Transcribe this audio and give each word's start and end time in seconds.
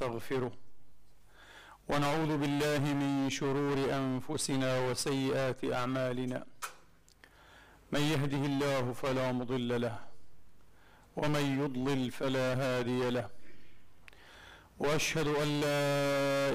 ونستغفره 0.00 0.52
ونعوذ 1.88 2.32
بالله 2.42 2.82
من 3.02 3.30
شرور 3.30 3.78
أنفسنا 4.00 4.70
وسيئات 4.88 5.60
أعمالنا. 5.64 6.40
من 7.92 8.00
يهده 8.00 8.42
الله 8.52 8.92
فلا 8.92 9.32
مضل 9.32 9.80
له 9.80 9.96
ومن 11.16 11.44
يضلل 11.60 12.10
فلا 12.10 12.48
هادي 12.62 13.10
له. 13.10 13.28
وأشهد 14.78 15.28
أن 15.42 15.48
لا 15.64 15.88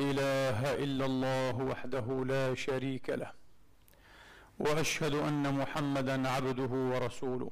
إله 0.10 0.60
إلا 0.84 1.06
الله 1.06 1.56
وحده 1.72 2.08
لا 2.34 2.46
شريك 2.56 3.10
له 3.10 3.32
وأشهد 4.60 5.14
أن 5.14 5.44
محمدا 5.60 6.30
عبده 6.30 6.72
ورسوله. 6.92 7.52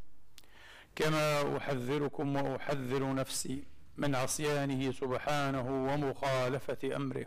كما 0.95 1.57
أحذركم 1.57 2.35
وأحذر 2.35 3.13
نفسي 3.13 3.63
من 3.97 4.15
عصيانه 4.15 4.91
سبحانه 4.91 5.93
ومخالفة 5.93 6.95
أمره. 6.95 7.25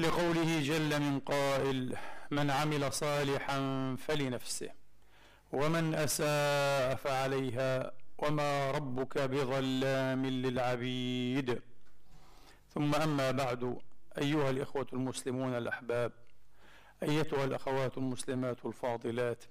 لقوله 0.00 0.60
جل 0.62 1.00
من 1.00 1.20
قائل 1.20 1.96
من 2.30 2.50
عمل 2.50 2.92
صالحا 2.92 3.58
فلنفسه 3.98 4.70
ومن 5.52 5.94
أساء 5.94 6.94
فعليها 6.94 7.92
وما 8.18 8.70
ربك 8.70 9.18
بظلام 9.18 10.26
للعبيد. 10.26 11.62
ثم 12.74 12.94
أما 12.94 13.30
بعد 13.30 13.78
أيها 14.18 14.50
الإخوة 14.50 14.86
المسلمون 14.92 15.54
الأحباب 15.54 16.12
أيتها 17.02 17.44
الأخوات 17.44 17.98
المسلمات 17.98 18.66
الفاضلات 18.66 19.44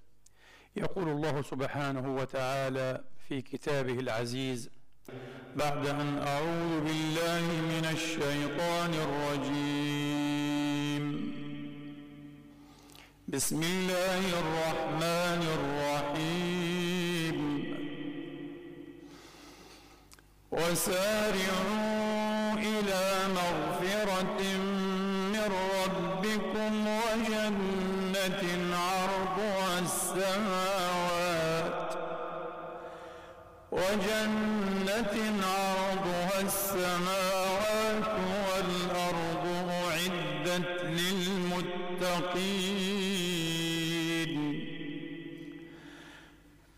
يقول 0.78 1.10
الله 1.10 1.42
سبحانه 1.42 2.16
وتعالى 2.16 3.02
في 3.28 3.42
كتابه 3.42 4.00
العزيز 4.00 4.70
بعد 5.56 5.88
أن 5.88 6.18
أعوذ 6.18 6.82
بالله 6.88 7.42
من 7.74 7.86
الشيطان 7.96 8.94
الرجيم. 9.08 10.26
بسم 13.28 13.62
الله 13.64 14.24
الرحمن 14.44 15.42
الرحيم. 15.58 17.38
وسارعوا 20.52 21.98
إلى 22.72 23.04
مغفرة 23.40 24.42
من 25.34 25.50
ربكم 25.78 26.72
وجنة 27.02 28.42
عرضها 28.78 29.67
السماوات 29.80 31.48
وجنة 33.72 35.16
عرضها 35.44 36.42
السماوات 36.42 38.08
والأرض 38.48 39.46
أعدت 39.70 40.84
للمتقين 43.58 44.34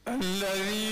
الذين 0.08 0.89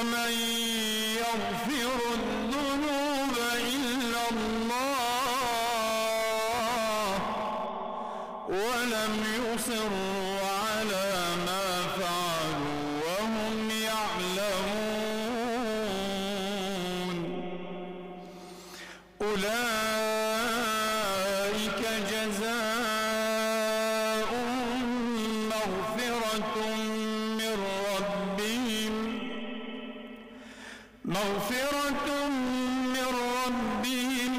ومن 0.00 0.39
مغفرة 31.04 32.28
من 32.28 32.96
ربهم 33.46 34.29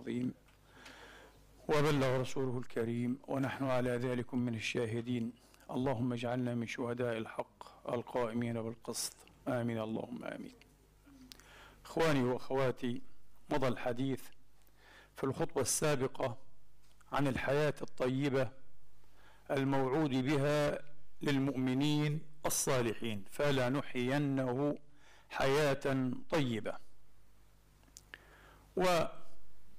العظيم 0.00 0.34
وبلغ 1.68 2.20
رسوله 2.20 2.58
الكريم 2.58 3.18
ونحن 3.28 3.64
على 3.64 3.90
ذلك 3.90 4.34
من 4.34 4.54
الشاهدين. 4.54 5.32
اللهم 5.70 6.12
اجعلنا 6.12 6.54
من 6.54 6.66
شهداء 6.66 7.18
الحق 7.18 7.88
القائمين 7.92 8.62
بالقسط. 8.62 9.16
آمين. 9.48 9.78
اللهم 9.78 10.24
آمين. 10.24 10.52
إخواني 11.84 12.22
وأخواتي 12.22 13.02
مضى 13.50 13.68
الحديث 13.68 14.22
في 15.16 15.24
الخطبة 15.24 15.60
السابقة 15.60 16.36
عن 17.12 17.26
الحياة 17.26 17.74
الطيبة 17.82 18.48
الموعود 19.50 20.10
بها 20.10 20.82
للمؤمنين 21.22 22.20
الصالحين 22.46 23.24
فلنحيينه 23.30 24.78
حياة 25.30 26.12
طيبة. 26.30 26.74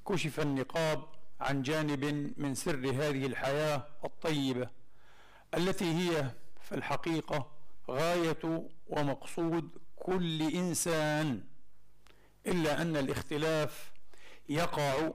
وكشف 0.05 0.39
النقاب 0.39 1.03
عن 1.41 1.61
جانب 1.61 2.33
من 2.37 2.55
سر 2.55 2.89
هذه 2.89 3.25
الحياة 3.25 3.87
الطيبة 4.05 4.69
التي 5.53 5.85
هي 5.93 6.31
في 6.61 6.75
الحقيقة 6.75 7.51
غاية 7.89 8.69
ومقصود 8.87 9.69
كل 9.95 10.41
إنسان 10.41 11.43
إلا 12.47 12.81
أن 12.81 12.97
الاختلاف 12.97 13.91
يقع 14.49 15.11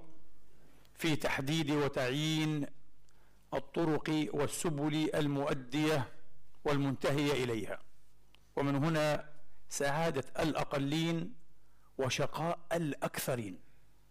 في 0.95 1.17
تحديد 1.17 1.71
وتعيين 1.71 2.67
الطرق 3.55 4.29
والسبل 4.33 5.11
المؤدية 5.15 6.09
والمنتهية 6.65 7.45
إليها. 7.45 7.79
ومن 8.57 8.85
هنا 8.85 9.29
سعادة 9.69 10.25
الأقلين 10.39 11.35
وشقاء 11.99 12.59
الأكثرين. 12.73 13.66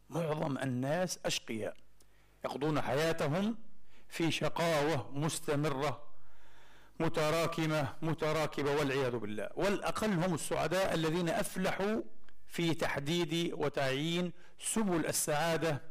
معظم 0.10 0.57
الناس 0.57 1.19
أشقياء 1.25 1.75
يقضون 2.46 2.81
حياتهم 2.81 3.57
في 4.10 4.31
شقاوة 4.31 5.12
مستمرة 5.13 6.04
متراكمة 7.00 7.94
متراكبة 8.02 8.75
والعياذ 8.75 9.18
بالله. 9.18 9.50
والأقل 9.56 10.13
هم 10.13 10.34
السعداء 10.34 10.94
الذين 10.94 11.30
أفلحوا 11.30 12.02
في 12.48 12.74
تحديد 12.74 13.54
وتعيين 13.54 14.31
سبل 14.60 15.06
السعادة 15.06 15.81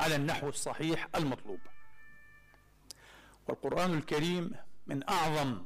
على 0.00 0.16
النحو 0.16 0.48
الصحيح 0.48 1.08
المطلوب. 1.14 1.60
والقرآن 3.48 3.94
الكريم 3.98 4.50
من 4.86 5.08
أعظم 5.08 5.62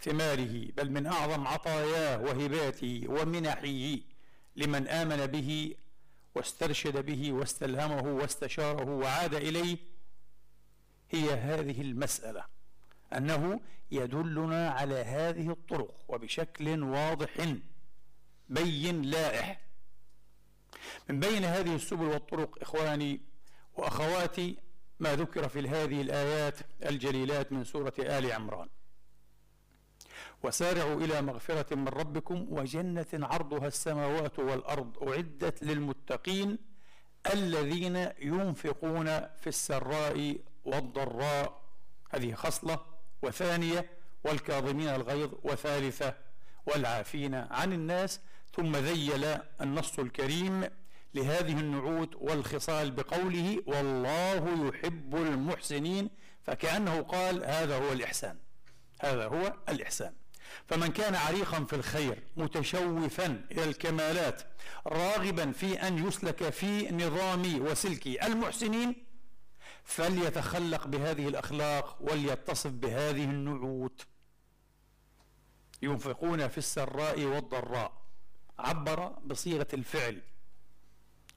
ثماره 0.00 0.68
بل 0.76 0.90
من 0.90 1.06
أعظم 1.06 1.46
عطاياه 1.46 2.20
وهباته 2.22 3.04
ومنحه 3.08 3.96
لمن 4.56 4.88
آمن 4.88 5.26
به 5.26 5.74
واسترشد 6.34 7.04
به 7.04 7.32
واستلهمه 7.32 8.02
واستشاره 8.14 8.90
وعاد 8.90 9.34
إليه 9.34 9.76
هي 11.10 11.30
هذه 11.30 11.80
المسألة 11.80 12.44
أنه 13.16 13.60
يدلنا 13.90 14.70
على 14.70 14.94
هذه 14.94 15.50
الطرق 15.50 15.94
وبشكل 16.08 16.82
واضح 16.82 17.54
بين 18.48 19.02
لائح. 19.02 19.60
من 21.08 21.20
بين 21.20 21.44
هذه 21.44 21.74
السبل 21.74 22.04
والطرق 22.04 22.58
إخواني 22.60 23.20
وأخواتي 23.74 24.56
ما 25.00 25.16
ذكر 25.16 25.48
في 25.48 25.68
هذه 25.68 26.00
الآيات 26.00 26.58
الجليلات 26.82 27.52
من 27.52 27.64
سورة 27.64 27.94
آل 27.98 28.32
عمران. 28.32 28.68
وسارعوا 30.42 31.00
إلى 31.00 31.22
مغفرة 31.22 31.74
من 31.74 31.88
ربكم 31.88 32.46
وجنة 32.50 33.06
عرضها 33.12 33.66
السماوات 33.66 34.38
والأرض 34.38 35.08
أعدت 35.08 35.62
للمتقين 35.62 36.58
الذين 37.32 37.96
ينفقون 38.18 39.06
في 39.20 39.46
السراء 39.46 40.36
والضراء. 40.64 41.62
هذه 42.10 42.34
خصلة 42.34 42.80
وثانية 43.22 43.90
والكاظمين 44.24 44.88
الغيظ 44.88 45.30
وثالثة 45.44 46.14
والعافين 46.66 47.34
عن 47.34 47.72
الناس. 47.72 48.20
ثم 48.56 48.76
ذيل 48.76 49.24
النص 49.60 49.98
الكريم 49.98 50.68
لهذه 51.14 51.60
النعوت 51.60 52.16
والخصال 52.16 52.90
بقوله 52.90 53.62
والله 53.66 54.68
يحب 54.68 55.16
المحسنين 55.16 56.10
فكأنه 56.42 57.02
قال 57.02 57.44
هذا 57.44 57.76
هو 57.76 57.92
الإحسان 57.92 58.36
هذا 59.00 59.26
هو 59.26 59.54
الإحسان. 59.68 60.12
فمن 60.66 60.88
كان 60.88 61.14
عريقا 61.14 61.64
في 61.64 61.76
الخير 61.76 62.22
متشوفا 62.36 63.44
إلى 63.50 63.64
الكمالات 63.64 64.42
راغبا 64.86 65.52
في 65.52 65.82
أن 65.88 66.08
يسلك 66.08 66.50
في 66.50 66.90
نظام 66.90 67.62
وسلك 67.62 68.06
المحسنين 68.06 69.04
فليتخلق 69.84 70.86
بهذه 70.86 71.28
الأخلاق 71.28 71.98
وليتصف 72.00 72.70
بهذه 72.70 73.24
النعوت. 73.24 74.06
ينفقون 75.82 76.48
في 76.48 76.58
السراء 76.58 77.20
والضراء. 77.20 77.92
عبر 78.58 79.06
بصيغة 79.08 79.66
الفعل. 79.74 80.22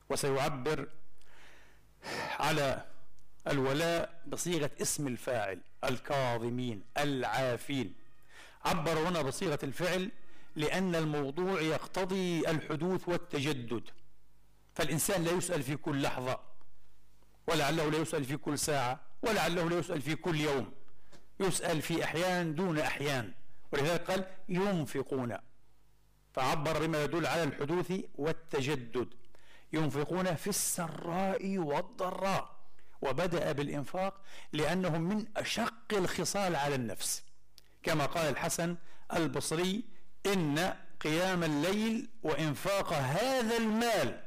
وسيعبر 0.09 0.87
على 2.39 2.85
الولاء 3.47 4.21
بصيغة 4.27 4.71
اسم 4.81 5.07
الفاعل 5.07 5.61
الكاظمين 5.83 6.83
العافين. 6.97 8.04
عبر 8.65 9.09
هنا 9.09 9.21
بصيغة 9.21 9.59
الفعل 9.63 10.11
لأن 10.55 10.95
الموضوع 10.95 11.61
يقتضي 11.61 12.49
الحدوث 12.49 13.09
والتجدد. 13.09 13.83
فالإنسان 14.75 15.23
لا 15.23 15.31
يسأل 15.31 15.63
في 15.63 15.75
كل 15.75 16.01
لحظة 16.01 16.39
ولعله 17.47 17.89
لا 17.89 17.97
يسأل 17.97 18.25
في 18.25 18.37
كل 18.37 18.59
ساعة 18.59 18.99
ولعله 19.21 19.69
لا 19.69 19.79
يسأل 19.79 20.01
في 20.01 20.15
كل 20.15 20.39
يوم. 20.39 20.71
يسأل 21.39 21.81
في 21.81 22.03
أحيان 22.03 22.55
دون 22.55 22.79
أحيان. 22.79 23.33
ولذلك 23.71 24.11
قال 24.11 24.25
ينفقون. 24.49 25.37
فعبر 26.33 26.85
بما 26.85 27.03
يدل 27.03 27.25
على 27.25 27.43
الحدوث 27.43 27.93
والتجدد. 28.15 29.13
ينفقون 29.73 30.35
في 30.35 30.47
السراء 30.47 31.57
والضراء. 31.57 32.55
وبدأ 33.01 33.51
بالإنفاق 33.51 34.21
لأنه 34.53 34.97
من 34.97 35.25
أشق 35.37 35.93
الخصال 35.93 36.55
على 36.55 36.75
النفس. 36.75 37.23
كما 37.85 38.05
قال 38.05 38.29
الحسن 38.29 38.75
البصري 39.13 39.83
إن 40.25 40.73
قيام 41.01 41.43
الليل 41.43 42.09
وإنفاق 42.23 42.93
هذا 42.93 43.57
المال 43.57 44.23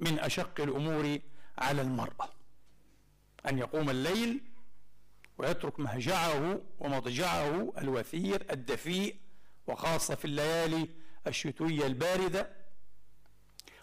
من 0.00 0.18
أشق 0.18 0.60
الأمور 0.60 1.18
على 1.58 1.82
المرأة. 1.82 2.30
أن 3.48 3.58
يقوم 3.58 3.90
الليل 3.90 4.40
ويترك 5.38 5.80
مهجعه 5.80 6.60
ومضجعه 6.78 7.72
الوثير 7.78 8.46
الدفيء 8.50 9.16
وخاصة 9.66 10.14
في 10.14 10.24
الليالي 10.24 10.88
الشتوية 11.26 11.86
الباردة 11.86 12.50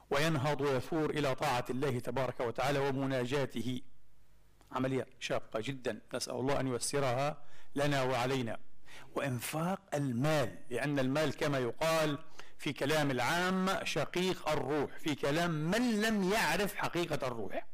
وينهض 0.10 0.62
ويثور 0.62 1.10
إلى 1.10 1.36
طاعة 1.36 1.66
الله 1.70 2.00
تبارك 2.00 2.40
وتعالى 2.40 2.80
ومناجاته. 2.80 3.82
عملية 4.72 5.08
شاقة 5.20 5.60
جدا. 5.60 6.02
نسأل 6.14 6.36
الله 6.36 6.60
أن 6.60 6.68
ييسرها 6.68 7.38
لنا 7.76 8.04
وعلينا. 8.04 8.58
وإنفاق 9.16 9.80
المال 9.94 10.56
لأن 10.70 11.00
المال 11.00 11.38
كما 11.38 11.60
يقال 11.60 12.18
في 12.58 12.74
كلام 12.74 13.12
العام 13.12 13.70
شقيق 13.84 14.50
الروح 14.50 14.98
في 14.98 15.16
كلام 15.16 15.52
من 15.52 16.02
لم 16.02 16.32
يعرف 16.34 16.76
حقيقة 16.76 17.28
الروح. 17.28 17.66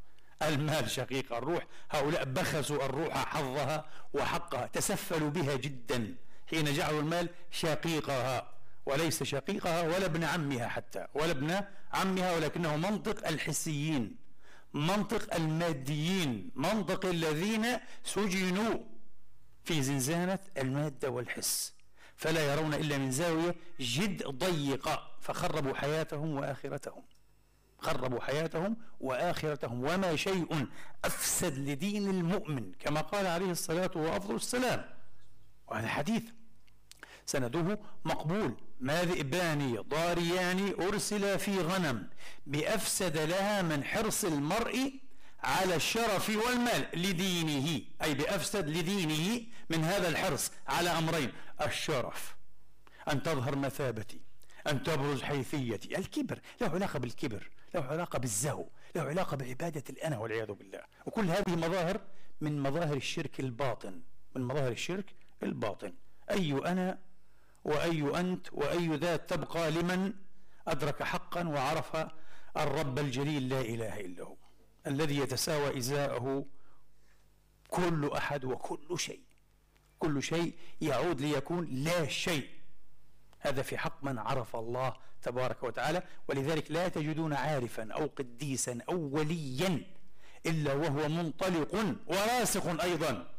المال 0.42 0.90
شقيق 0.90 1.34
الروح 1.34 1.68
هؤلاء 1.92 2.24
بخسوا 2.26 2.86
الروح 2.86 3.14
حظها 3.26 3.86
وحقها 4.14 4.68
تسفلوا 4.68 5.30
بها 5.30 5.56
جدا 5.56 6.16
حين 6.50 6.66
جعلوا 6.74 7.00
المال 7.00 7.30
شقيقها 7.52 8.52
وليس 8.86 9.24
شقيقها 9.24 9.82
ولا 9.82 10.06
ابن 10.06 10.24
عمها 10.24 10.68
حتى 10.68 11.08
ولا 11.14 11.32
ابن 11.32 11.62
عمها 11.94 12.36
ولكنه 12.36 12.78
منطق 12.78 13.28
الحسيين 13.28 14.16
منطق 14.74 15.36
الماديين 15.36 16.52
منطق 16.56 17.06
الذين 17.06 17.66
سجنوا 18.04 18.78
في 19.70 19.82
زنزانة 19.82 20.40
المادة 20.58 21.10
والحس 21.10 21.74
فلا 22.16 22.54
يرون 22.54 22.74
إلا 22.74 22.98
من 22.98 23.12
زاوية 23.12 23.56
جد 23.80 24.28
ضيقة 24.28 25.12
فخربوا 25.22 25.74
حياتهم 25.74 26.38
وآخرتهم. 26.38 27.04
خربوا 27.80 28.22
حياتهم 28.22 28.78
وآخرتهم. 29.00 29.84
وما 29.84 30.16
شيء 30.16 30.68
أفسد 31.06 31.58
لدين 31.58 32.10
المؤمن 32.10 32.72
كما 32.80 33.02
قال 33.02 33.28
عليه 33.28 33.52
الصلاة 33.52 33.92
وأفضل 33.96 34.36
السلام. 34.36 34.86
وهذا 35.68 35.88
حديث 35.88 36.24
سنده 37.26 37.80
مقبول. 38.06 38.58
ما 38.80 39.04
ذئبان 39.04 39.76
ضاريان 39.82 40.74
أرسل 40.82 41.40
في 41.40 41.60
غنم 41.60 42.10
بأفسد 42.48 43.18
لها 43.18 43.62
من 43.62 43.84
حرص 43.84 44.26
المرء 44.26 44.94
على 45.44 45.76
الشرف 45.76 46.30
والمال 46.30 46.88
لدينه 46.94 47.82
أي 48.02 48.14
بأفسد 48.14 48.70
لدينه 48.70 49.46
من 49.70 49.84
هذا 49.84 50.10
الحرص 50.10 50.52
على 50.68 50.90
أمرين 50.90 51.32
الشرف 51.62 52.36
أن 53.12 53.24
تظهر 53.24 53.56
مثابتي 53.56 54.22
أن 54.68 54.84
تبرز 54.84 55.22
حيثيتي. 55.22 55.98
الكبر 55.98 56.40
له 56.62 56.70
علاقة 56.70 57.00
بالكبر 57.00 57.50
له 57.76 57.82
علاقة 57.82 58.20
بالزهو 58.20 58.66
له 58.96 59.02
علاقة 59.02 59.38
بعبادة 59.38 59.84
الأنا 59.90 60.18
والعياذ 60.18 60.52
بالله. 60.52 60.82
وكل 61.06 61.30
هذه 61.30 61.56
مظاهر 61.56 62.02
من 62.42 62.60
مظاهر 62.60 62.96
الشرك 62.98 63.40
الباطن 63.40 64.02
من 64.36 64.44
مظاهر 64.44 64.72
الشرك 64.72 65.06
الباطن. 65.44 65.94
أي 66.32 66.54
أنا 66.54 67.00
وأي 67.64 68.20
أنت 68.20 68.48
وأي 68.54 68.88
ذات 68.88 69.30
تبقى 69.30 69.72
لمن 69.72 70.14
أدرك 70.68 71.04
حقا 71.04 71.48
وعرف 71.48 72.08
الرب 72.58 73.00
الجليل 73.00 73.50
لا 73.50 73.62
إله 73.62 74.00
إلا 74.00 74.24
هو. 74.24 74.36
الذي 74.90 75.18
يتساوى 75.18 75.78
إزاءه 75.78 76.46
كل 77.68 78.12
أحد 78.18 78.46
وكل 78.46 79.00
شيء. 79.00 79.22
كل 80.00 80.24
شيء 80.24 80.54
يعود 80.82 81.22
ليكون 81.22 81.66
لا 81.66 82.08
شيء. 82.08 82.50
هذا 83.40 83.62
في 83.62 83.78
حق 83.78 84.04
من 84.04 84.18
عرف 84.18 84.56
الله 84.56 84.94
تبارك 85.22 85.64
وتعالى 85.64 86.04
ولذلك 86.28 86.72
لا 86.72 86.88
تجدون 86.88 87.34
عارفا 87.34 87.94
أو 87.94 88.06
قديسا 88.06 88.80
أو 88.90 88.96
وليا 88.96 89.86
إلا 90.46 90.74
وهو 90.74 91.10
منطلق 91.10 91.96
وراسخ 92.08 92.66
أيضا. 92.82 93.32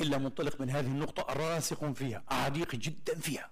إلا 0.00 0.18
منطلق 0.18 0.60
من 0.60 0.70
هذه 0.70 0.86
النقطة 0.86 1.32
راسخ 1.32 1.84
فيها 1.92 2.22
عميق 2.28 2.74
جدا 2.74 3.18
فيها. 3.18 3.50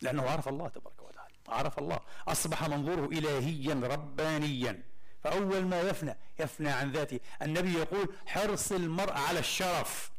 لأنه 0.00 0.22
عرف 0.22 0.48
الله 0.48 0.68
تبارك 0.68 1.02
وتعالى 1.02 1.34
عرف 1.48 1.78
الله 1.78 2.00
أصبح 2.28 2.68
منظوره 2.68 3.06
إلهيا 3.06 3.74
ربانيا. 3.74 4.93
فأول 5.24 5.64
ما 5.64 5.80
يفنى 5.80 6.16
يفنى 6.38 6.68
عن 6.68 6.92
ذاته. 6.92 7.20
النبي 7.42 7.72
يقول 7.72 8.08
حرص 8.26 8.72
المرء 8.72 9.12
على 9.12 9.38
الشرف 9.38 10.10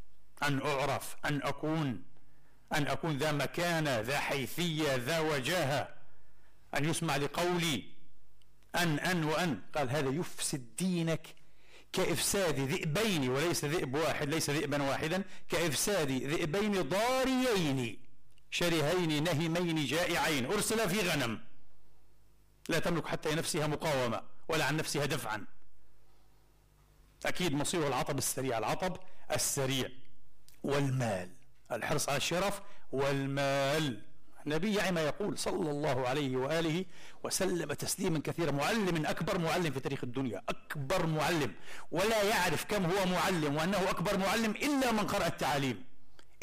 أن 0.43 0.61
أعرف 0.61 1.15
أن 1.25 1.41
أكون 1.43 2.03
أن 2.73 2.87
أكون 2.87 3.17
ذا 3.17 3.31
مكانة 3.31 3.99
ذا 3.99 4.19
حيثية 4.19 4.95
ذا 4.95 5.19
وجاهة. 5.19 5.89
أن 6.77 6.89
يسمع 6.89 7.15
لقولي. 7.15 7.83
أن 8.75 8.99
أن 8.99 9.23
وأن. 9.23 9.61
قال 9.75 9.89
هذا 9.89 10.09
يفسد 10.09 10.75
دينك 10.77 11.27
كإفساد 11.93 12.59
ذئبين 12.59 13.29
وليس 13.29 13.65
ذئب 13.65 13.95
واحد 13.95 14.29
ليس 14.29 14.49
ذئبا 14.49 14.83
واحدا 14.83 15.23
كإفساد 15.49 16.11
ذئبين 16.11 16.81
ضاريين 16.81 17.97
شرهين 18.51 19.23
نهمين 19.23 19.85
جائعين. 19.85 20.45
أرسل 20.45 20.89
في 20.89 21.09
غنم. 21.09 21.39
لا 22.69 22.79
تملك 22.79 23.07
حتى 23.07 23.35
نفسها 23.35 23.67
مقاومة. 23.67 24.34
ولا 24.47 24.65
عن 24.65 24.77
نفسها 24.77 25.05
دفعا. 25.05 25.45
أكيد 27.25 27.53
مصيره 27.53 27.87
العطب 27.87 28.17
السريع. 28.17 28.57
العطب 28.57 28.97
السريع. 29.31 29.89
والمال. 30.63 31.29
الحرص 31.71 32.09
على 32.09 32.17
الشرف 32.17 32.61
والمال. 32.91 34.01
النبي 34.45 34.75
يعني 34.75 34.91
ما 34.91 35.01
يقول 35.01 35.37
صلى 35.37 35.71
الله 35.71 36.07
عليه 36.07 36.37
وآله 36.37 36.85
وسلم 37.23 37.73
تسليما 37.73 38.19
كثيرا. 38.19 38.51
معلم 38.51 39.05
أكبر 39.05 39.37
معلم 39.37 39.71
في 39.71 39.79
تاريخ 39.79 40.03
الدنيا. 40.03 40.41
أكبر 40.49 41.05
معلم. 41.05 41.53
ولا 41.91 42.23
يعرف 42.23 42.65
كم 42.65 42.85
هو 42.85 43.05
معلم 43.05 43.55
وأنه 43.55 43.89
أكبر 43.89 44.17
معلم 44.17 44.51
إلا 44.51 44.91
من 44.91 45.07
قرأ 45.07 45.27
التعاليم. 45.27 45.85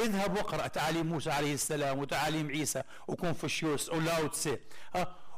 اذهب 0.00 0.36
واقرأ 0.36 0.66
تعاليم 0.66 1.06
موسى 1.06 1.30
عليه 1.30 1.54
السلام 1.54 1.98
وتعاليم 1.98 2.50
عيسى. 2.50 2.82
وكونفوشيوس 3.08 3.90
ولاو 3.90 4.26
تسي 4.26 4.58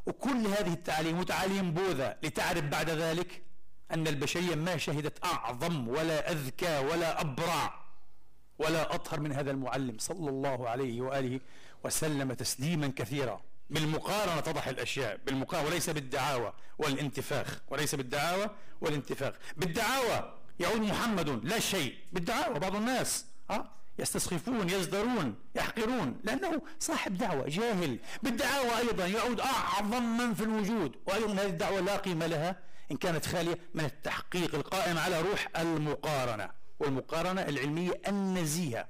وكل 0.07 0.47
هذه 0.47 0.73
التعاليم 0.73 1.19
وتعاليم 1.19 1.73
بوذا 1.73 2.17
لتعرف 2.23 2.65
بعد 2.65 2.91
ذلك 2.91 3.43
أن 3.91 4.07
البشرية 4.07 4.55
ما 4.55 4.77
شهدت 4.77 5.25
أعظم 5.25 5.89
ولا 5.89 6.33
أذكى 6.33 6.79
ولا 6.79 7.21
أبرع 7.21 7.85
ولا 8.59 8.95
أطهر 8.95 9.21
من 9.21 9.33
هذا 9.33 9.51
المعلم 9.51 9.97
صلى 9.99 10.31
الله 10.31 10.69
عليه 10.69 11.01
وآله 11.01 11.41
وسلم 11.85 12.33
تسليما 12.33 12.93
كثيرا. 12.97 13.41
بالمقارنة 13.71 14.41
تضح 14.41 14.69
الأشياء. 14.69 15.21
بالمقارنة 15.27 15.69
وليس 15.69 15.91
بالدعاوى 15.91 16.53
والانتفاخ. 16.79 17.61
وليس 17.69 17.95
بالدعاوى 17.95 18.51
والانتفاخ. 18.81 19.35
بالدعاوى 19.57 20.35
يعود 20.61 20.81
محمد 20.81 21.29
لا 21.45 21.59
شيء. 21.59 21.97
بالدعاوى 22.13 22.59
بعض 22.59 22.77
الناس. 22.77 23.27
أه؟ 23.51 23.71
يستسخفون 23.99 24.71
يزدرون 24.71 25.35
يحقرون 25.55 26.21
لأنه 26.25 26.63
صاحب 26.81 27.19
دعوة 27.19 27.49
جاهل. 27.49 27.99
بالدعاوى 28.23 28.79
أيضا 28.79 29.07
يعود 29.07 29.41
أعظم 29.41 30.03
من 30.19 30.35
في 30.35 30.43
الوجود. 30.43 30.97
وأيضا 31.07 31.33
هذه 31.33 31.47
الدعوة 31.47 31.81
لا 31.81 31.97
قيمة 31.97 32.27
لها 32.27 32.57
إن 32.91 32.97
كانت 32.97 33.27
خالية 33.27 33.59
من 33.75 33.85
التحقيق 33.85 34.55
القائم 34.55 34.99
على 34.99 35.21
روح 35.21 35.49
المقارنة. 35.57 36.51
والمقارنة 36.79 37.43
العلمية 37.43 38.01
النزيهة. 38.09 38.89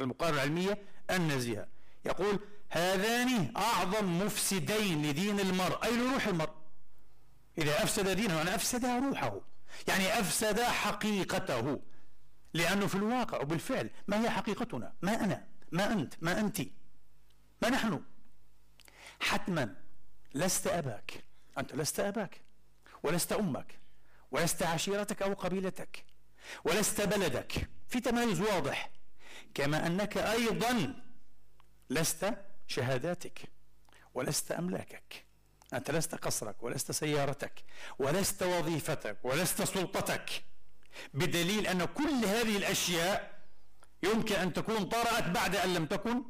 المقارنة 0.00 0.36
العلمية 0.36 0.82
النزيهة. 1.10 1.66
يقول 2.04 2.38
هذان 2.68 3.52
أعظم 3.56 4.18
مفسدين 4.18 5.06
لدين 5.06 5.40
المرء. 5.40 5.84
أي 5.84 5.96
لروح 5.96 6.26
المرء؟ 6.26 6.52
إذا 7.58 7.82
أفسد 7.82 8.08
دينه 8.08 8.34
يعني 8.34 8.54
أفسد 8.54 8.86
روحه. 8.86 9.40
يعني 9.88 10.20
أفسد 10.20 10.60
حقيقته. 10.60 11.80
لأنه 12.54 12.86
في 12.86 12.94
الواقع 12.94 13.40
وبالفعل 13.40 13.90
ما 14.08 14.22
هي 14.24 14.30
حقيقتنا؟ 14.30 14.92
ما 15.02 15.24
أنا؟ 15.24 15.46
ما 15.72 15.92
أنت؟ 15.92 16.14
ما 16.20 16.40
أنت؟ 16.40 16.60
ما 17.62 17.68
نحن؟ 17.70 18.02
حتما 19.20 19.76
لست 20.34 20.66
أباك. 20.66 21.24
أنت 21.58 21.74
لست 21.74 22.00
أباك 22.00 22.40
ولست 23.02 23.32
أمك 23.32 23.78
ولست 24.30 24.62
عشيرتك 24.62 25.22
أو 25.22 25.32
قبيلتك 25.32 26.04
ولست 26.64 27.00
بلدك. 27.00 27.68
في 27.88 28.00
تمايز 28.00 28.40
واضح 28.40 28.90
كما 29.54 29.86
أنك 29.86 30.16
أيضا 30.16 31.02
لست 31.90 32.34
شهاداتك 32.66 33.40
ولست 34.14 34.52
أملاكك. 34.52 35.24
أنت 35.72 35.90
لست 35.90 36.14
قصرك 36.14 36.62
ولست 36.62 36.92
سيارتك 36.92 37.64
ولست 37.98 38.42
وظيفتك 38.42 39.16
ولست 39.24 39.62
سلطتك. 39.62 40.44
بدليل 41.14 41.66
أن 41.66 41.84
كل 41.84 42.24
هذه 42.24 42.56
الأشياء 42.56 43.40
يمكن 44.02 44.34
أن 44.34 44.52
تكون 44.52 44.84
طرأت 44.84 45.24
بعد 45.24 45.56
أن 45.56 45.74
لم 45.74 45.86
تكن 45.86 46.22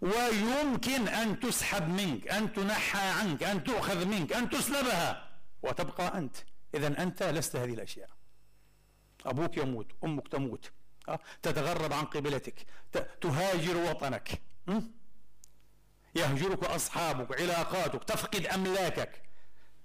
ويمكن 0.00 1.08
أن 1.08 1.40
تسحب 1.40 1.88
منك 1.88 2.28
أن 2.28 2.52
تنحى 2.52 3.08
عنك 3.08 3.42
أن 3.42 3.64
تؤخذ 3.64 4.04
منك 4.06 4.32
أن 4.32 4.50
تسلبها 4.50 5.30
وتبقى 5.62 6.18
أنت. 6.18 6.36
إذا 6.74 7.02
أنت 7.02 7.22
لست 7.22 7.56
هذه 7.56 7.74
الأشياء. 7.74 8.08
أبوك 9.26 9.56
يموت 9.56 9.92
أمك 10.04 10.28
تموت. 10.28 10.72
أه؟ 11.08 11.18
تتغرب 11.42 11.92
عن 11.92 12.04
قبلتك 12.04 12.66
تهاجر 13.20 13.76
وطنك. 13.76 14.42
يهجرك 16.14 16.64
أصحابك 16.64 17.40
علاقاتك 17.40 18.04
تفقد 18.04 18.46
أملاكك. 18.46 19.27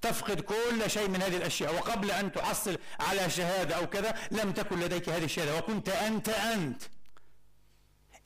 تفقد 0.04 0.42
كل 0.42 0.90
شيء 0.90 1.08
من 1.10 1.22
هذه 1.22 1.38
الأشياء. 1.38 1.76
وقبل 1.76 2.12
أن 2.12 2.32
تحصل 2.32 2.78
على 3.00 3.30
شهادة 3.30 3.76
أو 3.76 3.88
كذا 3.88 4.16
لم 4.32 4.52
تكن 4.52 4.80
لديك 4.80 5.10
هذه 5.10 5.26
الشهادة. 5.26 5.58
وكنت 5.58 5.90
أنت 5.90 6.30
أنت. 6.30 6.82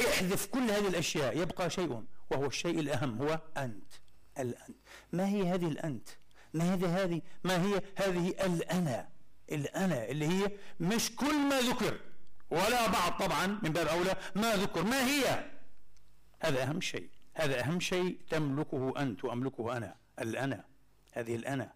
احذف 0.07 0.46
كل 0.46 0.72
هذه 0.72 0.88
الأشياء. 0.88 1.38
يبقى 1.38 1.69
شيء 1.69 2.03
وهو 2.31 2.46
الشيء 2.46 2.79
الأهم. 2.79 3.22
هو 3.22 3.39
أنت. 3.57 3.93
الأنت. 4.39 4.77
ما 5.13 5.27
هي 5.27 5.53
هذه 5.53 5.67
الأنت؟ 5.67 6.10
ما 6.53 6.74
هذه 6.74 7.03
هذه؟ 7.03 7.22
ما 7.43 7.63
هي 7.63 7.81
هذه 7.96 8.29
الأنا؟ 8.29 9.10
الأنا 9.51 10.05
اللي 10.05 10.27
هي 10.27 10.51
مش 10.79 11.15
كل 11.15 11.38
ما 11.39 11.60
ذكر. 11.60 12.00
ولا 12.50 12.88
بعض 12.88 13.12
طبعا 13.12 13.60
من 13.63 13.69
باب 13.69 13.88
أولى 13.88 14.15
ما 14.36 14.55
ذكر. 14.55 14.84
ما 14.84 15.07
هي؟ 15.07 15.46
هذا 16.39 16.63
أهم 16.63 16.81
شيء. 16.81 17.10
هذا 17.34 17.63
أهم 17.63 17.79
شيء 17.79 18.19
تملكه 18.29 18.93
أنت 18.98 19.25
وأملكه 19.25 19.77
أنا. 19.77 19.96
الأنا. 20.19 20.67
هذه 21.18 21.36
الأنا 21.36 21.74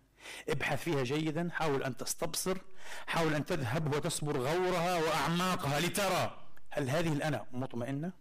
ابحث 0.50 0.84
فيها 0.84 1.04
جيدا 1.04 1.50
حاول 1.52 1.84
أن 1.84 1.98
تستبصر 1.98 2.58
حاول 3.08 3.34
أن 3.36 3.46
تذهب 3.46 3.96
وتصبر 3.96 4.38
غورها 4.38 5.00
وأعماقها 5.04 5.80
لترى 5.80 6.38
هل 6.70 6.90
هذه 6.90 7.14
الأنا 7.14 7.46
مطمئنة؟ 7.52 8.12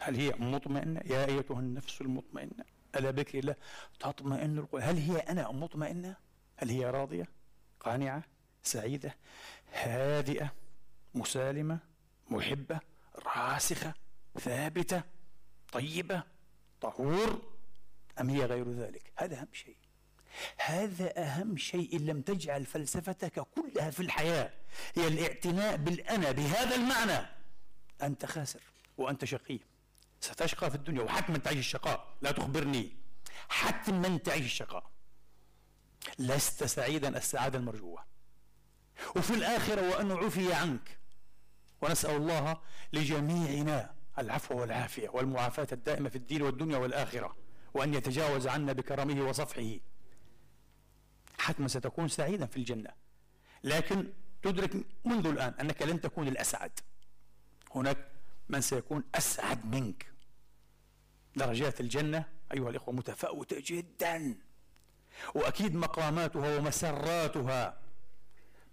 هل 0.00 0.16
هي 0.16 0.34
مطمئنة؟ 0.38 1.00
يا 1.06 1.26
أيتها 1.26 1.60
النفس 1.60 2.00
المطمئنة 2.00 2.64
ألا 2.96 3.10
بكر 3.10 3.38
الله 3.38 3.54
تطمئن 4.00 4.66
هل 4.80 4.96
هي 4.98 5.16
أنا 5.18 5.50
مطمئنة؟ 5.50 6.16
هل 6.56 6.70
هي 6.70 6.90
راضية؟ 6.90 7.28
قانعة؟ 7.80 8.22
سعيدة؟ 8.62 9.14
هادئة؟ 9.72 10.52
مسالمة؟ 11.14 11.78
محبة؟ 12.30 12.80
راسخة؟ 13.26 13.94
ثابتة؟ 14.38 15.02
طيبة؟ 15.72 16.22
طهور؟ 16.80 17.42
أم 18.20 18.30
هي 18.30 18.44
غير 18.44 18.70
ذلك؟ 18.70 19.12
هذا 19.16 19.38
أهم 19.40 19.48
شيء. 19.52 19.76
هذا 20.56 21.22
أهم 21.22 21.56
شيء 21.56 21.96
إن 21.96 22.06
لم 22.06 22.20
تجعل 22.20 22.66
فلسفتك 22.66 23.40
كلها 23.40 23.90
في 23.90 24.00
الحياة. 24.00 24.52
هي 24.94 25.08
الاعتناء 25.08 25.76
بالأنا 25.76 26.32
بهذا 26.32 26.74
المعنى. 26.74 27.26
أنت 28.02 28.26
خاسر 28.26 28.60
وأنت 28.98 29.24
شقي. 29.24 29.58
ستشقى 30.20 30.70
في 30.70 30.76
الدنيا 30.76 31.02
وحتما 31.02 31.38
تعيش 31.38 31.58
الشقاء. 31.58 32.16
لا 32.22 32.32
تخبرني. 32.32 32.96
حتما 33.48 34.18
تعيش 34.18 34.44
الشقاء. 34.44 34.90
لست 36.18 36.64
سعيدا 36.64 37.16
السعادة 37.16 37.58
المرجوة. 37.58 38.04
وفي 39.16 39.34
الآخرة 39.34 39.90
وأن 39.90 40.12
عفي 40.12 40.54
عنك. 40.54 40.98
ونسأل 41.82 42.16
الله 42.16 42.60
لجميعنا 42.92 43.94
العفو 44.18 44.60
والعافية 44.60 45.08
والمعافاة 45.08 45.68
الدائمة 45.72 46.08
في 46.08 46.16
الدين 46.16 46.42
والدنيا 46.42 46.78
والآخرة. 46.78 47.36
وأن 47.74 47.94
يتجاوز 47.94 48.46
عنا 48.46 48.72
بكرمه 48.72 49.28
وصفحه. 49.28 49.76
حتما 51.38 51.68
ستكون 51.68 52.08
سعيدا 52.08 52.46
في 52.46 52.56
الجنة. 52.56 52.90
لكن 53.64 54.12
تدرك 54.42 54.76
منذ 55.04 55.26
الآن 55.26 55.54
أنك 55.60 55.82
لن 55.82 56.00
تكون 56.00 56.28
الأسعد. 56.28 56.70
هناك 57.74 58.10
من 58.48 58.60
سيكون 58.60 59.04
أسعد 59.14 59.66
منك. 59.66 60.06
درجات 61.36 61.80
الجنة 61.80 62.24
أيها 62.52 62.70
الإخوة 62.70 62.94
متفاوتة 62.94 63.62
جدا. 63.66 64.34
وأكيد 65.34 65.74
مقاماتها 65.74 66.58
ومسراتها 66.58 67.80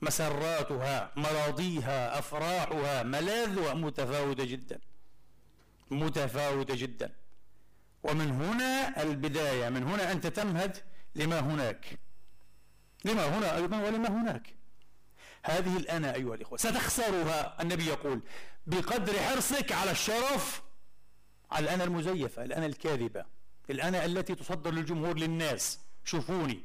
مسراتها 0.01 1.11
مراضيها 1.15 2.19
أفراحها 2.19 3.03
ملاذها 3.03 3.73
متفاوتة 3.73 4.45
جدا. 4.45 4.79
متفاوتة 5.91 6.75
جدا. 6.75 7.13
ومن 8.05 8.31
هنا 8.31 9.01
البداية 9.03 9.69
من 9.69 9.83
هنا 9.83 10.11
أنت 10.11 10.27
تمهد 10.27 10.77
لما 11.15 11.39
هناك. 11.39 11.99
لما 13.05 13.37
هنا 13.37 13.55
أيضا 13.55 13.81
ولما 13.81 14.09
هناك. 14.09 14.55
هذه 15.43 15.77
الأنا 15.77 16.15
أيها 16.15 16.35
الإخوة 16.35 16.57
ستخسرها 16.57 17.61
النبي 17.61 17.85
يقول 17.85 18.21
بقدر 18.67 19.13
حرصك 19.19 19.71
على 19.71 19.91
الشرف. 19.91 20.61
على 21.51 21.63
الأنا 21.63 21.83
المزيفة 21.83 22.43
الأنا 22.43 22.65
الكاذبة 22.65 23.25
الأنا 23.69 24.05
التي 24.05 24.35
تصدر 24.35 24.71
للجمهور 24.71 25.17
للناس. 25.17 25.79
شوفوني 26.03 26.61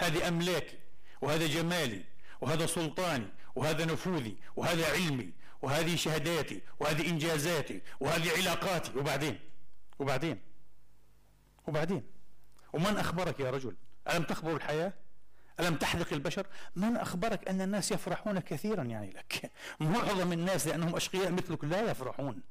هذه 0.00 0.28
أملاكي 0.28 0.78
وهذا 1.20 1.46
جمالي 1.46 2.04
وهذا 2.40 2.66
سلطاني 2.66 3.28
وهذا 3.54 3.84
نفوذي 3.84 4.36
وهذا 4.56 4.92
علمي 4.92 5.32
وهذه 5.62 5.96
شهاداتي 5.96 6.60
وهذه 6.80 7.08
إنجازاتي 7.10 7.80
وهذه 8.00 8.30
علاقاتي. 8.36 8.98
وبعدين؟ 8.98 9.38
وبعدين؟ 9.98 10.51
وبعدين؟ 11.66 12.02
ومن 12.72 12.96
أخبرك 12.96 13.40
يا 13.40 13.50
رجل؟ 13.50 13.76
ألم 14.10 14.22
تخبر 14.22 14.56
الحياة؟ 14.56 14.92
ألم 15.60 15.74
تحذق 15.74 16.12
البشر؟ 16.12 16.46
من 16.76 16.96
أخبرك 16.96 17.48
أن 17.48 17.60
الناس 17.60 17.92
يفرحون 17.92 18.38
كثيرا 18.38 18.82
يعني 18.82 19.10
لك؟ 19.10 19.50
معظم 19.80 20.32
الناس 20.32 20.66
لأنهم 20.66 20.96
أشقياء 20.96 21.32
مثلك 21.32 21.64
لا 21.64 21.90
يفرحون. 21.90 22.42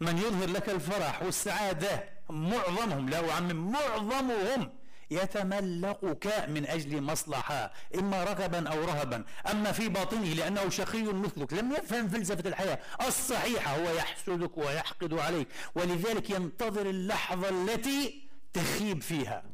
من 0.00 0.18
يظهر 0.18 0.48
لك 0.48 0.68
الفرح 0.68 1.22
والسعادة 1.22 2.04
معظمهم 2.30 3.08
لا 3.08 3.30
أعمم 3.30 3.72
معظمهم 3.72 4.72
يتملقك 5.10 6.48
من 6.48 6.66
أجل 6.66 7.02
مصلحة 7.02 7.72
إما 7.94 8.24
رغبا 8.24 8.68
أو 8.68 8.84
رهبا. 8.84 9.24
أما 9.50 9.72
في 9.72 9.88
باطنه 9.88 10.34
لأنه 10.34 10.68
شقي 10.68 11.02
مثلك. 11.02 11.52
لم 11.52 11.72
يفهم 11.72 12.08
فلسفة 12.08 12.48
الحياة. 12.48 12.78
الصحيحة 13.06 13.76
هو 13.76 13.94
يحسدك 13.94 14.58
ويحقد 14.58 15.14
عليك. 15.14 15.48
ولذلك 15.74 16.30
ينتظر 16.30 16.90
اللحظة 16.90 17.48
التي 17.48 18.28
تخيب 18.52 19.02
فيها. 19.02 19.44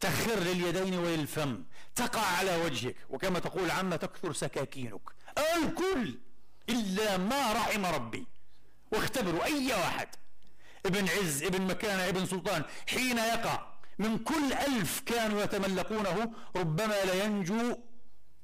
تخر 0.00 0.38
لليدين 0.38 0.98
وللفم. 0.98 1.64
تقع 1.96 2.26
على 2.38 2.56
وجهك. 2.56 2.96
وكما 3.10 3.38
تقول 3.38 3.70
عما 3.70 3.96
تكثر 3.96 4.32
سكاكينك. 4.32 5.02
الكل 5.56 6.18
إلا 6.68 7.16
ما 7.16 7.52
رحم 7.52 7.86
ربي. 7.86 8.26
واختبروا 8.92 9.44
أي 9.44 9.72
واحد. 9.72 10.08
ابن 10.86 11.08
عز 11.08 11.42
ابن 11.42 11.62
مكانة 11.62 12.08
ابن 12.08 12.26
سلطان. 12.26 12.64
حين 12.86 13.18
يقع 13.18 13.69
من 14.00 14.18
كل 14.18 14.52
ألف 14.68 15.02
كانوا 15.06 15.42
يتملقونه 15.42 16.32
ربما 16.56 16.96
لا 17.08 17.24
ينجو 17.24 17.76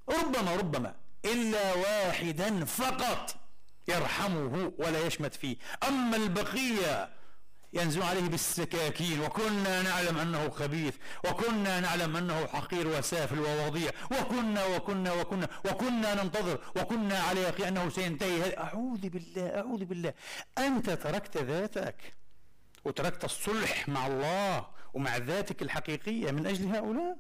ربما 0.09 0.57
ربما 0.57 0.95
إلا 1.25 1.75
واحدا 1.75 2.65
فقط 2.65 3.25
يرحمه 3.89 4.73
ولا 4.79 5.07
يشمت 5.07 5.35
فيه. 5.35 5.57
أما 5.89 6.17
البقية 6.17 7.09
ينزل 7.73 8.03
عليه 8.03 8.29
بالسكاكين 8.29 9.21
وكنا 9.21 9.83
نعلم 9.83 10.19
أنه 10.19 10.51
خبيث 10.51 10.95
وكنا 11.25 11.81
نعلم 11.81 12.17
أنه 12.17 12.47
حقير 12.47 12.89
وسافل 12.89 13.39
ووضيع 13.39 13.91
وكنا 14.11 14.65
وكنا 14.65 15.13
وكنا 15.13 15.49
وكنا 15.65 16.23
ننتظر 16.23 16.59
وكنا 16.77 17.19
على 17.19 17.41
يقين 17.41 17.67
أنه 17.67 17.89
سينتهي. 17.89 18.59
أعوذ 18.59 19.09
بالله 19.09 19.47
أعوذ 19.59 19.85
بالله. 19.85 20.13
أنت 20.59 20.91
تركت 20.91 21.37
ذاتك 21.37 22.15
وتركت 22.85 23.25
الصلح 23.25 23.89
مع 23.89 24.07
الله. 24.07 24.76
ومع 24.97 25.17
ذاتك 25.17 25.63
الحقيقية 25.63 26.31
من 26.31 26.47
أجل 26.47 26.67
هؤلاء 26.67 27.17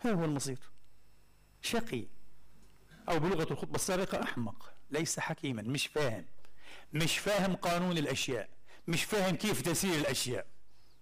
هذا 0.00 0.14
هو 0.14 0.24
المصير. 0.24 0.58
شقي. 1.62 2.06
أو 3.08 3.18
بلغة 3.18 3.52
الخطبة 3.52 3.74
السابقة 3.74 4.22
أحمق. 4.22 4.72
ليس 4.90 5.20
حكيما. 5.20 5.62
مش 5.62 5.86
فاهم. 5.86 6.24
مش 6.92 7.18
فاهم 7.18 7.56
قانون 7.56 7.98
الأشياء. 7.98 8.48
مش 8.88 9.04
فاهم 9.04 9.36
كيف 9.36 9.62
تسير 9.62 9.94
الأشياء. 9.94 10.46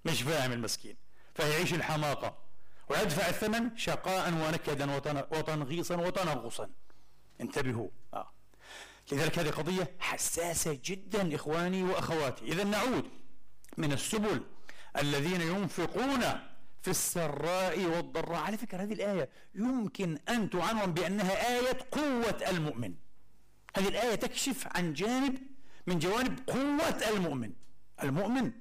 مش 0.05 0.22
فاهم 0.22 0.53
المسكين. 0.53 0.96
فيعيش 1.35 1.75
الحماقة. 1.75 2.38
ويدفع 2.88 3.29
الثمن 3.29 3.77
شقاء 3.77 4.33
ونكدا 4.35 4.96
وتنغيصا 5.33 5.96
وتنغصا. 5.96 6.70
انتبهوا. 7.40 7.88
آه. 8.14 8.33
لذلك 9.12 9.38
هذه 9.38 9.51
قضية 9.51 9.96
حساسة 9.98 10.81
جدا 10.85 11.35
إخواني 11.35 11.83
وأخواتي. 11.83 12.44
إذا 12.44 12.64
نعود 12.64 13.11
من 13.77 13.92
السبل 13.92 14.42
الذين 14.98 15.40
ينفقون 15.40 16.20
في 16.83 16.90
السراء 16.90 17.85
والضراء. 17.85 18.40
على 18.40 18.57
فكرة 18.57 18.83
هذه 18.83 18.92
الآية 18.92 19.29
يمكن 19.55 20.18
أن 20.29 20.50
تعنون 20.50 20.94
بأنها 20.94 21.59
آية 21.59 21.79
قوة 21.90 22.50
المؤمن. 22.50 22.94
هذه 23.76 23.88
الآية 23.88 24.14
تكشف 24.14 24.66
عن 24.76 24.92
جانب 24.92 25.38
من 25.87 25.98
جوانب 25.98 26.38
قوة 26.46 27.09
المؤمن. 27.11 27.53
المؤمن 28.03 28.53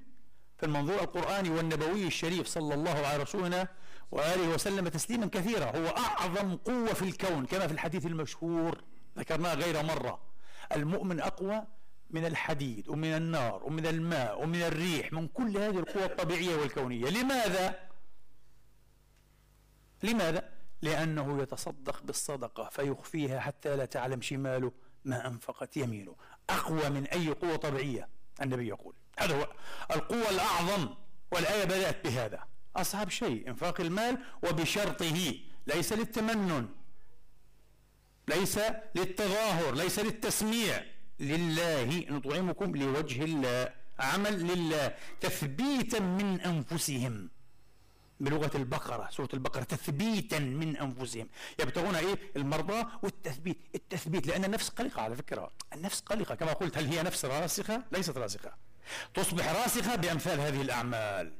في 0.58 0.66
المنظور 0.66 1.00
القرآني 1.00 1.50
والنبوي 1.50 2.06
الشريف 2.06 2.46
صلى 2.46 2.74
الله 2.74 3.06
على 3.06 3.22
رسولنا 3.22 3.68
وآله 4.10 4.48
وسلم 4.48 4.88
تسليما 4.88 5.26
كثيرا 5.26 5.76
هو 5.76 5.86
أعظم 5.86 6.56
قوة 6.56 6.92
في 6.92 7.02
الكون 7.02 7.46
كما 7.46 7.66
في 7.66 7.72
الحديث 7.72 8.06
المشهور 8.06 8.84
ذكرناه 9.18 9.54
غير 9.54 9.82
مرة. 9.82 10.20
المؤمن 10.72 11.20
أقوى 11.20 11.66
من 12.10 12.26
الحديد 12.26 12.88
ومن 12.88 13.16
النار 13.16 13.64
ومن 13.64 13.86
الماء 13.86 14.42
ومن 14.42 14.62
الريح 14.62 15.12
من 15.12 15.28
كل 15.28 15.56
هذه 15.56 15.78
القوى 15.78 16.04
الطبيعية 16.04 16.56
والكونية. 16.56 17.04
لماذا؟ 17.10 17.90
لماذا؟ 20.02 20.52
لأنه 20.82 21.42
يتصدق 21.42 22.02
بالصدقة 22.02 22.68
فيخفيها 22.68 23.40
حتى 23.40 23.76
لا 23.76 23.84
تعلم 23.84 24.20
شماله 24.20 24.72
ما 25.04 25.26
أنفقت 25.26 25.76
يمينه. 25.76 26.16
أقوى 26.50 26.90
من 26.90 27.06
أي 27.06 27.28
قوة 27.28 27.56
طبيعية 27.56 28.08
النبي 28.42 28.68
يقول. 28.68 28.94
هذا 29.18 29.40
هو 29.40 29.48
القوة 29.90 30.30
الأعظم 30.30 30.94
والآية 31.32 31.64
بدأت 31.64 32.04
بهذا. 32.04 32.46
أصعب 32.76 33.08
شيء 33.08 33.48
إنفاق 33.48 33.80
المال 33.80 34.18
وبشرطه. 34.42 35.34
ليس 35.66 35.92
للتمنن 35.92 36.68
ليس 38.28 38.60
للتظاهر 38.94 39.74
ليس 39.74 39.98
للتسميع. 39.98 40.84
لله 41.20 42.04
نطعمكم 42.10 42.76
لوجه 42.76 43.24
الله. 43.24 43.72
عمل 43.98 44.46
لله 44.46 44.94
تثبيتا 45.20 46.00
من 46.00 46.40
أنفسهم. 46.40 47.30
بلغة 48.20 48.56
البقرة 48.56 49.08
سورة 49.10 49.28
البقرة 49.34 49.62
تثبيتا 49.62 50.38
من 50.38 50.76
أنفسهم. 50.76 51.28
يبتغون 51.60 51.94
إيه؟ 51.94 52.18
المرضى 52.36 52.86
والتثبيت. 53.02 53.58
التثبيت 53.74 54.26
لأن 54.26 54.44
النفس 54.44 54.68
قلقة 54.68 55.02
على 55.02 55.16
فكرة. 55.16 55.50
النفس 55.72 56.00
قلقة. 56.00 56.34
كما 56.34 56.52
قلت 56.52 56.78
هل 56.78 56.86
هي 56.86 57.02
نفس 57.02 57.24
راسخة؟ 57.24 57.84
ليست 57.92 58.18
راسخة. 58.18 58.52
تصبح 59.14 59.48
راسخة 59.48 59.96
بأمثال 59.96 60.40
هذه 60.40 60.60
الأعمال. 60.62 61.32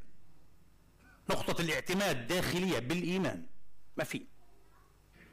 نقطة 1.31 1.61
الاعتماد 1.63 2.27
داخلية 2.27 2.79
بالإيمان. 2.79 3.47
ما 3.97 4.05
في. 4.05 4.27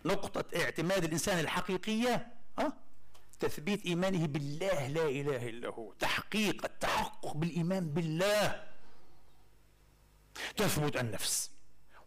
نقطة 0.05 0.45
اعتماد 0.57 1.03
الإنسان 1.03 1.39
الحقيقية 1.39 2.27
أه؟ 2.59 2.73
تثبيت 3.39 3.85
إيمانه 3.85 4.27
بالله 4.27 4.87
لا 4.87 5.05
إله 5.09 5.49
إلا 5.49 5.69
هو. 5.69 5.93
تحقيق 5.93 6.65
التحقق 6.65 7.33
بالإيمان 7.33 7.89
بالله. 7.89 8.67
تثبت 10.57 10.97
النفس. 10.97 11.51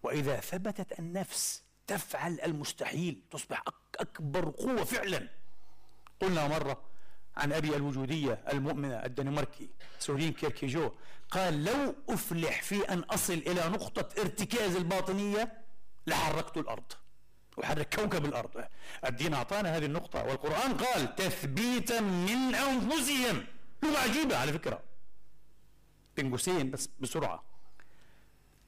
وإذا 0.03 0.41
ثبتت 0.41 0.99
النفس 0.99 1.63
تفعل 1.87 2.41
المستحيل. 2.41 3.23
تصبح 3.31 3.65
أكبر 4.01 4.51
قوة 4.51 4.85
فعلا. 4.85 5.29
قلنا 6.21 6.49
مرة 6.49 6.83
عن 7.37 7.53
أبي 7.53 7.77
الوجودية 7.77 8.33
المؤمنة 8.53 8.95
الدنماركي 8.95 9.71
سورين 9.99 10.33
كيركيجو 10.33 10.91
قال 11.31 11.65
لو 11.65 11.95
أفلح 12.09 12.63
في 12.63 12.89
أن 12.89 12.99
أصل 12.99 13.33
إلى 13.33 13.69
نقطة 13.69 14.21
ارتكاز 14.21 14.77
الباطنية 14.77 15.63
لحركت 16.07 16.57
الأرض. 16.57 16.93
وحرك 17.61 17.95
كوكب 17.95 18.25
الأرض. 18.25 18.65
الدين 19.07 19.35
أعطانا 19.35 19.77
هذه 19.77 19.85
النقطة 19.85 20.25
والقرآن 20.25 20.75
قال 20.75 21.17
تثبيتا 21.17 22.01
من 22.01 22.55
أنفسهم. 22.55 23.47
لغة 23.83 23.99
عجيبة 23.99 24.37
على 24.37 24.53
فكرة. 24.53 24.83
بين 26.17 26.31
قوسين 26.31 26.71
بس 26.71 26.89
بسرعة. 27.01 27.45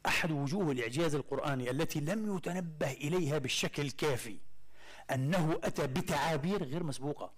أحد 0.06 0.30
وجوه 0.30 0.72
الإعجاز 0.72 1.14
القرآني 1.14 1.70
التي 1.70 2.00
لم 2.00 2.36
يتنبه 2.36 2.92
إليها 2.92 3.38
بالشكل 3.38 3.82
الكافي 3.82 4.36
أنه 5.10 5.60
أتى 5.64 5.86
بتعابير 5.86 6.64
غير 6.64 6.82
مسبوقة. 6.82 7.32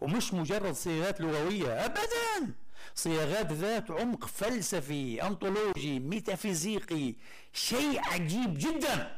ومش 0.00 0.34
مجرد 0.34 0.72
صيغات 0.72 1.20
لغوية 1.20 1.84
أبدا! 1.84 2.54
صياغات 2.94 3.52
ذات 3.52 3.90
عمق 3.90 4.24
فلسفي 4.24 5.22
أنطولوجي 5.22 5.98
ميتافيزيقي 6.00 7.14
شيء 7.52 8.00
عجيب 8.00 8.58
جدا! 8.58 9.17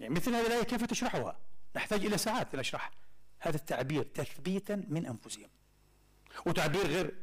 يعني 0.00 0.14
مثل 0.14 0.34
هذه 0.34 0.46
الآية 0.46 0.62
كيف 0.62 0.84
تشرحها؟ 0.84 1.36
نحتاج 1.76 2.06
إلى 2.06 2.18
ساعات 2.18 2.54
لنشرح 2.54 2.90
هذا 3.40 3.56
التعبير 3.56 4.02
تثبيتا 4.02 4.84
من 4.88 5.06
أنفسهم. 5.06 5.48
وتعبير 6.46 6.86
غير 6.86 7.14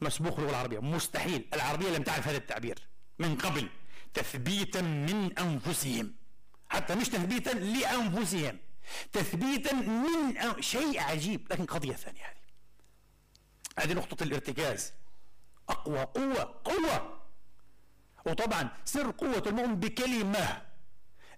مسبوق 0.00 0.38
اللغة 0.38 0.50
العربية. 0.50 0.78
مستحيل. 0.78 1.48
العربية 1.54 1.88
لم 1.88 2.02
تعرف 2.02 2.28
هذا 2.28 2.36
التعبير 2.36 2.88
من 3.18 3.36
قبل. 3.36 3.68
تثبيتا 4.14 4.80
من 4.80 5.38
أنفسهم. 5.38 6.14
حتى 6.68 6.94
مش 6.94 7.08
تثبيتا 7.08 7.50
لأنفسهم. 7.50 8.58
تثبيتا 9.12 9.72
من 9.72 10.34
شيء 10.62 11.00
عجيب. 11.00 11.52
لكن 11.52 11.64
قضية 11.64 11.92
ثانية 11.92 12.22
هذه. 12.22 12.38
هذه 13.78 13.92
نقطة 13.92 14.22
الارتكاز. 14.22 14.92
أقوى 15.68 16.02
قوة. 16.02 16.60
قوة. 16.64 17.20
وطبعا 18.26 18.68
سر 18.84 19.10
قوة 19.10 19.42
المؤمن 19.46 19.80
بكلمة. 19.80 20.67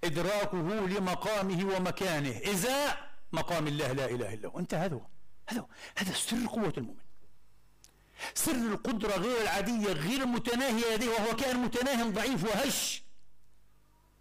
إدراكه 0.04 0.86
لمقامه 0.86 1.74
ومكانه. 1.76 2.40
إزاء 2.52 3.10
مقام 3.32 3.66
الله 3.66 3.92
لا 3.92 4.04
إله 4.04 4.34
إلا 4.34 4.48
هو. 4.48 4.58
أنت 4.58 4.74
هذا 4.74 5.00
هذا 5.48 5.66
هذا 5.96 6.12
سر 6.12 6.46
قوة 6.46 6.72
المؤمن. 6.78 7.00
سر 8.34 8.52
القدرة 8.52 9.16
غير 9.16 9.42
العادية 9.42 9.92
غير 9.92 10.22
المتناهية 10.22 10.94
لديه 10.94 11.10
وهو 11.10 11.36
كان 11.36 11.56
متناهي 11.56 12.10
ضعيف 12.10 12.44
وهش. 12.44 13.02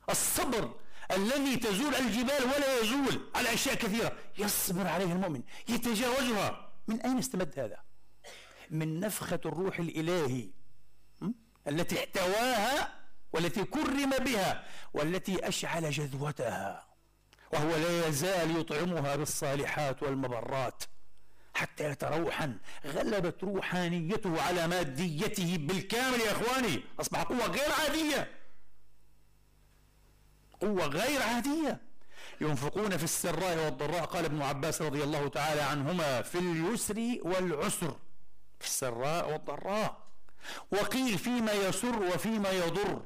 الصبر 0.09 0.75
الذي 1.11 1.55
تزول 1.55 1.95
الجبال 1.95 2.43
ولا 2.43 2.79
يزول 2.79 3.29
على 3.35 3.53
أشياء 3.53 3.75
كثيرة. 3.75 4.17
يصبر 4.37 4.87
عليه 4.87 5.13
المؤمن. 5.13 5.43
يتجاوزها. 5.69 6.69
من 6.87 7.01
أين 7.01 7.17
استمد 7.17 7.59
هذا؟ 7.59 7.77
من 8.69 8.99
نفخة 8.99 9.39
الروح 9.45 9.79
الإلهي 9.79 10.49
التي 11.67 11.99
احتواها 11.99 12.98
والتي 13.33 13.63
كرم 13.63 14.09
بها 14.09 14.63
والتي 14.93 15.47
أشعل 15.47 15.91
جذوتها 15.91 16.85
وهو 17.53 17.69
لا 17.69 18.07
يزال 18.07 18.59
يطعمها 18.59 19.15
بالصالحات 19.15 20.03
والمبرات 20.03 20.83
حتى 21.53 21.83
يتروحا 21.83 22.57
غلبت 22.85 23.43
روحانيته 23.43 24.41
على 24.41 24.67
ماديته 24.67 25.57
بالكامل 25.57 26.19
يا 26.19 26.31
إخواني. 26.31 26.83
أصبح 26.99 27.21
قوة 27.23 27.45
غير 27.45 27.71
عادية. 27.71 28.31
قوة 30.61 30.85
غير 30.85 31.21
عادية. 31.21 31.81
ينفقون 32.41 32.97
في 32.97 33.03
السراء 33.03 33.65
والضراء 33.65 34.05
قال 34.05 34.25
ابن 34.25 34.41
عباس 34.41 34.81
رضي 34.81 35.03
الله 35.03 35.27
تعالى 35.27 35.61
عنهما 35.61 36.21
في 36.21 36.37
اليسر 36.37 37.17
والعسر 37.21 37.95
في 38.59 38.65
السراء 38.65 39.31
والضراء. 39.31 39.97
وقيل 40.71 41.17
فيما 41.17 41.51
يسر 41.51 42.03
وفيما 42.03 42.51
يضر. 42.51 43.05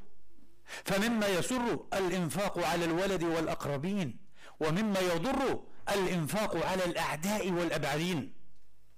فمما 0.85 1.27
يسر 1.27 1.85
الإنفاق 1.93 2.59
على 2.65 2.85
الولد 2.85 3.23
والأقربين 3.23 4.17
ومما 4.59 4.99
يضر 4.99 5.63
الإنفاق 5.89 6.65
على 6.65 6.85
الأعداء 6.85 7.51
والأبعدين. 7.51 8.33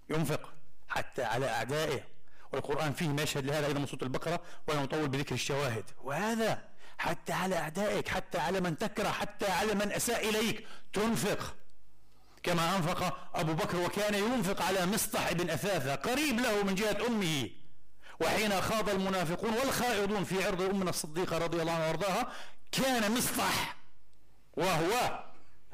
ينفق 0.10 0.54
حتى 0.90 1.24
على 1.24 1.50
أعدائه. 1.50 2.04
والقرآن 2.52 2.94
فيه 2.94 3.10
مشهد 3.10 3.46
لهذا 3.46 3.68
أيضا 3.68 3.80
من 3.80 3.86
سورة 3.86 4.04
البقرة 4.04 4.42
ولا 4.68 4.84
نطول 4.84 5.08
بذكر 5.08 5.36
الشواهد 5.36 5.84
وهذا 6.04 6.62
حتى 6.98 7.34
على 7.34 7.58
أعدائك 7.58 8.08
حتى 8.08 8.38
على 8.38 8.62
من 8.62 8.78
تكره 8.78 9.10
حتى 9.10 9.52
على 9.52 9.74
من 9.74 9.92
أساء 9.92 10.30
إليك. 10.30 10.68
تنفق. 10.94 11.56
كما 12.44 12.76
أنفق 12.76 13.30
أبو 13.36 13.54
بكر 13.54 13.78
وكان 13.78 14.14
ينفق 14.14 14.62
على 14.62 14.86
مصطح 14.86 15.34
بن 15.34 15.50
أثاثة 15.50 15.96
قريب 15.96 16.40
له 16.40 16.64
من 16.64 16.76
جهة 16.76 17.08
أمه. 17.08 17.50
وحين 18.22 18.62
خاض 18.62 18.90
المنافقون 18.90 19.54
والخائضون 19.54 20.24
في 20.24 20.44
عرض 20.46 20.62
أمنا 20.62 20.90
الصديقة 20.90 21.38
رضي 21.38 21.62
الله 21.62 21.72
عنها 21.72 21.88
وأرضاها 21.88 22.32
كان 22.72 23.12
مصطح 23.12 23.76
وهو 24.54 25.24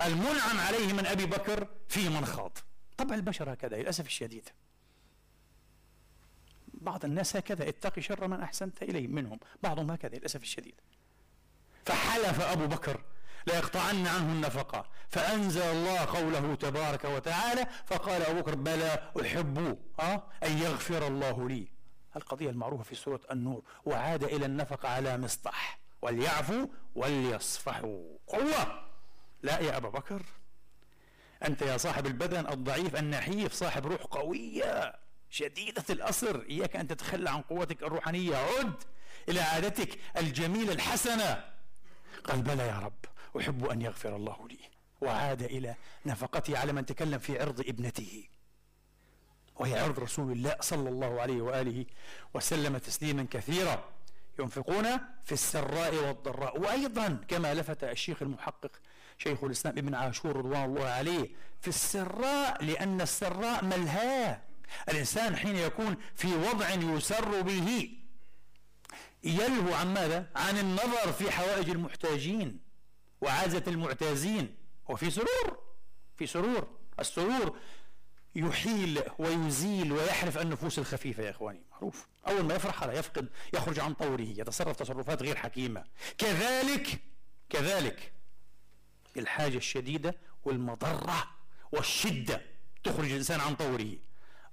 المنعم 0.06 0.60
عليه 0.60 0.94
من 0.94 1.06
أبي 1.06 1.26
بكر 1.26 1.68
في 1.90 2.10
من 2.10 2.26
خاض. 2.26 2.58
طبع 2.98 3.16
البشر 3.16 3.54
هكذا 3.54 3.78
للأسف 3.78 4.06
الشديد. 4.06 4.50
بعض 6.74 7.06
الناس 7.06 7.36
هكذا 7.36 7.70
اتقي 7.70 8.02
شر 8.02 8.28
من 8.28 8.42
أحسنت 8.42 8.84
إليه 8.84 9.08
منهم 9.08 9.40
بعضهم 9.64 9.92
هكذا 9.92 10.16
للأسف 10.18 10.42
الشديد. 10.42 10.76
فحلف 11.86 12.42
أبو 12.42 12.68
بكر 12.68 13.02
ليقطعن 13.48 14.08
عنه 14.08 14.32
النفقة 14.34 14.86
فأنزل 15.10 15.62
الله 15.62 16.06
قوله 16.06 16.56
تبارك 16.56 17.06
وتعالى 17.06 17.68
فقال 17.86 18.22
أبو 18.22 18.42
بكر 18.42 18.56
بلى 18.56 19.12
أحب 19.22 19.78
أه 20.00 20.24
أن 20.44 20.58
يغفر 20.58 21.08
الله 21.08 21.50
لي. 21.50 21.68
القضية 22.16 22.50
المعروفة 22.50 22.84
في 22.84 22.96
سورة 22.96 23.22
النور 23.32 23.64
وعاد 23.86 24.24
إلى 24.24 24.46
النفقه 24.46 24.90
على 24.90 25.18
مصطح 25.18 25.80
وليعفوا 26.02 26.68
وليصفحوا. 26.96 28.18
قوة! 28.28 28.84
لا 29.44 29.60
يا 29.60 29.78
أبا 29.78 29.90
بكر. 29.90 30.22
أنت 31.48 31.62
يا 31.62 31.78
صاحب 31.78 32.06
البدن 32.06 32.48
الضعيف 32.48 32.96
النحيف 32.96 33.54
صاحب 33.54 33.86
روح 33.88 34.02
قوية. 34.02 34.96
شديدة 35.30 35.84
الأصر. 35.90 36.42
إياك 36.50 36.76
أن 36.76 36.88
تتخلى 36.88 37.30
عن 37.30 37.42
قوتك 37.42 37.84
الروحانية. 37.84 38.36
عد 38.36 38.84
إلى 39.30 39.40
عادتك 39.40 40.00
الجميلة 40.18 40.74
الحسنة. 40.74 41.44
قال 42.24 42.42
بلى 42.42 42.68
يا 42.68 42.80
رب 42.80 43.06
أحب 43.40 43.66
أن 43.66 43.82
يغفر 43.82 44.16
الله 44.16 44.48
لي. 44.48 44.60
وعاد 45.02 45.44
إلى 45.44 45.76
نفقته 46.06 46.58
على 46.58 46.74
من 46.74 46.86
تكلم 46.86 47.20
في 47.20 47.42
عرض 47.42 47.60
ابنته. 47.60 48.28
وهي 49.62 49.80
عرض 49.80 50.00
رسول 50.00 50.32
الله 50.32 50.56
صلى 50.60 50.90
الله 50.90 51.22
عليه 51.22 51.42
وآله 51.42 51.86
وسلم 52.34 52.78
تسليما 52.78 53.28
كثيرا. 53.32 53.84
ينفقون 54.40 54.86
في 55.24 55.32
السراء 55.32 55.96
والضراء. 55.96 56.60
وأيضا 56.60 57.20
كما 57.28 57.54
لفت 57.54 57.84
الشيخ 57.84 58.22
المحقق 58.22 58.72
شيخ 59.18 59.44
الإسلام 59.44 59.78
ابن 59.78 59.96
عاشور 59.96 60.36
رضوان 60.36 60.66
الله 60.66 60.86
عليه 60.86 61.30
في 61.62 61.68
السراء 61.68 62.64
لأن 62.64 63.02
السراء 63.02 63.66
ملهاه. 63.66 64.42
الإنسان 64.90 65.36
حين 65.36 65.56
يكون 65.56 65.96
في 66.16 66.36
وضع 66.36 66.70
يسر 66.70 67.42
به 67.42 67.90
يلهو 69.24 69.74
عن 69.74 69.94
ماذا؟ 69.94 70.30
عن 70.36 70.58
النظر 70.58 71.14
في 71.14 71.32
حوائج 71.32 71.70
المحتاجين 71.70 72.60
وعازة 73.22 73.64
المعتازين. 73.68 74.56
وفي 74.90 75.10
سرور 75.10 75.60
في 76.18 76.28
سرور. 76.28 76.68
السرور 77.00 77.58
يحيل 78.36 79.02
ويزيل 79.20 79.92
ويحرف 79.92 80.38
النفوس 80.38 80.80
الخفيفة 80.80 81.24
يا 81.24 81.30
إخواني. 81.30 81.62
معروف. 81.72 82.08
أول 82.28 82.44
ما 82.44 82.56
يفرح 82.56 82.84
هذا 82.84 82.94
يفقد 82.94 83.30
يخرج 83.54 83.80
عن 83.80 83.94
طوره 83.94 84.22
يتصرف 84.22 84.76
تصرفات 84.76 85.24
غير 85.24 85.36
حكيمة. 85.36 85.84
كذلك 86.18 87.00
كذلك 87.50 88.12
الحاجة 89.18 89.58
الشديدة 89.58 90.16
والمضرة 90.46 91.28
والشدة 91.72 92.42
تخرج 92.84 93.12
الإنسان 93.12 93.40
عن 93.40 93.56
طوره. 93.56 93.96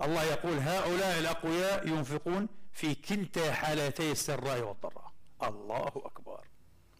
الله 0.02 0.22
يقول 0.22 0.58
هؤلاء 0.58 1.18
الأقوياء 1.18 1.88
ينفقون 1.88 2.48
في 2.72 2.94
كلتا 2.94 3.52
حالتي 3.52 4.12
السراء 4.12 4.60
والضراء. 4.60 5.12
الله 5.42 5.92
أكبر. 5.96 6.44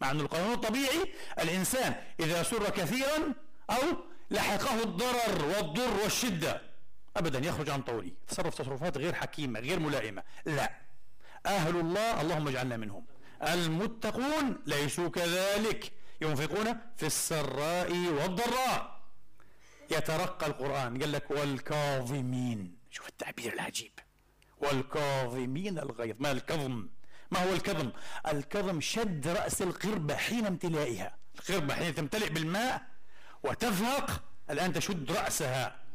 مع 0.01 0.11
أن 0.11 0.19
القانون 0.19 0.53
الطبيعي 0.53 1.13
الإنسان 1.39 1.95
إذا 2.19 2.43
سر 2.43 2.69
كثيرا 2.69 3.33
أو 3.69 3.81
لحقه 4.31 4.83
الضرر 4.83 5.45
والضر 5.45 6.03
والشدة 6.03 6.68
أبدا 7.19 7.39
يخرج 7.39 7.69
عن 7.69 7.81
طوره 7.81 8.11
تصرف 8.27 8.55
تصرفات 8.55 8.97
غير 8.97 9.13
حكيمة 9.13 9.59
غير 9.59 9.79
ملائمة. 9.79 10.23
لا. 10.45 10.71
أهل 11.45 11.75
الله 11.79 12.21
اللهم 12.21 12.47
اجعلنا 12.47 12.77
منهم. 12.77 13.05
المتقون 13.43 14.57
ليسوا 14.65 15.09
كذلك. 15.09 15.91
ينفقون 16.21 16.77
في 16.97 17.05
السراء 17.05 17.91
والضراء. 17.91 19.01
يترقى 19.91 20.47
القرآن. 20.47 21.01
قال 21.01 21.11
لك 21.11 21.31
والكاظمين. 21.31 22.77
شوف 22.91 23.07
التعبير 23.07 23.53
العجيب. 23.53 23.91
والكاظمين 24.57 25.79
الغيظ. 25.79 26.15
ما 26.19 26.31
الكظم؟ 26.31 26.89
ما 27.31 27.43
هو 27.43 27.53
الكظم؟ 27.53 27.91
الكظم 28.27 28.81
شد 28.81 29.27
رأس 29.27 29.61
القربة 29.61 30.15
حين 30.15 30.45
امتلائها. 30.45 31.17
القربة 31.39 31.75
حين 31.75 31.95
تمتلئ 31.95 32.29
بالماء 32.29 32.81
وتفهق 33.43 34.23
الآن 34.49 34.73
تشد 34.73 35.11
رأسها. 35.11 35.88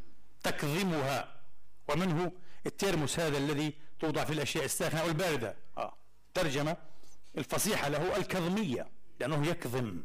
تكظمها. 0.44 1.35
ومنه 1.88 2.33
الترمس 2.66 3.20
هذا 3.20 3.38
الذي 3.38 3.74
توضع 4.00 4.24
في 4.24 4.33
الأشياء 4.33 4.64
الساخنة 4.64 5.00
أو 5.00 5.09
الباردة. 5.09 5.57
آه. 5.78 5.94
ترجمة 6.35 6.76
الفصيحة 7.38 7.88
له 7.88 8.16
الكظمية 8.16 8.87
لأنه 9.20 9.46
يكظم. 9.46 10.02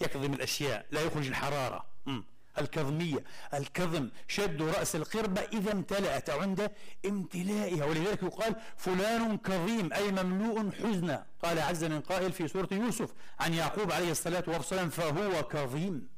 يكظم 0.00 0.32
الأشياء 0.34 0.86
لا 0.90 1.00
يخرج 1.00 1.26
الحرارة. 1.26 1.84
م. 2.06 2.20
الكظمية 2.58 3.24
الكظم 3.54 4.08
شد 4.28 4.62
رأس 4.62 4.96
القربة 4.96 5.40
إذا 5.40 5.72
امتلأت 5.72 6.30
عند 6.30 6.70
امتلائها. 7.06 7.84
ولذلك 7.84 8.22
يقال 8.22 8.56
فلان 8.76 9.38
كظيم 9.38 9.92
أي 9.92 10.12
مملوء 10.12 10.70
حزنا. 10.70 11.26
قال 11.42 11.58
عز 11.58 11.84
من 11.84 12.00
قائل 12.00 12.32
في 12.32 12.48
سورة 12.48 12.68
يوسف 12.72 13.10
عن 13.40 13.54
يعقوب 13.54 13.92
عليه 13.92 14.10
الصلاة 14.10 14.44
والسلام 14.46 14.88
فهو 14.90 15.42
كظيم. 15.42 16.08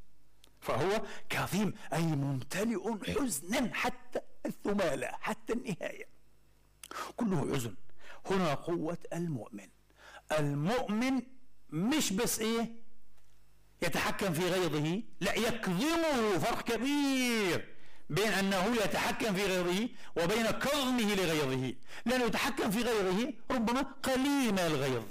فهو 0.62 1.02
كظيم 1.28 1.74
أي 1.92 2.02
ممتلئ 2.02 3.12
حزنا 3.14 3.70
حتى 3.74 4.20
الثمالة 4.46 5.06
حتى 5.06 5.52
النهاية. 5.52 6.08
كله 7.16 7.54
حزن. 7.54 7.74
هنا 8.30 8.54
قوة 8.54 8.98
المؤمن. 9.12 9.68
المؤمن 10.38 11.22
مش 11.70 12.12
بس 12.12 12.38
إيه؟ 12.40 12.82
يتحكم 13.82 14.32
في 14.32 14.48
غيظه. 14.48 15.02
لا 15.20 15.34
يكظمه 15.34 16.38
فرق 16.38 16.62
كبير 16.62 17.74
بين 18.10 18.32
أنه 18.32 18.66
يتحكم 18.84 19.34
في 19.34 19.44
غيظه 19.46 19.88
وبين 20.16 20.46
كظمه 20.50 21.14
لغيظه. 21.14 21.74
لأنه 22.06 22.24
يتحكم 22.24 22.70
في 22.70 22.82
غيظه 22.82 23.32
ربما 23.50 23.80
قليل 23.82 24.52
من 24.52 24.58
الغيظ. 24.58 25.04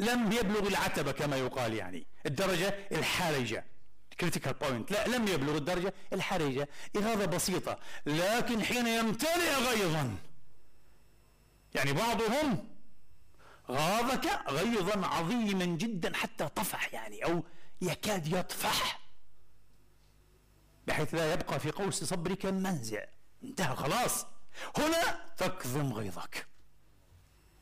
لم 0.00 0.32
يبلغ 0.32 0.68
العتبة 0.68 1.12
كما 1.12 1.36
يقال 1.36 1.74
يعني. 1.74 2.06
الدرجة 2.26 2.68
الحرجة. 2.92 3.71
critical 4.22 4.54
point 4.54 4.90
لا 4.90 5.08
لم 5.08 5.28
يبلغ 5.28 5.56
الدرجة 5.56 5.94
الحرجة. 6.12 6.68
إغاظة 6.96 7.24
بسيطة. 7.24 7.78
لكن 8.06 8.62
حين 8.64 8.86
يمتلئ 8.86 9.54
غيظا. 9.54 10.16
يعني 11.74 11.92
بعضهم 11.92 12.68
غاظك 13.70 14.26
غيظا 14.48 15.06
عظيما 15.06 15.64
جدا 15.64 16.16
حتى 16.16 16.48
طفح 16.48 16.94
يعني 16.94 17.24
أو 17.24 17.42
يكاد 17.80 18.26
يطفح. 18.26 19.00
بحيث 20.86 21.14
لا 21.14 21.32
يبقى 21.32 21.60
في 21.60 21.70
قوس 21.70 22.04
صبرك 22.04 22.46
منزع. 22.46 23.04
انتهى 23.44 23.76
خلاص. 23.76 24.26
هنا 24.76 25.20
تكظم 25.36 25.92
غيظك. 25.92 26.46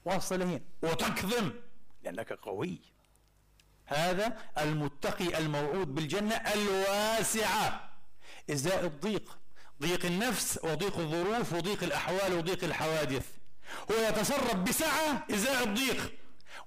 واصلين 0.05 0.65
وتكظم 0.83 1.53
لأنك 2.03 2.33
قوي. 2.33 2.79
هذا 3.91 4.37
المتقي 4.59 5.39
الموعود 5.39 5.95
بالجنة 5.95 6.35
الواسعة. 6.35 7.91
إزاء 8.51 8.85
الضيق. 8.85 9.39
ضيق 9.83 10.07
النفس 10.07 10.61
وضيق 10.63 10.99
الظروف 10.99 11.53
وضيق 11.53 11.83
الأحوال 11.83 12.35
وضيق 12.35 12.65
الحوادث. 12.65 13.27
هو 13.91 14.09
يتصرف 14.09 14.55
بسعة 14.55 15.27
إزاء 15.31 15.65
الضيق. 15.65 16.13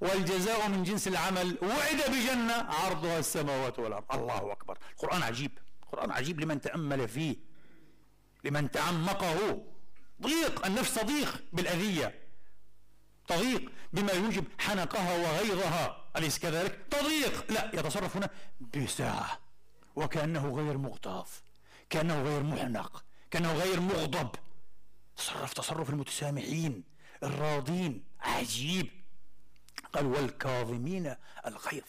والجزاء 0.02 0.70
من 0.70 0.84
جنس 0.84 1.08
العمل 1.08 1.58
وعد 1.62 2.12
بجنة 2.12 2.54
عرضها 2.54 3.20
السماوات 3.20 3.80
والأرض. 3.80 4.06
الله 4.14 4.52
أكبر. 4.52 4.78
القرآن 4.92 5.24
عجيب. 5.24 5.52
القرآن 5.84 6.12
عجيب 6.12 6.42
لمن 6.42 6.62
تأمل 6.62 7.08
فيه. 7.08 7.36
لمن 8.44 8.72
تعمقه. 8.72 9.64
ضيق. 10.22 10.66
النفس 10.66 10.96
تضيق 10.96 11.44
بالأذية. 11.54 12.20
تضيق 13.28 13.72
بما 13.94 14.12
يوجب 14.12 14.46
حنقها 14.60 15.18
وغيظها. 15.18 16.03
أليس 16.18 16.40
كذلك؟ 16.40 16.80
تضيق 16.92 17.52
لا 17.52 17.72
يتصرف 17.74 18.18
هنا 18.18 18.30
بساعة 18.76 19.40
وكأنه 19.96 20.56
غير 20.56 20.78
مغتاظ 20.78 21.28
كأنه 21.90 22.22
غير 22.22 22.44
محنق 22.44 23.04
كأنه 23.32 23.54
غير 23.54 23.80
مغضب. 23.80 24.30
تصرف 25.18 25.54
تصرف 25.54 25.90
المتسامحين 25.90 26.84
الراضين. 27.24 28.04
عجيب. 28.22 28.90
قال 29.94 30.06
والكاظمين 30.06 31.16
الغيظ 31.48 31.84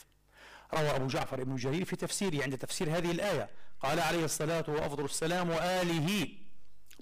روى 0.75 0.97
أبو 0.97 1.07
جعفر 1.07 1.43
ابن 1.43 1.57
جرير 1.57 1.85
في 1.85 1.97
تفسيره 1.97 2.43
عند 2.43 2.59
تفسير 2.59 2.97
هذه 2.97 3.11
الآية. 3.11 3.51
قال 3.81 4.01
عليه 4.01 4.25
الصلاة 4.25 4.65
وأفضل 4.69 5.05
السلام 5.05 5.51
وآله 5.51 6.29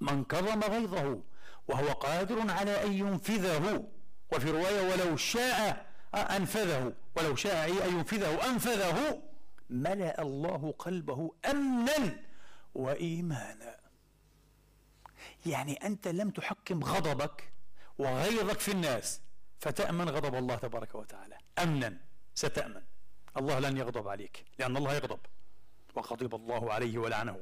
من 0.01 0.25
كظم 0.25 0.61
غيظه 0.61 1.23
وهو 1.69 1.93
قادر 1.93 2.51
على 2.51 2.85
أن 2.85 2.93
ينفذه. 2.93 3.89
وفي 4.33 4.51
رواية 4.51 4.93
ولو 4.93 5.17
شاء 5.17 5.92
أنفذه 6.15 6.93
ولو 7.17 7.37
شاء 7.37 7.89
أن 7.89 7.99
ينفذه. 7.99 8.51
أنفذه. 8.51 9.23
ملأ 9.71 10.23
الله 10.23 10.75
قلبه 10.79 11.31
أمنا 11.51 12.17
وإيمانا. 12.75 13.77
يعني 15.47 15.75
أنت 15.75 16.09
لم 16.09 16.31
تحكم 16.31 16.85
غضبك 16.85 17.53
وغيظك 17.99 18.61
في 18.61 18.73
الناس 18.73 19.21
فتأمن 19.61 20.09
غضب 20.09 20.35
الله 20.35 20.57
تبارك 20.57 20.95
وتعالى. 20.95 21.39
أمنا. 21.59 21.97
ستأمن. 22.35 22.83
الله 23.37 23.59
لن 23.59 23.77
يغضب 23.77 24.09
عليك 24.09 24.45
لأن 24.59 24.77
الله 24.77 24.95
يغضب. 24.95 25.21
وغضب 25.95 26.35
الله 26.35 26.73
عليه 26.73 26.99
ولعنه. 26.99 27.39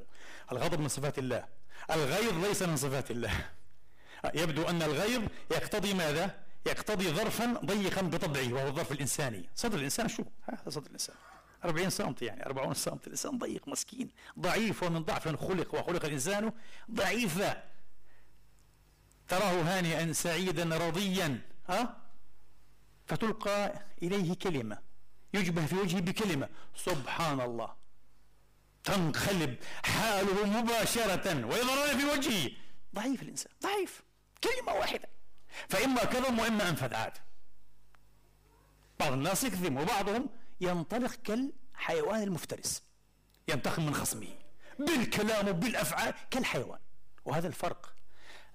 الغضب 0.51 0.79
من 0.79 0.87
صفات 0.87 1.19
الله. 1.19 1.47
الغيظ 1.91 2.45
ليس 2.45 2.61
من 2.63 2.77
صفات 2.77 3.11
الله. 3.11 3.49
يبدو 4.33 4.63
أن 4.63 4.81
الغيظ 4.81 5.21
يقتضي 5.51 5.93
ماذا؟ 5.93 6.43
يقتضي 6.65 7.09
ظرفا 7.09 7.53
ضيقا 7.65 8.01
بطبعه 8.01 8.53
وهو 8.53 8.67
الظرف 8.67 8.91
الإنساني. 8.91 9.49
صدر 9.55 9.77
الإنسان 9.77 10.07
شو؟ 10.07 10.23
هذا 10.43 10.69
صدر 10.69 10.87
الإنسان. 10.87 11.15
40 11.65 11.89
سم 11.89 12.15
يعني 12.21 12.45
40 12.45 12.73
سم 12.73 12.97
الإنسان 13.07 13.37
ضيق 13.37 13.67
مسكين 13.67 14.11
ضعيف 14.39 14.83
ومن 14.83 15.03
ضعف 15.03 15.27
خلق 15.27 15.75
وخلق 15.75 16.05
الإنسان 16.05 16.51
ضعيفا 16.91 17.63
تراه 19.27 19.61
هانئا 19.61 20.13
سعيدا 20.13 20.77
رضيا 20.77 21.41
ها؟ 21.69 21.97
فتلقى 23.05 23.85
إليه 24.03 24.33
كلمة. 24.33 24.77
يجبه 25.33 25.65
في 25.65 25.75
وجهه 25.75 25.99
بكلمة. 25.99 26.49
سبحان 26.75 27.41
الله. 27.41 27.75
تنقلب 28.83 29.55
حاله 29.83 30.61
مباشرة 30.61 31.45
ويظهرون 31.45 31.99
في 31.99 32.05
وجهه. 32.05 32.51
ضعيف 32.95 33.21
الإنسان 33.21 33.51
ضعيف. 33.63 34.01
كلمة 34.43 34.73
واحدة. 34.73 35.09
فإما 35.69 36.03
كظم 36.03 36.39
وإما 36.39 36.69
أنفذ 36.69 36.93
عاد. 36.93 37.13
بعض 38.99 39.11
الناس 39.11 39.43
يكذب 39.43 39.77
وبعضهم 39.77 40.29
ينطلق 40.61 41.15
كالحيوان 41.15 42.23
المفترس 42.23 42.83
ينتقم 43.47 43.85
من 43.85 43.93
خصمه 43.93 44.27
بالكلام 44.79 45.47
وبالأفعال 45.47 46.13
كالحيوان. 46.31 46.79
وهذا 47.25 47.47
الفرق. 47.47 47.95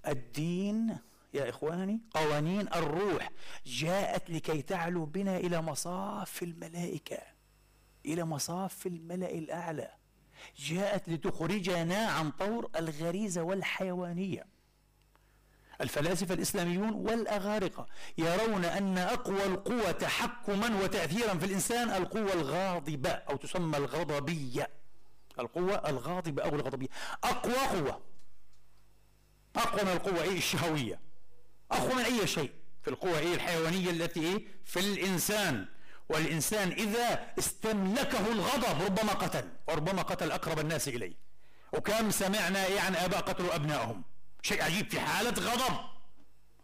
الدين 0.07 0.99
يا 1.35 1.49
إخواني 1.49 2.01
قوانين 2.11 2.69
الروح 2.69 3.31
جاءت 3.67 4.31
لكي 4.31 4.63
تعلو 4.63 5.05
بنا 5.05 5.37
إلى 5.37 5.63
مصاف 5.63 6.43
الملائكة 6.43 7.19
إلى 8.07 8.25
مصاف 8.25 8.87
الملأ 8.87 9.31
الأعلى. 9.31 9.91
جاءت 10.57 11.09
لتخرجنا 11.09 12.07
عن 12.07 12.31
طور 12.31 12.71
الغريزة 12.77 13.43
والحيوانية. 13.43 14.47
الفلاسفة 15.81 16.35
الإسلاميون 16.35 16.93
والأغارقة 16.93 17.87
يرون 18.19 18.65
أن 18.65 18.99
أقوى 18.99 19.47
القوى 19.47 19.93
تحكما 19.93 20.81
وتأثيرا 20.83 21.35
في 21.35 21.47
الإنسان 21.47 21.91
القوة 21.91 22.33
الغاضبة 22.33 23.11
أو 23.11 23.37
تسمى 23.37 23.77
الغضبية. 23.79 24.71
القوة 25.39 25.75
الغاضبة 25.89 26.43
أو 26.43 26.49
الغضبية. 26.49 26.89
أقوى 27.25 27.55
قوة. 27.55 28.01
أقوى 29.57 29.83
من 29.83 29.93
القوة 29.93 30.23
إيه؟ 30.23 30.39
الشهوية. 30.39 31.01
أقوى 31.73 31.95
من 31.95 32.03
أي 32.03 32.27
شيء؟ 32.27 32.51
في 32.83 32.91
القوة 32.91 33.19
إيه؟ 33.19 33.35
الحيوانية 33.35 33.91
التي 33.91 34.21
إيه؟ 34.21 34.47
في 34.65 34.81
الإنسان. 34.81 35.67
والإنسان 36.09 36.69
إذا 36.73 37.33
استملكه 37.39 38.33
الغضب 38.33 38.83
ربما 38.83 39.13
قتل. 39.13 39.49
وربما 39.69 40.03
قتل 40.03 40.33
أقرب 40.33 40.59
الناس 40.59 40.89
إليه. 40.89 41.15
وكم 41.73 42.11
سمعنا 42.11 42.67
إيه 42.67 42.81
عن 42.81 42.97
آباء 42.97 43.21
قتلوا 43.21 43.55
أبنائهم 43.55 44.03
شيء 44.47 44.63
عجيب 44.63 44.91
في 44.91 45.01
حالة 45.01 45.31
غضب. 45.31 45.77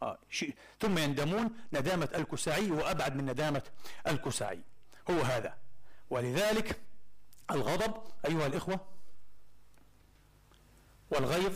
آه 0.03 0.19
شيء. 0.31 0.55
ثم 0.81 0.99
يندمون 0.99 1.51
ندامة 1.73 2.09
الكسعي 2.15 2.71
وأبعد 2.71 3.17
من 3.17 3.25
ندامة 3.31 3.63
الكسعي 4.07 4.61
هو 5.11 5.21
هذا. 5.21 5.55
ولذلك 6.11 6.81
الغضب 7.51 7.95
أيها 8.29 8.47
الإخوة 8.47 8.81
والغيظ 11.11 11.53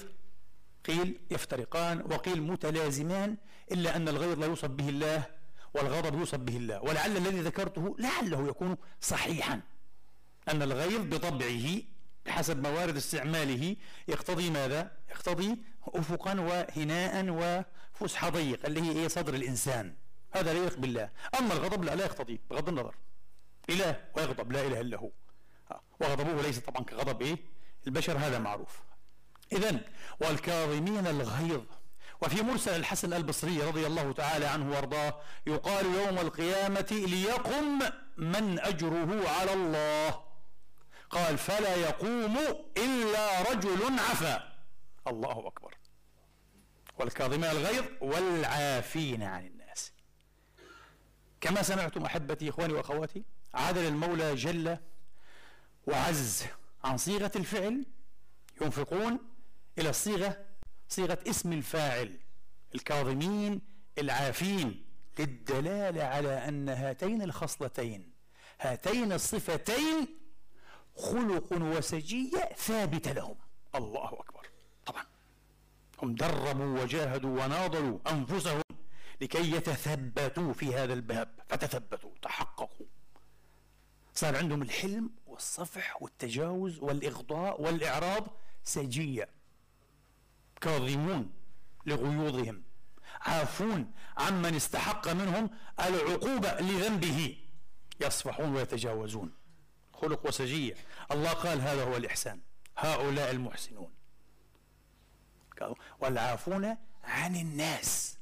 قيل 0.85 1.21
يفترقان 1.31 2.01
وقيل 2.01 2.43
متلازمان 2.43 3.37
إلا 3.73 3.97
أن 3.97 4.09
الغيظ 4.09 4.39
لا 4.39 4.47
يوصف 4.47 4.69
به 4.69 4.89
الله 4.89 5.25
والغضب 5.75 6.19
يوصف 6.19 6.39
به 6.39 6.57
الله. 6.57 6.83
ولعل 6.83 7.17
الذي 7.17 7.41
ذكرته 7.41 7.97
لعله 7.99 8.49
يكون 8.49 8.77
صحيحا. 9.01 9.61
أن 10.49 10.63
الغيظ 10.63 11.15
بطبعه 11.15 11.83
بحسب 12.27 12.67
موارد 12.67 12.97
استعماله 12.97 13.77
يقتضي 14.09 14.51
ماذا؟ 14.51 14.91
يقتضي 15.11 15.59
أفقا 15.95 16.41
وهناء 16.41 17.27
وفسحة 18.01 18.29
ضيق 18.29 18.67
اللي 18.67 18.81
هي 18.83 18.91
إيه؟ 18.91 19.09
صدر 19.09 19.35
الإنسان. 19.35 19.95
هذا 20.33 20.53
لا 20.53 20.59
يليق 20.59 20.79
بالله. 20.79 21.11
أما 21.39 21.53
الغضب 21.55 21.85
لا 21.85 21.95
لا 21.95 22.05
يقتضي 22.05 22.41
بغض 22.51 22.69
النظر. 22.69 22.95
إله 23.71 24.05
ويغضب 24.17 24.53
لا 24.53 24.61
إله 24.61 24.81
إلا 24.81 24.99
هو. 24.99 25.11
وغضبه 26.01 26.43
ليس 26.43 26.59
طبعا 26.59 26.85
كغضب 26.85 27.23
إيه؟ 27.23 27.37
البشر 27.87 28.19
هذا 28.19 28.39
معروف. 28.39 28.83
إذا 29.53 29.81
والكاظمين 30.21 31.07
الغيظ. 31.07 31.63
وفي 32.23 32.43
مرسل 32.43 32.77
الحسن 32.77 33.13
البصري 33.13 33.63
رضي 33.63 33.87
الله 33.87 34.13
تعالى 34.13 34.47
عنه 34.47 34.71
وأرضاه 34.71 35.21
يقال 35.47 35.87
يوم 35.87 36.19
القيامة 36.19 36.87
ليقم 36.91 37.79
من 38.17 38.61
أجره 38.61 39.29
على 39.29 39.53
الله. 39.53 40.23
قال 41.11 41.39
فلا 41.39 41.75
يقوم 41.75 42.39
إلا 42.77 43.43
رجل 43.53 43.99
عفا. 43.99 44.53
الله 45.09 45.47
أكبر. 45.47 45.76
والكاظمين 46.99 47.45
الغيظ 47.45 47.85
والعافين 48.01 49.23
عن 49.23 49.47
الناس. 49.47 49.93
كما 51.41 51.63
سمعتم 51.63 52.05
أحبتي 52.05 52.49
إخواني 52.49 52.73
وأخواتي 52.73 53.25
عدل 53.55 53.87
المولى 53.87 54.35
جل 54.35 54.79
وعز 55.87 56.45
عن 56.85 56.97
صيغة 56.97 57.31
الفعل 57.37 57.87
ينفقون 58.63 59.19
إلى 59.79 59.91
الصيغة 59.91 60.45
صيغة 60.89 61.19
اسم 61.31 61.53
الفاعل 61.53 62.19
الكاظمين 62.75 63.61
العافين 63.99 64.85
للدلالة 65.19 66.05
على 66.05 66.49
أن 66.49 66.69
هاتين 66.69 67.23
الخصلتين 67.23 68.13
هاتين 68.61 69.13
الصفتين 69.13 70.09
خلق 70.97 71.53
وسجية 71.53 72.49
ثابتة 72.57 73.13
لهم. 73.13 73.37
الله 73.75 74.09
أكبر. 74.13 74.46
هم 76.03 76.15
دربوا 76.15 76.83
وجاهدوا 76.83 77.45
وناضلوا 77.45 77.99
أنفسهم 78.11 78.63
لكي 79.21 79.53
يتثبتوا 79.53 80.53
في 80.53 80.75
هذا 80.75 80.93
الباب. 80.93 81.29
فتثبتوا 81.49 82.11
تحققوا. 82.23 82.87
صار 84.15 84.37
عندهم 84.37 84.63
الحلم 84.63 85.11
والصفح 85.27 86.03
والتجاوز 86.03 86.79
والإغضاء 86.79 87.63
والإعراض 87.63 88.27
سجية. 88.65 89.29
كاظمون 90.61 91.33
لغيوظهم 91.87 92.63
عافون 93.21 93.93
عمن 94.17 94.55
استحق 94.55 95.09
منهم 95.09 95.51
العقوبة 95.81 96.61
لذنبه. 96.61 97.37
يصفحون 98.01 98.57
ويتجاوزون. 98.57 99.35
خلق 99.93 100.27
وسجية. 100.27 100.75
الله 101.11 101.33
قال 101.33 101.61
هذا 101.61 101.85
هو 101.85 101.97
الإحسان. 101.97 102.41
هؤلاء 102.79 103.31
المحسنون. 103.31 103.96
والعافون 106.01 106.77
عن 107.05 107.37
الناس. 107.37 108.19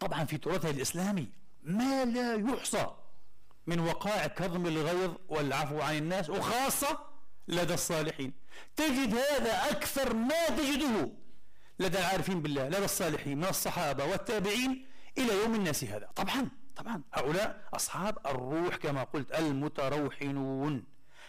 طبعا 0.00 0.24
في 0.24 0.38
تراثها 0.38 0.70
الإسلامي 0.70 1.28
ما 1.62 2.04
لا 2.04 2.34
يحصى 2.34 2.86
من 3.66 3.80
وقائع 3.80 4.26
كظم 4.26 4.66
الغيظ 4.66 5.14
والعفو 5.28 5.80
عن 5.80 5.96
الناس 5.96 6.30
وخاصة 6.30 6.98
لدى 7.48 7.74
الصالحين. 7.74 8.32
تجد 8.76 9.14
هذا 9.14 9.70
أكثر 9.70 10.14
ما 10.14 10.46
تجده 10.48 11.10
لدى 11.78 11.98
العارفين 11.98 12.42
بالله 12.42 12.68
لدى 12.68 12.84
الصالحين 12.84 13.38
من 13.38 13.44
الصحابة 13.44 14.04
والتابعين 14.04 14.86
إلى 15.18 15.42
يوم 15.42 15.54
الناس 15.54 15.84
هذا. 15.84 16.08
طبعا 16.16 16.48
طبعا. 16.76 17.02
هؤلاء 17.12 17.68
أصحاب 17.74 18.18
الروح 18.26 18.76
كما 18.76 19.04
قلت 19.04 19.32
المتروحنون. 19.32 20.84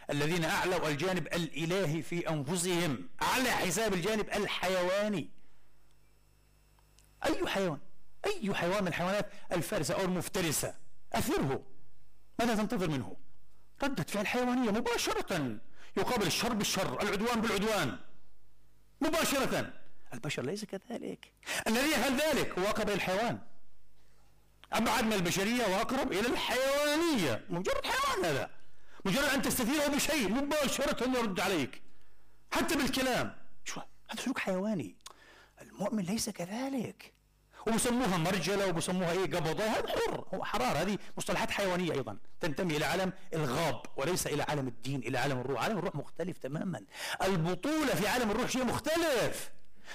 الذين 0.10 0.46
أعلوا 0.46 0.90
الجانب 0.90 1.28
الإلهي 1.28 2.02
في 2.02 2.30
أنفسهم 2.30 3.10
على 3.22 3.52
حساب 3.52 3.94
الجانب 3.94 4.30
الحيواني. 4.30 5.30
أي 7.26 7.48
حيوان؟ 7.48 7.80
أي 8.26 8.54
حيوان 8.54 8.82
من 8.82 8.88
الحيوانات 8.88 9.30
الفارسة 9.52 9.94
أو 9.94 10.02
المفترسة؟ 10.02 10.76
أثره. 11.14 11.64
ماذا 12.40 12.56
تنتظر 12.56 12.90
منه؟ 12.90 13.16
ردة 13.84 14.04
فعل 14.04 14.28
حيوانية 14.28 14.72
مباشرة. 14.72 15.58
يقابل 15.98 16.28
الشر 16.28 16.54
بالشر 16.54 17.02
العدوان 17.02 17.42
بالعدوان. 17.42 18.00
مباشرة. 19.02 19.74
البشر 20.14 20.46
ليس 20.46 20.66
كذلك. 20.66 21.32
الذي 21.68 21.88
يفعل 21.88 22.18
ذلك 22.18 22.60
هو 22.60 22.66
أقرب 22.66 22.88
إلى 22.88 22.96
الحيوان. 22.96 23.40
أبعد 24.74 25.04
من 25.04 25.14
البشرية 25.14 25.68
وأقرب 25.68 26.12
إلى 26.12 26.28
الحيوانية. 26.28 27.46
مجرد 27.50 27.86
حيوان 27.86 28.26
هذا. 28.26 28.50
مجرد 29.06 29.24
أن 29.24 29.42
تستثيره 29.42 29.88
بشيء 29.88 30.30
مباشرة 30.30 31.18
يرد 31.18 31.40
عليك. 31.40 31.82
حتى 32.52 32.76
بالكلام. 32.76 33.36
شو؟ 33.66 33.82
هذا 34.10 34.22
سلوك 34.22 34.40
حيواني. 34.40 34.96
المؤمن 35.62 36.04
ليس 36.04 36.30
كذلك. 36.30 37.14
وبسموها 37.68 38.18
مرجلة 38.18 38.68
وبسموها 38.68 39.12
إيه 39.12 39.26
قبضة. 39.26 39.64
هذا 39.64 39.88
حر. 39.88 40.26
هو 40.34 40.44
حرار 40.44 40.82
هذه 40.82 40.98
مصطلحات 41.18 41.52
حيوانية 41.52 41.92
أيضا. 41.92 42.18
تنتمي 42.40 42.78
إلى 42.78 42.86
عالم 42.86 43.14
الغاب 43.34 43.82
وليس 43.98 44.28
إلى 44.28 44.44
عالم 44.44 44.68
الدين 44.68 45.00
إلى 45.00 45.18
عالم 45.18 45.40
الروح. 45.40 45.64
عالم 45.64 45.78
الروح 45.78 45.96
مختلف 45.96 46.38
تماما. 46.38 46.86
البطولة 47.24 47.96
في 47.96 48.08
عالم 48.08 48.32
الروح 48.32 48.50
شيء 48.50 48.64
مختلف. 48.64 49.52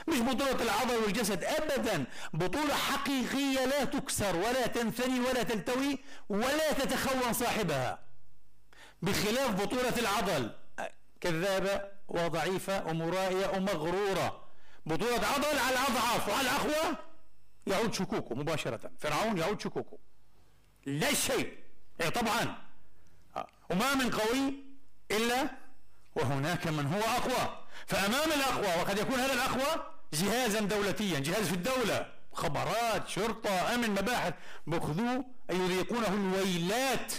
مش 0.08 0.18
بطولة 0.20 0.62
العضل 0.62 0.96
والجسد 0.96 1.44
أبدا. 1.44 2.04
بطولة 2.32 2.74
حقيقية 2.74 3.64
لا 3.64 3.84
تكسر 3.84 4.36
ولا 4.36 4.66
تنثني 4.66 5.20
ولا 5.20 5.42
تلتوي 5.42 5.98
ولا 6.28 6.72
تتخون 6.72 7.32
صاحبها. 7.32 8.09
بخلاف 9.02 9.62
بطولة 9.62 9.98
العضل. 9.98 10.50
كذابة 11.20 11.82
وضعيفة 12.08 12.86
ومرائية 12.86 13.46
ومغرورة. 13.56 14.44
بطولة 14.86 15.26
عضل 15.26 15.58
على 15.58 15.74
الأضعاف 15.74 16.28
وعلى 16.28 16.40
الأقوى 16.40 16.96
يعود 17.66 17.94
شكوكه 17.94 18.34
مباشرة. 18.34 18.90
فرعون 18.98 19.38
يعود 19.38 19.60
شكوكه. 19.60 19.98
لا 20.86 21.14
شيء. 21.14 21.58
إيه 22.00 22.08
طبعا. 22.08 22.56
آه. 23.36 23.46
وما 23.70 23.94
من 23.94 24.10
قوي 24.10 24.54
إلا 25.10 25.50
وهناك 26.16 26.66
من 26.66 26.86
هو 26.86 27.00
أقوى. 27.00 27.58
فأمام 27.86 28.32
الأقوى 28.32 28.82
وقد 28.82 28.98
يكون 28.98 29.20
هذا 29.20 29.32
الأقوى 29.32 29.84
جهازا 30.12 30.60
دولتيا. 30.60 31.18
جهاز 31.18 31.48
في 31.48 31.54
الدولة. 31.54 32.12
خبرات 32.32 33.08
شرطة 33.08 33.74
أمن 33.74 33.90
مباحث. 33.90 34.34
بخذوه 34.66 35.24
يذيقونه 35.50 36.08
الويلات. 36.08 37.12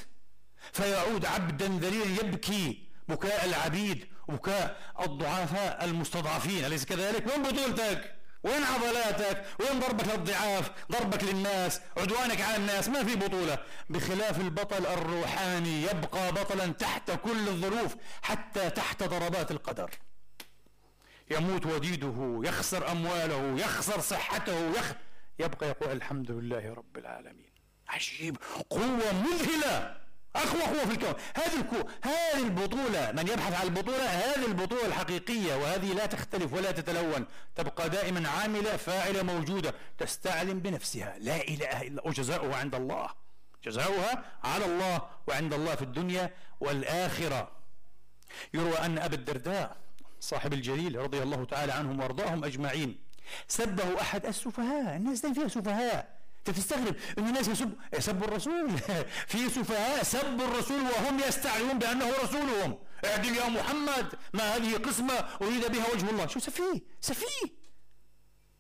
فيعود 0.74 1.26
عبدا 1.26 1.68
ذليلا 1.68 2.22
يبكي 2.22 2.88
بكاء 3.08 3.46
العبيد 3.46 4.08
وبكاء 4.28 4.78
الضعفاء 5.02 5.86
المستضعفين. 5.86 6.66
أليس 6.66 6.86
كذلك؟ 6.86 7.28
وين 7.28 7.44
بطولتك؟ 7.44 8.16
وين 8.44 8.64
عضلاتك؟ 8.64 9.46
وين 9.60 9.80
ضربك 9.80 10.08
للضعاف 10.08 10.72
ضربك 10.92 11.24
للناس 11.24 11.82
عدوانك 11.98 12.42
على 12.42 12.56
الناس. 12.58 12.90
ما 12.90 13.04
في 13.04 13.16
بطولة. 13.16 13.58
بخلاف 13.90 14.40
البطل 14.40 14.86
الروحاني 14.86 15.84
يبقى 15.84 16.32
بطلا 16.32 16.68
تحت 16.68 17.12
كل 17.12 17.48
الظروف 17.48 17.96
حتى 18.22 18.70
تحت 18.70 19.04
ضربات 19.04 19.52
القدر. 19.52 19.92
يموت 21.32 21.66
وديده 21.66 22.42
يخسر 22.44 22.92
أمواله 22.92 23.60
يخسر 23.60 24.00
صحته 24.02 24.70
يخ... 24.70 24.94
يبقى 25.40 25.68
يقول 25.70 25.92
الحمد 25.92 26.32
لله 26.32 26.74
رب 26.74 26.98
العالمين. 26.98 27.52
عجيب. 27.88 28.38
قوة 28.70 29.14
مذهلة. 29.14 30.01
أقوى 30.36 30.62
قوة 30.62 30.86
في 30.86 30.92
الكون. 30.92 31.14
هذه 31.36 31.60
الكو 31.60 31.90
هذه 32.02 32.44
البطولة 32.44 33.12
من 33.12 33.28
يبحث 33.28 33.62
عن 33.62 33.68
البطولة 33.68 34.06
هذه 34.06 34.46
البطولة 34.46 34.86
الحقيقية 34.86 35.56
وهذه 35.56 35.94
لا 35.94 36.06
تختلف 36.06 36.54
ولا 36.54 36.72
تتلون. 36.72 37.26
تبقى 37.56 37.90
دائما 37.90 38.30
عاملة 38.30 38.78
فاعلة 38.78 39.24
موجودة. 39.24 39.74
تستعلم 39.98 40.60
بنفسها. 40.60 41.18
لا 41.20 41.42
إله 41.42 41.82
إلا 41.82 42.08
وجزاؤها 42.08 42.56
عند 42.56 42.76
الله. 42.76 43.10
جزاؤها 43.64 44.24
على 44.44 44.66
الله 44.66 45.02
وعند 45.28 45.54
الله 45.54 45.76
في 45.76 45.82
الدنيا 45.82 46.34
والآخرة. 46.60 47.52
يروى 48.54 48.78
أن 48.78 48.98
أبا 48.98 49.16
الدرداء 49.16 49.78
صاحب 50.20 50.54
الجليل 50.54 50.96
رضي 50.96 51.24
الله 51.24 51.46
تعالى 51.46 51.72
عنهم 51.72 52.00
وأرضاهم 52.00 52.46
أجمعين 52.46 53.00
سبه 53.48 54.02
أحد 54.02 54.26
السفهاء. 54.26 54.96
الناس 54.96 55.22
دائما 55.22 55.34
فيها 55.34 55.48
سفهاء. 55.48 56.21
انت 56.48 56.58
تستغرب 56.58 56.96
إن 57.18 57.28
الناس 57.28 57.48
يسب 57.48 57.74
يسبوا 57.94 58.28
الرسول. 58.28 58.78
في 59.32 59.50
سفهاء 59.50 60.04
سبوا 60.04 60.46
الرسول 60.46 60.82
وهم 60.82 61.20
يستعلمون 61.20 61.80
بأنه 61.80 62.12
رسولهم. 62.24 62.78
اعدل 63.06 63.36
يا 63.36 63.50
محمد 63.50 64.14
ما 64.34 64.56
هذه 64.56 64.78
قسمة 64.78 65.14
أريد 65.42 65.72
بها 65.72 65.94
وجه 65.94 66.10
الله. 66.10 66.28
شو 66.28 66.40
سفيه؟ 66.40 66.82
سفيه. 67.02 67.62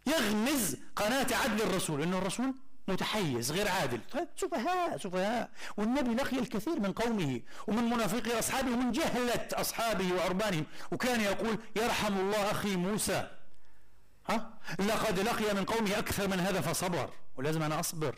يغمز 0.08 0.78
قناة 0.96 1.28
عدل 1.32 1.62
الرسول. 1.62 2.02
انه 2.02 2.18
الرسول 2.18 2.54
متحيز 2.88 3.52
غير 3.52 3.68
عادل. 3.68 4.00
طيب 4.12 4.28
سفهاء 4.38 4.98
سفهاء. 4.98 5.50
والنبي 5.78 6.16
لقي 6.16 6.40
الكثير 6.40 6.80
من 6.80 6.92
قومه 6.92 7.42
ومن 7.68 7.84
منافقي 7.84 8.40
أصحابه 8.40 8.72
ومن 8.72 8.92
جهلة 8.92 9.48
أصحابه 9.54 10.14
وعربانهم 10.14 10.66
وكان 10.92 11.22
يقول 11.22 11.58
يرحم 11.76 12.20
الله 12.20 12.52
أخي 12.52 12.76
موسى. 12.76 13.28
ها؟ 14.30 14.54
لقد 14.80 15.20
لقي 15.20 15.54
من 15.54 15.66
قومه 15.66 16.00
أكثر 16.00 16.28
من 16.28 16.40
هذا 16.40 16.62
فصبر. 16.62 17.10
ولازم 17.42 17.64
أنا 17.64 17.80
أصبر. 17.80 18.16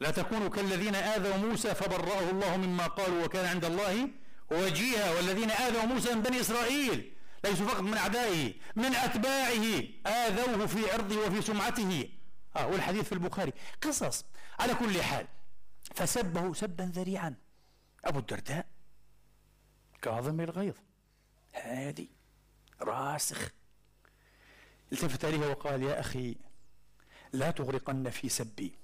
لا 0.00 0.10
تكونوا 0.10 0.48
كالذين 0.48 0.94
آذوا 0.94 1.36
موسى 1.36 1.74
فبرأه 1.74 2.30
الله 2.30 2.56
مما 2.56 2.86
قالوا 2.86 3.24
وكان 3.24 3.46
عند 3.46 3.64
الله 3.64 4.08
وجيها 4.50 5.14
والذين 5.14 5.50
آذوا 5.50 5.84
موسى 5.84 6.14
من 6.14 6.22
بني 6.22 6.40
إسرائيل 6.40 7.14
ليسوا 7.44 7.66
فقط 7.66 7.80
من 7.80 7.94
أعدائه 7.94 8.54
من 8.76 8.94
أتباعه 8.94 9.82
آذوه 10.06 10.66
في 10.66 10.90
عرضه 10.90 11.26
وفي 11.26 11.42
سمعته. 11.42 12.08
آه 12.56 12.66
والحديث 12.66 13.04
في 13.04 13.12
البخاري. 13.12 13.52
قصص. 13.82 14.24
على 14.58 14.74
كل 14.74 15.02
حال 15.02 15.26
فسبه 15.94 16.54
سبا 16.54 16.92
ذريعا. 16.94 17.34
أبو 18.04 18.18
الدرداء 18.18 18.66
كاظم 20.02 20.40
الغيظ. 20.40 20.74
هادي 21.54 22.10
راسخ. 22.82 23.50
التفت 24.92 25.24
إليه 25.24 25.46
وقال 25.46 25.82
يا 25.82 26.00
أخي 26.00 26.47
لا 27.32 27.50
تغرقن 27.50 28.10
في 28.10 28.28
سبي. 28.28 28.78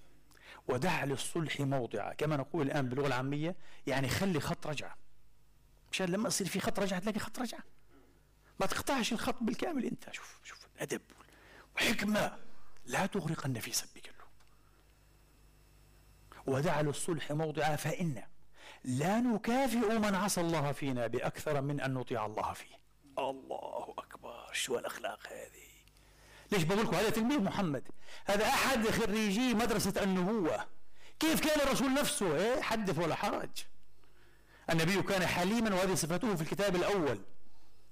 ودع 0.68 1.04
للصلح 1.04 1.60
موضعا. 1.60 2.14
كما 2.14 2.36
نقول 2.36 2.66
الآن 2.66 2.88
باللغة 2.88 3.06
العامية 3.06 3.56
يعني 3.86 4.08
خلي 4.08 4.40
خط 4.40 4.66
رجعة. 4.66 4.96
مشان 5.92 6.08
لما 6.08 6.28
يصير 6.28 6.48
في 6.48 6.60
خط 6.60 6.80
رجعة 6.80 7.00
تلاقي 7.00 7.18
خط 7.18 7.38
رجعة. 7.38 7.60
ما 8.60 8.66
تقطعش 8.66 9.12
الخط 9.12 9.42
بالكامل 9.42 9.84
أنت. 9.84 10.12
شوف 10.12 10.40
شوف 10.44 10.66
الأدب 10.76 11.00
وحكمة 11.76 12.38
لا 12.86 13.06
تغرقن 13.06 13.60
في 13.60 13.72
سبك 13.72 14.06
له 14.06 14.24
ودع 16.46 16.80
للصلح 16.80 17.32
موضعا 17.32 17.76
فإن 17.76 18.22
لا 18.84 19.20
نكافئ 19.20 19.98
من 19.98 20.14
عصى 20.14 20.40
الله 20.40 20.72
فينا 20.72 21.06
بأكثر 21.06 21.60
من 21.60 21.80
أن 21.80 21.94
نطيع 21.94 22.26
الله 22.26 22.52
فيه. 22.52 22.74
الله 23.18 23.94
أكبر. 23.98 24.50
شو 24.52 24.78
الأخلاق 24.78 25.26
هذه؟ 25.26 25.63
ليش 26.52 26.62
بقول 26.62 26.84
لكم 26.84 26.96
هذا 26.96 27.10
تلميذ 27.10 27.40
محمد؟ 27.40 27.82
هذا 28.26 28.48
أحد 28.48 28.88
خريجي 28.88 29.54
مدرسة 29.54 30.02
النبوة. 30.02 30.66
كيف 31.20 31.40
كان 31.40 31.60
الرسول 31.60 31.94
نفسه؟ 31.94 32.36
إيه 32.36 32.60
حدث 32.60 32.98
ولا 32.98 33.14
حرج. 33.14 33.50
النبي 34.70 35.02
كان 35.02 35.26
حليما 35.26 35.74
وهذه 35.74 35.94
صفته 35.94 36.34
في 36.34 36.42
الكتاب 36.42 36.76
الأول. 36.76 37.20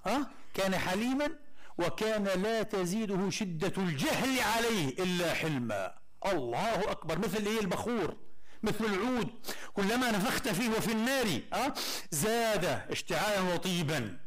ها؟ 0.07 0.31
كان 0.55 0.77
حليما 0.79 1.31
وكان 1.79 2.25
لا 2.25 2.63
تزيده 2.63 3.31
شدة 3.31 3.73
الجهل 3.83 4.41
عليه 4.41 4.89
إلا 4.89 5.35
حلما. 5.35 5.95
الله 6.27 6.91
أكبر. 6.91 7.19
مثل 7.19 7.47
إيه 7.47 7.61
البخور؟ 7.61 8.17
مثل 8.63 8.85
العود. 8.85 9.29
كلما 9.75 10.11
نفخت 10.11 10.49
فيه 10.49 10.71
وفي 10.71 10.93
النار 10.93 11.41
أه؟ 11.53 11.75
زاد 12.11 12.65
اشتعالا 12.65 13.55
وطيبا 13.55 14.19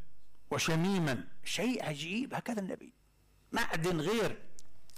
وشميما. 0.51 1.28
شيء 1.43 1.86
عجيب. 1.86 2.34
هكذا 2.34 2.59
النبي. 2.59 2.95
معدن 3.56 4.01
غير 4.01 4.32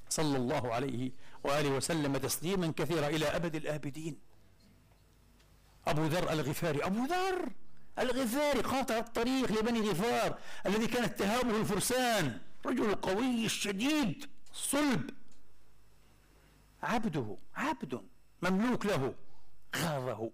صلى 0.09 0.37
الله 0.37 0.73
عليه 0.73 1.11
وآله 1.43 1.69
وسلم 1.69 2.17
تسليما 2.17 2.73
كثيرا 2.77 3.07
إلى 3.07 3.25
أبد 3.25 3.55
الآبدين. 3.55 4.19
أبو 5.87 6.05
ذر 6.05 6.31
الغفاري 6.31 6.85
أبو 6.85 7.05
ذر 7.05 7.51
الغفاري 7.99 8.61
قاطع 8.61 8.97
الطريق 8.97 9.51
لبني 9.51 9.89
غفار 9.89 10.39
الذي 10.65 10.87
كانت 10.87 11.19
تهابه 11.19 11.57
الفرسان. 11.57 12.41
رجل 12.65 12.95
قوي 12.95 13.45
الشديد 13.45 14.29
صلب. 14.53 15.09
عبده 16.83 17.37
عبد 17.55 18.01
مملوك 18.41 18.85
له 18.85 19.15
غاضه. 19.75 20.31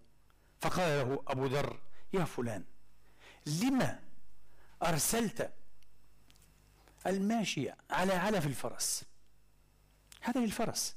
فقال 0.62 1.10
له 1.10 1.24
أبو 1.28 1.46
ذر 1.46 1.80
يا 2.14 2.24
فلان 2.24 2.64
لما 3.46 4.00
أرسلت 4.84 5.54
الماشية 7.08 7.78
على 7.90 8.14
علف 8.14 8.46
الفرس. 8.46 9.04
هذا 10.22 10.42
للفرس 10.42 10.96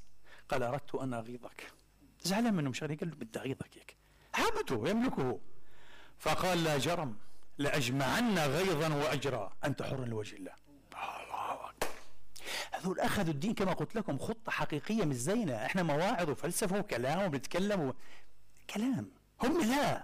قال 0.49 0.63
أردت 0.63 0.95
أن 0.95 1.13
أغيظك. 1.13 1.71
زعلان 2.23 2.53
منه 2.53 2.69
مش 2.69 2.83
قال 2.83 2.97
له 3.01 3.15
بدي 3.15 3.39
أغيظك 3.39 3.77
هيك. 3.77 3.97
عبده 4.33 4.89
يملكه 4.89 5.39
فقال 6.19 6.63
لا 6.63 6.77
جرم 6.77 7.17
لأجمعن 7.57 8.39
غيظا 8.39 8.93
وأجرا. 8.95 9.53
أنت 9.63 9.81
حر 9.83 10.05
لوجه 10.05 10.35
الله. 10.35 10.53
الله 10.93 11.69
أكبر. 11.69 11.87
هذول 12.71 12.99
أخذوا 12.99 13.33
الدين 13.33 13.53
كما 13.53 13.73
قلت 13.73 13.95
لكم 13.95 14.17
خطة 14.17 14.51
حقيقية 14.51 15.05
مش 15.05 15.15
زينا 15.15 15.65
إحنا 15.65 15.83
مواعظ 15.83 16.29
وفلسفة 16.29 16.79
وكلام 16.79 17.23
وبنتكلم 17.25 17.81
و... 17.81 17.93
كلام. 18.69 19.11
هم 19.43 19.61
لا. 19.61 20.03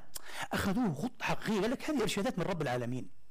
أخذوه 0.54 0.94
خطة 0.94 1.26
حقيقية. 1.26 1.62
قال 1.62 1.72
لك 1.72 1.90
هذه 1.90 2.02
إرشادات 2.02 2.40
من 2.40 2.46
رب 2.46 2.62
العالمين. 2.62 3.23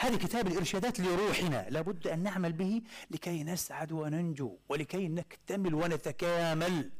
هذه 0.00 0.16
كتاب 0.16 0.46
الإرشادات 0.46 1.00
لروحنا. 1.00 1.66
لابد 1.70 2.06
أن 2.06 2.22
نعمل 2.22 2.52
به 2.52 2.82
لكي 3.10 3.44
نسعد 3.44 3.92
وننجو 3.92 4.58
ولكي 4.68 5.08
نكتمل 5.08 5.74
ونتكامل. 5.74 6.90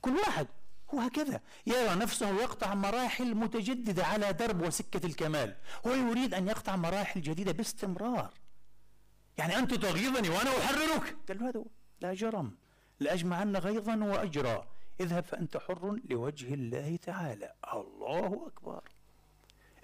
كل 0.00 0.16
واحد 0.16 0.46
هو 0.94 1.00
هكذا. 1.00 1.40
يرى 1.66 1.94
نفسه 1.94 2.40
يقطع 2.42 2.74
مراحل 2.74 3.34
متجددة 3.34 4.04
على 4.06 4.32
درب 4.32 4.62
وسكة 4.62 5.06
الكمال. 5.06 5.56
هو 5.86 5.94
يريد 5.94 6.34
أن 6.34 6.48
يقطع 6.48 6.76
مراحل 6.76 7.20
جديدة 7.20 7.52
باستمرار. 7.52 8.32
يعني 9.38 9.58
أنت 9.58 9.74
تغيظني 9.74 10.28
وأنا 10.28 10.50
أحررك. 10.50 11.16
قال 11.28 11.38
له 11.38 11.48
هذا 11.48 11.64
لا 12.00 12.14
جرم. 12.14 12.56
لأجمعن 13.00 13.56
غيظا 13.56 13.96
وأجرا. 13.96 14.68
اذهب 15.00 15.24
فأنت 15.24 15.56
حر 15.56 16.00
لوجه 16.10 16.54
الله 16.54 16.96
تعالى. 16.96 17.52
الله 17.72 18.46
أكبر. 18.46 18.82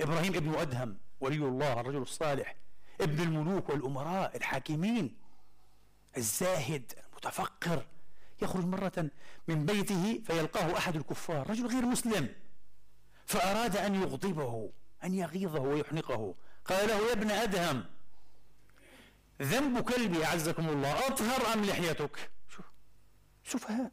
إبراهيم 0.01 0.35
ابن 0.35 0.55
أدهم 0.55 0.99
ولي 1.23 1.37
الله 1.37 1.81
الرجل 1.81 2.03
الصالح 2.03 2.57
ابن 3.01 3.21
الملوك 3.23 3.69
والأمراء 3.69 4.37
الحاكمين 4.37 5.17
الزاهد 6.17 6.93
المتفقر 7.09 7.87
يخرج 8.43 8.65
مرة 8.65 9.11
من 9.49 9.67
بيته 9.67 10.23
فيلقاه 10.27 10.79
أحد 10.79 10.97
الكفار 10.97 11.51
رجل 11.51 11.67
غير 11.67 11.87
مسلم 11.87 12.35
فأراد 13.27 13.77
أن 13.77 13.95
يغضبه 13.95 14.71
أن 15.05 15.15
يغيظه 15.15 15.61
ويحنقه. 15.61 16.35
قال 16.65 16.89
له 16.89 17.09
يا 17.09 17.13
ابن 17.13 17.31
أدهم 17.31 17.85
ذنب 19.43 19.81
كلبي 19.81 20.25
أعزكم 20.25 20.69
الله 20.69 21.07
أطهر 21.07 21.53
أم 21.53 21.65
لحيتك؟ 21.65 22.31
شوف 22.49 22.65
سفهاء 23.45 23.91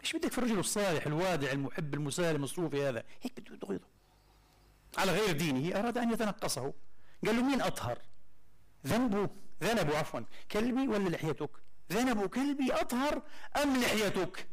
إيش 0.00 0.16
بدك 0.16 0.32
في 0.32 0.38
الرجل 0.38 0.58
الصالح 0.58 1.06
الوادع 1.06 1.52
المحب 1.52 1.94
المسالم 1.94 2.44
الصوفي 2.44 2.88
هذا؟ 2.88 3.04
هيك 3.22 3.40
بده 3.40 3.58
يغيظه. 3.62 3.95
على 4.96 5.12
غير 5.12 5.32
دينه 5.32 5.78
أراد 5.78 5.98
أن 5.98 6.12
يتنقصه. 6.12 6.74
قال 7.26 7.36
له 7.36 7.42
مين 7.42 7.62
أطهر؟ 7.62 7.98
ذنبه 8.86 9.30
ذنبه 9.62 9.98
عفوا. 9.98 10.20
كلبي 10.50 10.88
ولا 10.88 11.08
لحيتك؟ 11.08 11.50
ذنب 11.92 12.26
كلبي 12.26 12.72
أطهر 12.72 13.22
أم 13.62 13.76
لحيتك؟ 13.82 14.48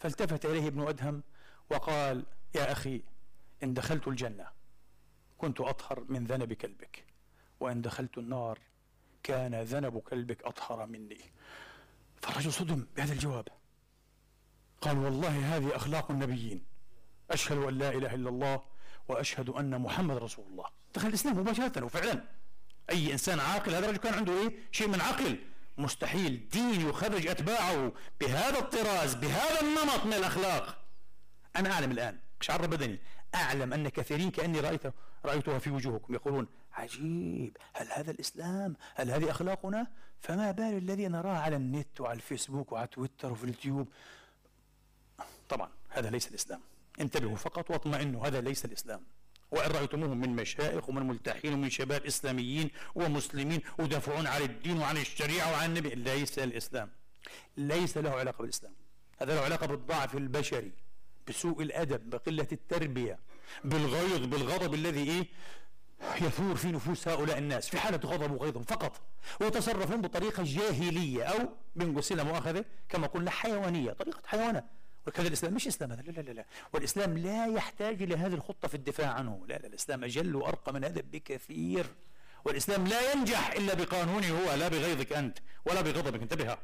فالتفت 0.00 0.46
إليه 0.46 0.66
ابن 0.66 0.88
أدهم 0.88 1.22
وقال 1.70 2.26
يا 2.54 2.72
أخي 2.72 3.02
إن 3.62 3.74
دخلت 3.74 4.08
الجنة 4.08 4.46
كنت 5.38 5.60
أطهر 5.60 6.04
من 6.08 6.24
ذنب 6.24 6.52
كلبك 6.52 7.04
وإن 7.60 7.82
دخلت 7.82 8.18
النار 8.18 8.58
كان 9.22 9.54
ذنب 9.54 9.98
كلبك 9.98 10.44
أطهر 10.44 10.86
مني. 10.86 11.20
فالرجل 12.22 12.52
صدم 12.52 12.86
بهذا 12.96 13.12
الجواب. 13.12 13.48
قال 14.80 14.98
والله 14.98 15.56
هذه 15.56 15.76
أخلاق 15.76 16.10
النبيين. 16.10 16.64
أشهد 17.30 17.58
أن 17.58 17.78
لا 17.78 17.90
إله 17.90 18.14
إلا 18.14 18.28
الله 18.28 18.62
وأشهد 19.08 19.48
أن 19.48 19.80
محمد 19.80 20.16
رسول 20.16 20.44
الله. 20.50 20.64
دخل 20.94 21.08
الإسلام 21.08 21.38
مباشرة 21.38 21.84
وفعلا. 21.84 22.24
أي 22.90 23.12
إنسان 23.12 23.40
عاقل 23.40 23.74
هذا 23.74 23.84
الرجل 23.84 23.98
كان 23.98 24.14
عنده 24.14 24.32
إيه؟ 24.32 24.56
شيء 24.72 24.88
من 24.88 25.00
عقل. 25.00 25.38
مستحيل 25.78 26.48
دين 26.48 26.88
يخرج 26.88 27.26
أتباعه 27.26 27.92
بهذا 28.20 28.58
الطراز 28.58 29.14
بهذا 29.14 29.60
النمط 29.60 30.06
من 30.06 30.12
الأخلاق. 30.12 30.84
أنا 31.56 31.72
أعلم 31.72 31.90
الآن 31.90 32.18
شعر 32.40 32.66
بدني 32.66 32.98
أعلم 33.34 33.72
أن 33.72 33.88
كثيرين 33.88 34.30
كأني 34.30 34.60
رأيت 34.60 34.82
رأيتها 35.24 35.58
في 35.58 35.70
وجوهكم. 35.70 36.14
يقولون 36.14 36.48
عجيب 36.72 37.56
هل 37.72 37.88
هذا 37.92 38.10
الإسلام؟ 38.10 38.76
هل 38.94 39.10
هذه 39.10 39.30
أخلاقنا؟ 39.30 39.86
فما 40.20 40.50
بال 40.50 40.76
الذي 40.76 41.08
نراه 41.08 41.38
على 41.38 41.56
النت 41.56 42.00
وعلى 42.00 42.16
الفيسبوك 42.16 42.72
وعلى 42.72 42.86
تويتر 42.86 43.32
وفي 43.32 43.44
اليوتيوب. 43.44 43.88
طبعا 45.48 45.70
هذا 45.88 46.10
ليس 46.10 46.28
الإسلام. 46.28 46.60
انتبهوا 47.00 47.36
فقط 47.36 47.70
واطمئنوا 47.70 48.26
هذا 48.26 48.40
ليس 48.40 48.64
الإسلام. 48.64 49.02
وإن 49.50 49.70
رأيتموهم 49.70 50.20
من 50.20 50.36
مشائخ 50.36 50.88
ومن 50.88 51.06
ملتحين 51.06 51.52
ومن 51.52 51.70
شباب 51.70 52.06
إسلاميين 52.06 52.70
ومسلمين 52.94 53.60
ودافعون 53.78 54.26
عن 54.26 54.42
الدين 54.42 54.78
وعن 54.78 54.96
الشريعة 54.96 55.52
وعن 55.52 55.68
النبي 55.68 55.88
ليس 55.88 56.38
الإسلام. 56.38 56.90
ليس 57.56 57.96
له 57.96 58.10
علاقة 58.10 58.42
بالإسلام. 58.42 58.72
هذا 59.22 59.34
له 59.34 59.40
علاقة 59.40 59.66
بالضعف 59.66 60.16
البشري 60.16 60.72
بسوء 61.28 61.62
الأدب 61.62 62.10
بقلة 62.10 62.46
التربية 62.52 63.18
بالغيظ 63.64 64.26
بالغضب 64.26 64.74
الذي 64.74 65.10
إيه؟ 65.10 65.26
يثور 66.20 66.56
في 66.56 66.72
نفوس 66.72 67.08
هؤلاء 67.08 67.38
الناس 67.38 67.68
في 67.68 67.78
حالة 67.78 68.00
غضب 68.04 68.30
وغيظ 68.30 68.58
فقط. 68.58 69.00
ويتصرفون 69.40 70.00
بطريقة 70.00 70.42
جاهلية 70.42 71.22
أو 71.22 71.48
بنقول 71.76 72.24
مؤاخذة 72.24 72.64
كما 72.88 73.06
قلنا 73.06 73.30
حيوانية 73.30 73.92
طريقة 73.92 74.22
حيوانة. 74.26 74.79
وكذا 75.06 75.28
الإسلام 75.28 75.54
مش 75.54 75.66
إسلام 75.66 75.92
هذا 75.92 76.02
لا 76.02 76.20
لا 76.20 76.30
لا 76.30 76.44
والإسلام 76.72 77.18
لا 77.18 77.46
يحتاج 77.46 78.02
إلى 78.02 78.16
هذه 78.16 78.34
الخطة 78.34 78.68
في 78.68 78.74
الدفاع 78.74 79.10
عنه. 79.10 79.44
لا 79.48 79.54
لا 79.54 79.66
الإسلام 79.66 80.04
أجل 80.04 80.36
وأرقى 80.36 80.72
من 80.72 80.84
هذا 80.84 81.02
بكثير. 81.12 81.86
والإسلام 82.44 82.86
لا 82.86 83.12
ينجح 83.12 83.52
إلا 83.52 83.74
بقانونه 83.74 84.28
هو 84.40 84.54
لا 84.54 84.68
بغيظك 84.68 85.12
أنت 85.12 85.38
ولا 85.64 85.80
بغضبك. 85.80 86.22
انتبه. 86.22 86.58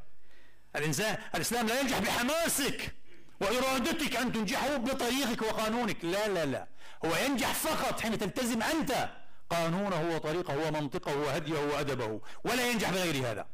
الإنسان 0.76 1.18
الإسلام 1.34 1.66
لا 1.66 1.80
ينجح 1.80 1.98
بحماسك 1.98 2.94
وإرادتك 3.40 4.16
أن 4.16 4.32
تنجحه 4.32 4.76
بطريقك 4.76 5.42
وقانونك. 5.42 6.04
لا 6.04 6.28
لا 6.28 6.46
لا. 6.46 6.66
هو 7.04 7.16
ينجح 7.16 7.54
فقط 7.54 8.00
حين 8.00 8.18
تلتزم 8.18 8.62
أنت 8.62 9.08
قانونه 9.50 10.16
وطريقه 10.16 10.68
ومنطقه 10.68 11.16
وهديه 11.16 11.58
وأدبه. 11.58 12.20
ولا 12.44 12.70
ينجح 12.70 12.90
بغير 12.90 13.30
هذا. 13.30 13.46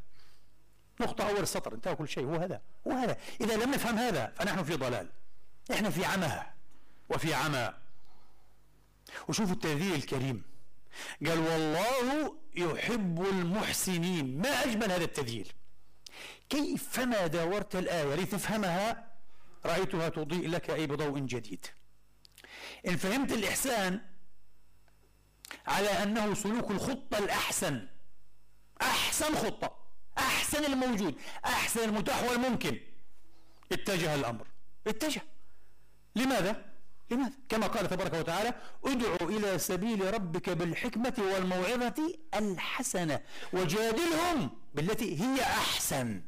نقطة 1.02 1.28
أول 1.28 1.40
السطر 1.40 1.74
انتهى 1.74 1.94
كل 1.94 2.08
شيء 2.08 2.24
هو 2.24 2.34
هذا 2.34 2.60
هو 2.86 2.92
هذا. 2.92 3.16
إذا 3.40 3.56
لم 3.56 3.70
نفهم 3.70 3.98
هذا 3.98 4.32
فنحن 4.36 4.64
في 4.64 4.74
ضلال. 4.74 5.08
إحنا 5.72 5.90
في 5.90 6.04
عمى 6.04 6.42
وفي 7.08 7.34
عمى. 7.34 7.74
وشوفوا 9.28 9.54
التذييل 9.54 9.94
الكريم. 9.94 10.42
قال 11.26 11.38
والله 11.38 12.36
يحب 12.54 13.26
المحسنين. 13.26 14.38
ما 14.42 14.48
أجمل 14.48 14.92
هذا 14.92 15.04
التذييل 15.04 15.52
كيفما 16.48 17.26
داورت 17.26 17.76
الآية 17.76 18.14
لتفهمها 18.14 19.12
رأيتها 19.66 20.08
تضيء 20.08 20.48
لك 20.48 20.70
أي 20.70 20.86
بضوء 20.86 21.18
جديد. 21.18 21.66
إن 22.88 22.96
فهمت 22.96 23.32
الإحسان 23.32 24.00
على 25.66 25.88
أنه 25.88 26.34
سلوك 26.34 26.70
الخطة 26.70 27.18
الأحسن 27.18 27.88
أحسن 28.82 29.34
خطة. 29.34 29.81
أحسن 30.18 30.64
الموجود 30.64 31.14
أحسن 31.44 31.88
المتاح 31.88 32.24
والممكن. 32.24 32.80
اتجه 33.72 34.14
الأمر. 34.14 34.46
اتجه. 34.86 35.22
لماذا؟ 36.16 36.64
لماذا؟ 37.10 37.32
كما 37.48 37.66
قال 37.66 37.88
تبارك 37.88 38.14
وتعالى 38.14 38.54
ادعو 38.84 39.28
إلى 39.28 39.58
سبيل 39.58 40.14
ربك 40.14 40.50
بالحكمة 40.50 41.14
والموعظة 41.18 42.14
الحسنة 42.34 43.20
وجادلهم 43.52 44.50
بالتي 44.74 45.20
هي 45.22 45.42
أحسن. 45.42 46.22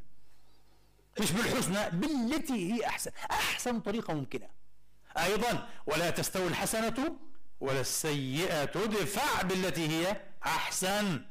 مش 1.21 1.31
بالحسنى 1.31 1.89
بالتي 1.89 2.73
هي 2.73 2.85
أحسن. 2.87 3.11
أحسن 3.31 3.79
طريقة 3.79 4.13
ممكنة. 4.13 4.47
أيضا 5.17 5.69
ولا 5.87 6.09
تستوي 6.09 6.47
الحسنة 6.47 7.15
ولا 7.59 7.81
السيئة 7.81 8.63
ادفع 8.63 9.41
بالتي 9.41 9.87
هي 9.87 10.21
أحسن. 10.45 11.25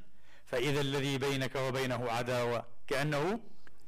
فإذا 0.47 0.81
الذي 0.81 1.19
بينك 1.19 1.57
وبينه 1.57 2.11
عداوة 2.11 2.65
كأنه 2.87 3.41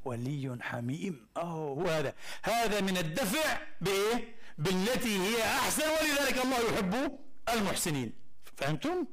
ولي 0.05 0.57
حميم. 0.61 1.27
أوه 1.37 1.45
هو 1.51 1.87
هذا. 1.87 2.13
هذا 2.43 2.81
من 2.81 2.97
الدفع 2.97 3.57
بإيه؟ 3.81 4.35
بالتي 4.57 5.19
هي 5.19 5.43
أحسن 5.43 5.83
ولذلك 5.89 6.45
الله 6.45 6.57
يحب 6.59 7.19
المحسنين. 7.53 8.13
فهمتم؟ 8.57 9.05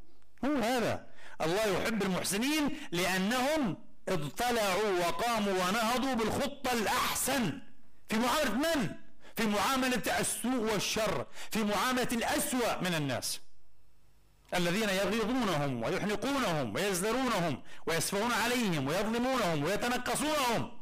هو 0.45 0.57
هذا. 0.57 1.07
الله 1.41 1.65
يحب 1.65 2.03
المحسنين 2.03 2.77
لأنهم 2.93 3.77
اضطلعوا 4.09 4.99
وقاموا 5.01 5.53
ونهضوا 5.53 6.15
بالخطة 6.15 6.73
الأحسن. 6.73 7.61
في 8.09 8.17
معاملة 8.17 8.55
من؟ 8.55 8.95
في 9.37 9.47
معاملة 9.47 10.21
السوء 10.21 10.73
والشر. 10.73 11.27
في 11.51 11.65
معاملة 11.65 12.09
الأسوأ 12.13 12.81
من 12.81 12.95
الناس. 12.95 13.41
الذين 14.55 14.89
يغيظونهم 14.89 15.83
ويحنقونهم 15.83 16.75
ويزدرونهم 16.75 17.63
ويسفهون 17.87 18.33
عليهم 18.33 18.87
ويظلمونهم 18.89 19.65
ويتنقصونهم 19.65 20.79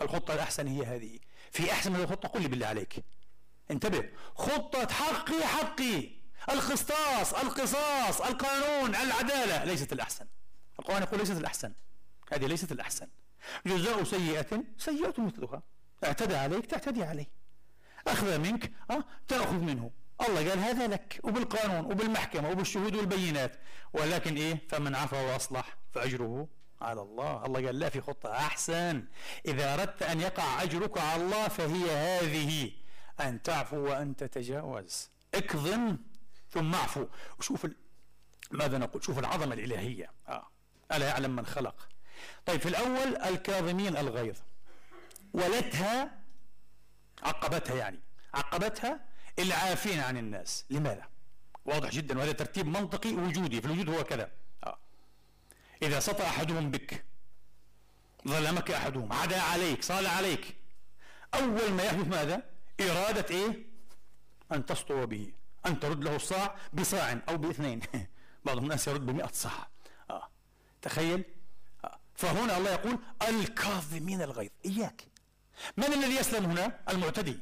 الخطة 0.00 0.34
الأحسن 0.34 0.66
هي 0.66 0.86
هذه. 0.86 1.18
في 1.50 1.72
أحسن 1.72 1.92
من 1.92 2.00
الخطة 2.00 2.28
قل 2.28 2.42
لي 2.42 2.48
بالله 2.48 2.66
عليك. 2.66 3.04
انتبه. 3.70 4.08
خطة 4.34 4.92
حقي 4.92 5.46
حقي. 5.46 6.10
القسطاس 6.50 7.34
القصاص 7.34 8.20
القانون 8.20 8.94
العدالة 8.94 9.64
ليست 9.64 9.92
الأحسن. 9.92 10.26
القرآن 10.78 11.02
يقول 11.02 11.20
ليست 11.20 11.36
الأحسن. 11.36 11.72
هذه 12.32 12.46
ليست 12.46 12.72
الأحسن. 12.72 13.08
جزاء 13.66 14.04
سيئة 14.04 14.64
سيئة 14.78 15.14
مثلها. 15.18 15.62
اعتدى 16.04 16.36
عليك 16.36 16.66
تعتدي 16.66 17.04
عليه. 17.04 17.30
أخذ 18.06 18.38
منك 18.38 18.72
أه 18.90 19.04
تأخذ 19.28 19.54
منه. 19.54 19.90
الله 20.28 20.50
قال 20.50 20.58
هذا 20.58 20.86
لك 20.86 21.20
وبالقانون 21.24 21.84
وبالمحكمة 21.84 22.50
وبالشهود 22.50 22.96
والبينات. 22.96 23.56
ولكن 23.92 24.36
إيه؟ 24.36 24.62
فمن 24.68 24.94
عفا 24.94 25.32
وأصلح 25.32 25.76
فأجره 25.92 26.48
على 26.80 27.02
الله. 27.02 27.46
الله 27.46 27.66
قال 27.66 27.78
لا 27.78 27.88
في 27.88 28.00
خطة 28.00 28.32
أحسن. 28.32 29.04
إذا 29.46 29.74
أردت 29.74 30.02
أن 30.02 30.20
يقع 30.20 30.62
أجرك 30.62 30.98
على 30.98 31.22
الله 31.22 31.48
فهي 31.48 31.90
هذه 31.90 32.72
أن 33.20 33.42
تعفو 33.42 33.76
وأن 33.76 34.16
تتجاوز 34.16 35.10
اكظم 35.34 35.98
ثم 36.50 36.74
اعفو. 36.74 37.06
وشوف. 37.38 37.66
ماذا 38.50 38.78
نقول؟ 38.78 39.04
شوف 39.04 39.18
العظمة 39.18 39.54
الإلهية. 39.54 40.10
آه. 40.28 40.48
ألا 40.92 41.08
يعلم 41.08 41.36
من 41.36 41.46
خلق. 41.46 41.88
طيب 42.46 42.60
في 42.60 42.68
الأول 42.68 43.16
الكاظمين 43.16 43.96
الغيظ. 43.96 44.36
ولتها 45.34 46.18
عقبتها 47.22 47.76
يعني 47.76 48.00
عقبتها 48.34 49.00
العافين 49.38 50.00
عن 50.00 50.16
الناس. 50.16 50.64
لماذا؟ 50.70 51.08
واضح 51.64 51.90
جدا 51.90 52.18
وهذا 52.18 52.32
ترتيب 52.32 52.66
منطقي 52.66 53.12
وجودي 53.12 53.60
في 53.60 53.66
الوجود 53.66 53.88
هو 53.88 54.04
كذا. 54.04 54.30
آه. 54.64 54.78
إذا 55.82 56.00
سطى 56.00 56.22
أحدهم 56.22 56.70
بك 56.70 57.04
ظلمك 58.28 58.70
أحدهم 58.70 59.12
عدا 59.12 59.40
عليك 59.40 59.82
صال 59.84 60.06
عليك. 60.06 60.56
أول 61.34 61.70
ما 61.72 61.82
يحدث 61.82 62.08
ماذا؟ 62.08 62.42
إرادة 62.80 63.26
إيه؟ 63.30 63.66
أن 64.52 64.66
تسطو 64.66 65.06
به 65.06 65.32
أن 65.66 65.80
ترد 65.80 66.04
له 66.04 66.16
الصاع 66.16 66.56
بصاع 66.72 67.18
أو 67.28 67.36
باثنين. 67.36 67.80
بعض 68.44 68.56
الناس 68.56 68.88
يرد 68.88 69.06
بمئة 69.06 69.30
صاع. 69.32 69.68
آه. 70.10 70.28
تخيل. 70.82 71.24
آه. 71.84 71.98
فهنا 72.14 72.56
الله 72.56 72.70
يقول 72.70 72.98
الكاظمين 73.28 74.22
الغيظ. 74.22 74.50
إياك. 74.66 75.04
من 75.76 75.84
الذي 75.84 76.16
يسلم 76.16 76.50
هنا؟ 76.50 76.80
المعتدي. 76.88 77.38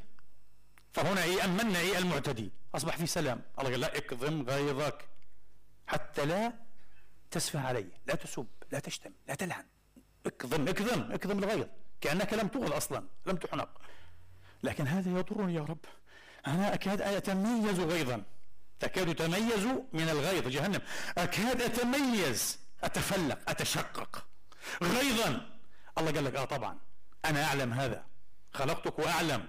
فهنا 0.92 1.22
إيه 1.22 1.44
أمنا 1.44 1.78
إيه 1.78 1.98
المعتدي؟ 1.98 2.50
أصبح 2.74 2.96
في 2.96 3.06
سلام. 3.06 3.42
الله 3.58 3.70
قال 3.70 3.80
لا 3.80 3.96
اكظم 3.96 4.42
غيظك. 4.42 5.08
حتى 5.86 6.24
لا 6.26 6.52
تسفه 7.30 7.60
علي. 7.60 7.86
لا 8.06 8.14
تسب 8.14 8.46
لا 8.72 8.78
تشتم 8.78 9.12
لا 9.28 9.34
تلعن. 9.34 9.66
اكظم 10.26 10.68
اكظم 10.68 11.12
اكظم 11.12 11.38
الغيظ. 11.38 11.66
كأنك 12.00 12.32
لم 12.32 12.48
تغل 12.48 12.76
أصلا 12.76 13.04
لم 13.26 13.36
تحنق. 13.36 13.68
لكن 14.62 14.86
هذا 14.86 15.18
يضرني 15.18 15.54
يا 15.54 15.60
رب. 15.60 15.84
أنا 16.46 16.74
أكاد 16.74 17.02
أتميز 17.02 17.80
غيظا. 17.80 18.22
تكاد 18.80 19.14
تميز 19.14 19.66
من 19.92 20.08
الغيظ 20.08 20.48
جهنم. 20.48 20.80
أكاد 21.18 21.62
أتميز 21.62 22.58
أتفلق 22.82 23.38
أتشقق. 23.50 24.26
غيظا. 24.82 25.58
الله 25.98 26.12
قال 26.12 26.24
لك 26.24 26.34
آه 26.36 26.44
طبعا. 26.44 26.78
أنا 27.24 27.44
أعلم 27.44 27.72
هذا. 27.72 28.06
خلقتك 28.52 28.98
وأعلم. 28.98 29.46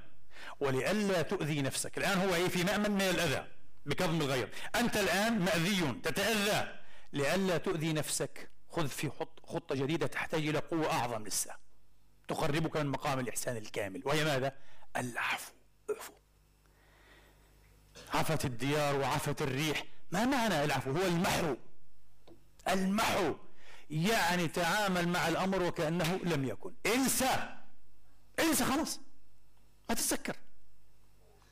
ولئلا 0.61 1.21
تؤذي 1.21 1.61
نفسك. 1.61 1.97
الآن 1.97 2.17
هو 2.17 2.35
إيه؟ 2.35 2.47
في 2.47 2.63
مأمن 2.63 2.91
من 2.91 3.01
الأذى 3.01 3.47
بكظم 3.85 4.21
الغيظ. 4.21 4.47
أنت 4.75 4.97
الآن 4.97 5.39
مأذي 5.39 5.99
تتأذى. 6.03 6.79
لئلا 7.13 7.57
تؤذي 7.57 7.93
نفسك 7.93 8.49
خذ 8.69 8.87
في 8.87 9.09
خطة 9.43 9.75
جديدة 9.75 10.07
تحتاج 10.07 10.47
إلى 10.47 10.59
قوة 10.59 10.93
أعظم 10.93 11.23
لسه. 11.23 11.55
تقربك 12.27 12.77
من 12.77 12.85
مقام 12.85 13.19
الإحسان 13.19 13.57
الكامل 13.57 14.01
وهي 14.05 14.23
ماذا؟ 14.23 14.55
العفو 14.97 15.53
اعفو. 15.89 16.13
عفت 18.13 18.45
الديار 18.45 18.95
وعفت 18.95 19.41
الريح. 19.41 19.83
ما 20.11 20.25
معنى 20.25 20.63
العفو؟ 20.63 20.91
هو 20.91 21.05
المحو. 21.05 21.55
المحو. 22.67 23.35
يعني 23.89 24.47
تعامل 24.47 25.07
مع 25.07 25.27
الأمر 25.27 25.63
وكأنه 25.63 26.19
لم 26.23 26.45
يكن. 26.45 26.73
انسى. 26.85 27.57
انسى 28.39 28.65
خلاص. 28.65 28.99
ما 29.89 29.95
تتذكر. 29.95 30.35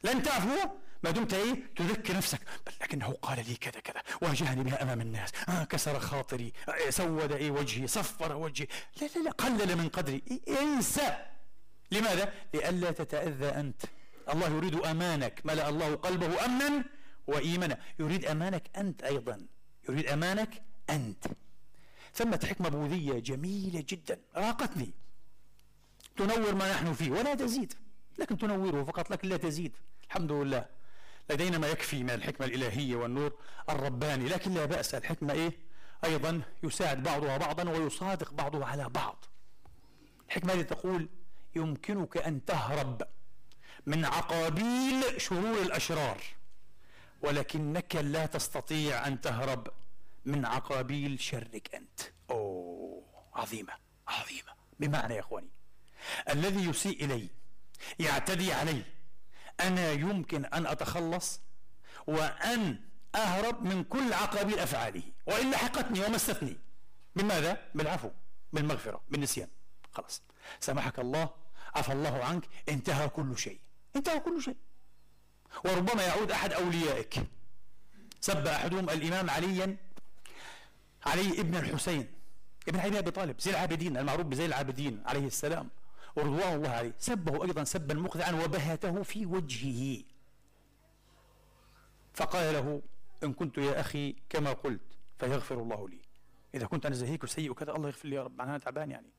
لن 0.04 0.24
تعفو؟ 0.24 0.70
ما 1.04 1.12
دمت 1.12 1.34
إيه؟ 1.34 1.64
تذكر 1.76 2.18
نفسك. 2.18 2.40
بل 2.66 2.74
لكنه 2.82 3.12
قال 3.22 3.46
لي 3.50 3.56
كذا 3.56 3.80
كذا 3.80 4.02
واجهني 4.22 4.64
بها 4.64 4.84
أمام 4.84 5.02
الناس. 5.02 5.32
آه 5.50 5.64
كسر 5.64 6.00
خاطري 6.00 6.54
آه 6.70 6.90
سود 6.90 7.32
إيه 7.32 7.52
وجهي 7.52 7.88
صفر 7.88 8.36
وجهي. 8.36 8.68
لا 9.02 9.08
لا 9.16 9.24
لا 9.24 9.32
قلل 9.32 9.76
من 9.76 9.90
قدري. 9.90 10.24
إيه 10.32 10.60
انسى. 10.62 11.18
لماذا؟ 11.92 12.34
لئلا 12.54 12.92
تتأذى 12.92 13.48
أنت. 13.48 13.82
الله 14.34 14.48
يريد 14.48 14.76
أمانك. 14.76 15.42
ملأ 15.46 15.70
الله 15.70 15.96
قلبه 15.96 16.46
أمنا 16.46 16.84
وإيمانا. 17.28 17.78
يريد 18.00 18.26
أمانك 18.26 18.70
أنت 18.78 19.04
أيضا. 19.04 19.48
يريد 19.90 20.08
أمانك 20.08 20.62
أنت. 20.90 21.26
ثمة 22.16 22.48
حكمة 22.50 22.70
بوذية 22.70 23.20
جميلة 23.20 23.84
جدا. 23.90 24.20
راقتني. 24.36 24.94
تنور 26.18 26.56
ما 26.56 26.74
نحن 26.74 26.94
فيه 26.94 27.12
ولا 27.12 27.36
تزيد. 27.36 27.74
لكن 28.20 28.38
تنوره 28.38 28.84
فقط 28.84 29.12
لكن 29.12 29.30
لا 29.30 29.38
تزيد. 29.38 29.76
الحمد 30.08 30.32
لله. 30.32 30.66
لدينا 31.30 31.58
ما 31.58 31.68
يكفي 31.68 32.04
من 32.04 32.10
الحكمة 32.10 32.48
الإلهية 32.48 32.96
والنور 32.96 33.34
الرباني 33.70 34.30
لكن 34.30 34.54
لا 34.54 34.66
بأس 34.66 34.96
الحكمة 34.96 35.34
إيه؟ 35.34 35.58
أيضا 36.06 36.42
يساعد 36.64 37.04
بعضها 37.04 37.38
بعضا 37.38 37.70
ويصادق 37.70 38.34
بعضها 38.34 38.66
على 38.66 38.90
بعض. 38.90 39.26
الحكمة 40.30 40.54
هذه 40.54 40.62
تقول 40.62 41.10
يمكنك 41.56 42.18
أن 42.18 42.46
تهرب 42.46 43.02
من 43.86 44.06
عقابيل 44.06 45.22
شرور 45.22 45.62
الأشرار 45.62 46.22
ولكنك 47.22 47.96
لا 47.96 48.26
تستطيع 48.26 49.08
أن 49.08 49.22
تهرب 49.22 49.68
من 50.26 50.46
عقابيل 50.46 51.20
شرك 51.20 51.76
أنت. 51.76 52.00
أوه 52.30 53.04
عظيمة 53.36 53.74
عظيمة. 54.08 54.52
بمعنى 54.80 55.14
يا 55.16 55.20
إخواني 55.20 55.50
الذي 56.30 56.70
يسيء 56.70 57.06
إلي 57.06 57.30
يعتدي 58.00 58.54
علي. 58.54 58.84
أنا 59.60 59.92
يمكن 59.92 60.46
أن 60.46 60.66
أتخلص 60.68 61.42
وأن 62.08 62.80
أهرب 63.16 63.64
من 63.64 63.84
كل 63.84 64.14
عقابيل 64.14 64.60
أفعاله 64.60 65.04
وإن 65.26 65.52
لحقتني 65.52 66.06
ومستني. 66.06 66.58
بماذا؟ 67.16 67.62
بالعفو 67.76 68.10
بالمغفرة 68.54 69.02
بالنسيان. 69.10 69.48
خلاص. 69.92 70.22
سامحك 70.60 71.00
الله 71.00 71.30
عفى 71.76 71.94
الله 71.94 72.24
عنك. 72.24 72.46
انتهى 72.70 73.10
كل 73.10 73.38
شيء. 73.38 73.60
انتهى 73.96 74.20
كل 74.20 74.42
شيء. 74.42 74.58
وربما 75.66 76.04
يعود 76.04 76.32
أحد 76.32 76.54
أوليائك. 76.54 77.24
سب 78.22 78.48
أحدهم 78.48 78.90
الإمام 78.90 79.30
عليا. 79.30 79.78
علي 81.06 81.40
ابن 81.40 81.56
الحسين. 81.56 82.14
ابن 82.68 82.80
علي 82.80 83.00
أبي 83.00 83.12
طالب 83.12 83.40
زي 83.40 83.52
العابدين 83.52 83.98
المعروف 83.98 84.26
بزي 84.26 84.46
العابدين 84.46 85.04
عليه 85.06 85.28
السلام. 85.28 85.70
ورضوان 86.16 86.54
الله 86.54 86.70
عليه. 86.70 86.94
سبه 87.00 87.44
أيضا 87.44 87.64
سبا 87.64 87.94
مخدعا 87.94 88.32
وبهته 88.32 89.04
في 89.04 89.26
وجهه. 89.26 90.04
فقال 92.14 92.54
له 92.54 92.82
إن 93.24 93.34
كنت 93.34 93.58
يا 93.58 93.80
أخي 93.80 94.16
كما 94.30 94.54
قلت 94.54 94.82
فيغفر 95.20 95.60
الله 95.62 95.90
لي. 95.90 96.02
إذا 96.54 96.66
كنت 96.66 96.86
أنا 96.86 96.96
زهيك 96.96 97.24
وسيء 97.24 97.52
وكذا 97.52 97.72
الله 97.72 97.88
يغفر 97.88 98.08
لي 98.08 98.16
يا 98.16 98.24
رب. 98.24 98.42
أنا 98.42 98.58
تعبان 98.58 98.92
يعني. 98.92 99.10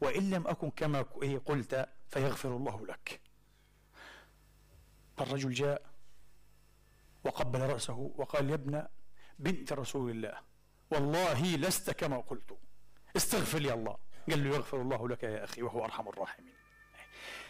وإن 0.00 0.30
لم 0.30 0.46
أكن 0.46 0.70
كما 0.70 1.04
إيه 1.22 1.38
قلت 1.38 1.88
فيغفر 2.08 2.56
الله 2.56 2.86
لك. 2.86 3.20
الرجل 5.20 5.50
جاء 5.52 5.82
وقبل 7.24 7.60
رأسه 7.60 8.12
وقال 8.16 8.50
يا 8.50 8.54
ابن 8.54 8.86
بنت 9.38 9.72
رسول 9.72 10.10
الله 10.10 10.38
والله 10.90 11.56
لست 11.56 11.90
كما 11.90 12.16
قلت. 12.20 12.58
استغفر 13.16 13.58
لي 13.58 13.72
الله. 13.74 13.96
قال 14.30 14.44
له 14.44 14.56
يغفر 14.56 14.82
الله 14.82 15.08
لك 15.08 15.22
يا 15.22 15.44
أخي 15.44 15.62
وهو 15.62 15.84
أرحم 15.84 16.08
الراحمين. 16.08 16.54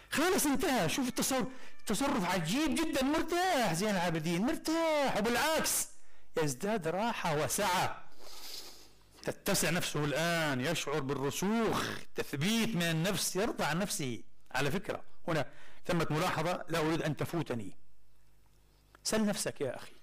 خلاص 0.09 0.45
انتهى. 0.45 0.89
شوف 0.89 1.07
التصرف 1.07 1.47
تصرف 1.85 2.33
عجيب 2.33 2.75
جدا. 2.75 3.03
مرتاح 3.03 3.73
زين 3.73 3.89
العابدين. 3.89 4.45
مرتاح. 4.45 5.17
وبالعكس 5.17 5.87
يزداد 6.43 6.87
راحة 6.87 7.43
وسعة. 7.43 8.03
تتسع 9.23 9.69
نفسه 9.69 10.05
الآن. 10.05 10.61
يشعر 10.61 10.99
بالرسوخ. 10.99 11.89
تثبيت 12.15 12.75
من 12.75 12.83
النفس. 12.83 13.35
يرضى 13.35 13.63
عن 13.63 13.79
نفسه. 13.79 14.23
على 14.51 14.71
فكرة. 14.71 15.03
هنا 15.27 15.45
ثمة 15.85 16.07
ملاحظة. 16.09 16.65
لا 16.69 16.79
أريد 16.79 17.01
أن 17.01 17.17
تفوتني. 17.17 17.77
سل 19.03 19.25
نفسك 19.25 19.61
يا 19.61 19.75
أخي. 19.75 19.95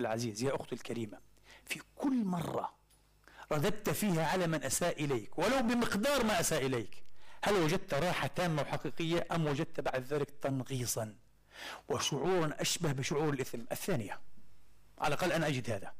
العزيز. 0.00 0.42
يا 0.42 0.56
أختي 0.56 0.74
الكريمة. 0.74 1.18
في 1.66 1.80
كل 1.96 2.24
مرة 2.24 2.83
رددت 3.52 3.90
فيها 3.90 4.26
على 4.26 4.46
من 4.46 4.64
أساء 4.64 5.04
إليك 5.04 5.38
ولو 5.38 5.62
بمقدار 5.62 6.24
ما 6.24 6.40
أساء 6.40 6.66
إليك. 6.66 7.04
هل 7.44 7.54
وجدت 7.54 7.94
راحة 7.94 8.26
تامة 8.26 8.62
وحقيقية 8.62 9.26
أم 9.32 9.46
وجدت 9.46 9.80
بعد 9.80 10.02
ذلك 10.02 10.30
تنغيصا؟ 10.42 11.16
وشعورا 11.88 12.54
أشبه 12.58 12.92
بشعور 12.92 13.32
الإثم. 13.32 13.60
الثانية 13.72 14.20
على 14.98 15.14
الأقل 15.14 15.32
أنا 15.32 15.46
أجد 15.46 15.70
هذا. 15.70 15.92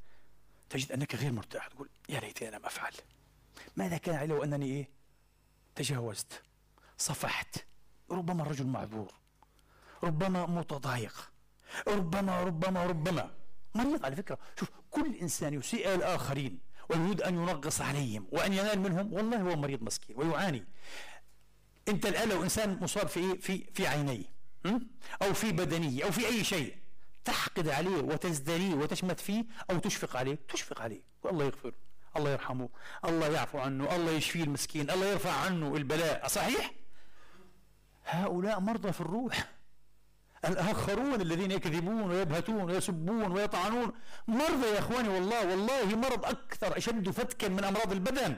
تجد 0.71 0.93
أنك 0.93 1.15
غير 1.15 1.33
مرتاح 1.33 1.67
تقول 1.67 1.89
يا 2.09 2.21
ليتني 2.21 2.51
لم 2.51 2.67
أفعل. 2.67 2.93
ماذا 3.77 3.97
كان 3.97 4.15
علي 4.15 4.27
لو 4.27 4.45
أنني 4.45 4.67
إيه؟ 4.67 4.89
تجاوزت 5.75 6.43
صفحت. 6.99 7.57
ربما 8.11 8.43
الرجل 8.43 8.67
معذور 8.67 9.13
ربما 10.03 10.47
متضايق 10.47 11.33
ربما 11.89 12.43
ربما 12.43 12.87
ربما. 12.87 13.35
مريض 13.75 14.05
على 14.05 14.17
فكرة. 14.17 14.39
شوف 14.61 14.71
كل 14.91 15.17
إنسان 15.17 15.55
يسيء 15.55 15.95
الآخرين. 15.95 16.59
ويريد 16.89 17.23
أن 17.23 17.35
ينغص 17.35 17.81
عليهم 17.81 18.27
وأن 18.33 18.53
ينال 18.53 18.81
منهم 18.81 19.13
والله 19.13 19.41
هو 19.41 19.57
مريض 19.57 19.83
مسكين 19.83 20.17
ويعاني. 20.19 20.65
أنت 21.89 22.07
الآن 22.07 22.29
لو 22.29 22.43
إنسان 22.43 22.79
مصاب 22.83 23.09
في 23.09 23.21
إيه؟ 23.21 23.41
في 23.41 23.65
في 23.75 23.87
عينيه 23.87 24.25
أو 25.23 25.35
في 25.35 25.53
بدنه 25.53 26.05
أو 26.05 26.11
في 26.11 26.27
أي 26.27 26.45
شيء 26.45 26.77
تحقد 27.25 27.69
عليه 27.69 27.97
وتزدريه 28.03 28.75
وتشمت 28.75 29.21
فيه 29.21 29.45
أو 29.71 29.79
تشفق 29.79 30.17
عليه 30.17 30.39
تشفق 30.49 30.81
عليه. 30.81 31.03
والله 31.23 31.45
يغفر 31.45 31.73
الله 32.17 32.31
يرحمه 32.31 32.69
الله 33.05 33.29
يعفو 33.29 33.59
عنه 33.59 33.97
الله 33.97 34.13
يشفيه 34.13 34.45
المسكين 34.45 34.91
الله 34.91 35.07
يرفع 35.07 35.33
عنه 35.33 35.77
البلاء 35.77 36.29
صحيح؟ 36.29 36.73
هؤلاء 38.05 38.61
مرضى 38.61 38.93
في 38.93 39.01
الروح. 39.01 39.53
الآخرون 40.49 41.21
الذين 41.21 41.51
يكذبون 41.51 42.03
ويبهتون 42.03 42.71
ويسبون 42.71 43.33
ويطعنون. 43.33 43.93
مرضى 44.29 44.67
يا 44.67 44.79
إخواني 44.79 45.09
والله 45.09 45.47
والله 45.51 45.97
مرض 45.97 46.25
أكثر 46.25 46.77
أشد 46.77 47.11
فتكا 47.11 47.49
من 47.49 47.65
أمراض 47.65 47.93
البدن. 47.93 48.37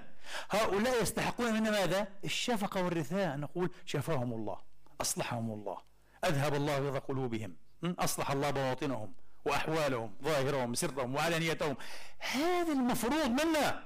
هؤلاء 0.51 1.03
يستحقون 1.03 1.53
منا 1.53 1.71
ماذا؟ 1.71 2.09
الشفقة 2.25 2.85
والرثاء. 2.85 3.37
نقول 3.37 3.71
شفاهم 3.85 4.33
الله 4.33 4.59
أصلحهم 5.01 5.51
الله. 5.51 5.79
أذهب 6.25 6.55
الله 6.55 6.79
رضا 6.79 6.99
قلوبهم. 6.99 7.57
أصلح 7.85 8.31
الله 8.31 8.51
بواطنهم 8.51 9.13
وأحوالهم 9.45 10.15
ظاهرهم 10.23 10.75
سرهم 10.75 11.15
وعلانيتهم. 11.15 11.77
هذا 12.19 12.73
المفروض 12.73 13.31
منا. 13.31 13.85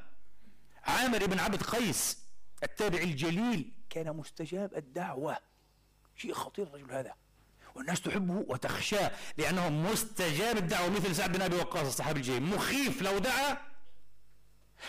عامر 0.85 1.27
بن 1.27 1.39
عبد 1.39 1.63
قيس 1.63 2.25
التابع 2.63 2.99
الجليل 2.99 3.73
كان 3.91 4.17
مستجاب 4.17 4.75
الدعوة. 4.75 5.37
شيء 6.17 6.33
خطير 6.33 6.67
الرجل 6.67 6.93
هذا. 6.93 7.15
والناس 7.75 8.01
تحبه 8.01 8.45
وتخشاه 8.49 9.11
لأنه 9.37 9.69
مستجاب 9.69 10.57
الدعوة 10.57 10.89
مثل 10.91 11.17
سعد 11.17 11.33
بن 11.33 11.43
أبي 11.43 11.57
وقاص 11.57 11.87
الصحابي 11.87 12.21
الجليل 12.21 12.43
مخيف 12.43 13.03
لو 13.03 13.19
دعا 13.19 13.57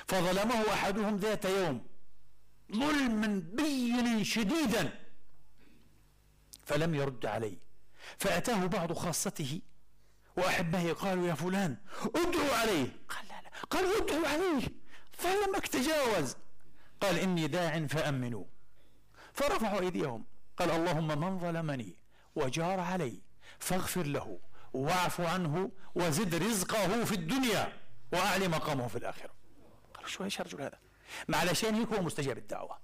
فظلمه 0.07 0.73
أحدهم 0.73 1.15
ذات 1.15 1.45
يوم 1.45 1.87
ظلما 2.75 3.43
بينا 3.53 4.23
شديدا 4.23 4.99
فلم 6.65 6.95
يرد 6.95 7.25
عليه. 7.25 7.57
فأتاه 8.17 8.65
بعض 8.65 8.93
خاصته 8.93 9.61
وأحبه 10.37 10.93
قالوا 10.93 11.27
يا 11.27 11.33
فلان 11.33 11.77
ادعوا 12.15 12.55
عليه. 12.55 12.87
قال 13.09 13.27
لا 13.27 13.41
لا. 13.41 13.49
قالوا 13.69 13.97
ادعوا 13.97 14.27
عليه. 14.27 14.67
فلم 15.11 15.59
تجاوز 15.59 16.35
قال 17.01 17.19
إني 17.19 17.47
داع 17.47 17.87
فأمنوا. 17.87 18.45
فرفعوا 19.33 19.79
أيديهم. 19.79 20.25
قال 20.57 20.71
اللهم 20.71 21.19
من 21.19 21.39
ظلمني؟ 21.39 22.00
وجار 22.35 22.79
علي 22.79 23.21
فاغفر 23.59 24.03
له 24.03 24.39
واعف 24.73 25.21
عنه 25.21 25.71
وزد 25.95 26.35
رزقه 26.35 27.05
في 27.05 27.15
الدنيا 27.15 27.73
وأعلي 28.13 28.47
مقامه 28.47 28.87
في 28.87 28.95
الآخرة. 28.95 29.33
قالوا 29.93 30.09
شو 30.09 30.23
إيش 30.23 30.41
الرجل 30.41 30.61
هذا؟ 30.61 30.79
ما 31.27 31.37
علشان 31.37 31.75
هيك 31.75 31.93
هو 31.93 32.01
مستجاب 32.01 32.37
الدعوة 32.37 32.79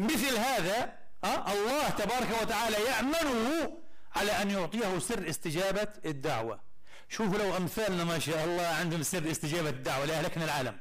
مثل 0.00 0.36
هذا 0.36 0.92
أه؟ 1.24 1.52
الله 1.52 1.88
تبارك 1.88 2.42
وتعالى 2.42 2.76
يأمنه 2.76 3.78
على 4.16 4.32
أن 4.42 4.50
يعطيه 4.50 4.98
سر 4.98 5.28
استجابة 5.28 5.88
الدعوة. 6.04 6.60
شوفوا 7.08 7.38
لو 7.38 7.56
أمثالنا 7.56 8.04
ما 8.04 8.18
شاء 8.18 8.44
الله 8.44 8.66
عندهم 8.66 9.02
سر 9.02 9.30
استجابة 9.30 9.68
الدعوة 9.68 10.04
لأهلكنا 10.04 10.44
العالم. 10.44 10.78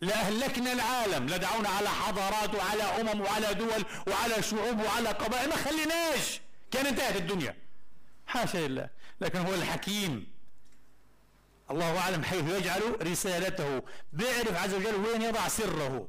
لأهلكنا 0.00 0.72
العالم 0.72 1.26
لدعونا 1.26 1.68
على 1.68 1.88
حضارات 1.88 2.54
وعلى 2.54 2.82
أمم 2.82 3.20
وعلى 3.20 3.54
دول 3.54 3.84
وعلى 4.06 4.42
شعوب 4.42 4.80
وعلى 4.80 5.08
قبائل. 5.08 5.48
ما 5.48 5.56
خليناش. 5.56 6.40
كان 6.76 6.86
انتهت 6.86 7.16
الدنيا. 7.16 7.56
حاشا 8.26 8.58
لله 8.58 8.88
لكن 9.20 9.38
هو 9.38 9.54
الحكيم. 9.54 10.26
الله 11.70 11.98
أعلم 11.98 12.22
حيث 12.22 12.44
يجعل 12.50 12.82
رسالته. 13.10 13.82
بيعرف 14.12 14.62
عز 14.62 14.74
وجل 14.74 14.94
وين 14.94 15.22
يضع 15.22 15.48
سره. 15.48 16.08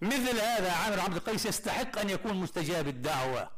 مثل 0.00 0.40
هذا 0.40 0.72
عامر 0.72 1.00
عبد 1.00 1.16
القيس 1.16 1.46
يستحق 1.46 1.98
أن 1.98 2.10
يكون 2.10 2.34
مستجاب 2.34 2.88
الدعوة. 2.88 3.50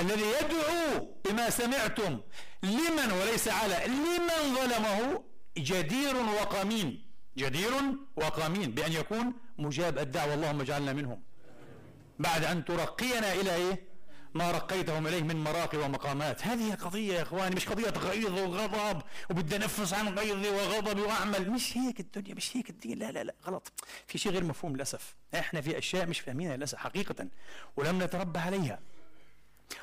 الذي 0.00 0.22
يدعو 0.40 1.08
بما 1.24 1.50
سمعتم 1.50 2.20
لمن 2.62 3.12
وليس 3.12 3.48
على 3.48 3.76
لمن 3.86 4.54
ظلمه 4.56 5.24
جدير 5.58 6.16
وقمين. 6.16 7.06
جدير 7.36 7.72
وقمين 8.16 8.70
بأن 8.70 8.92
يكون 8.92 9.34
مجاب 9.58 9.98
الدعوة. 9.98 10.34
اللهم 10.34 10.60
اجعلنا 10.60 10.92
منهم. 10.92 11.22
بعد 12.18 12.44
أن 12.44 12.64
ترقينا 12.64 13.32
إلى 13.32 13.54
إيه؟ 13.54 13.93
ما 14.34 14.50
رقيتهم 14.50 15.06
إليه 15.06 15.22
من 15.22 15.44
مراقي 15.44 15.78
ومقامات. 15.78 16.46
هذه 16.46 16.74
قضية 16.74 17.14
يا 17.14 17.22
إخواني 17.22 17.56
مش 17.56 17.68
قضية 17.68 17.90
غيظ 17.90 18.38
وغضب 18.38 19.02
وبدي 19.30 19.56
أنفس 19.56 19.94
عن 19.94 20.18
غيظي 20.18 20.48
وغضبي 20.48 21.00
وأعمل. 21.00 21.50
مش 21.50 21.76
هيك 21.76 22.00
الدنيا 22.00 22.34
مش 22.34 22.56
هيك 22.56 22.70
الدين. 22.70 22.98
لا 22.98 23.12
لا 23.12 23.24
لا 23.24 23.34
غلط. 23.46 23.72
في 24.06 24.18
شيء 24.18 24.32
غير 24.32 24.44
مفهوم 24.44 24.76
للأسف. 24.76 25.14
إحنا 25.34 25.60
في 25.60 25.78
أشياء 25.78 26.06
مش 26.06 26.20
فاهمينها 26.20 26.56
للأسف 26.56 26.78
حقيقة. 26.78 27.28
ولم 27.76 28.02
نتربى 28.02 28.38
عليها. 28.38 28.80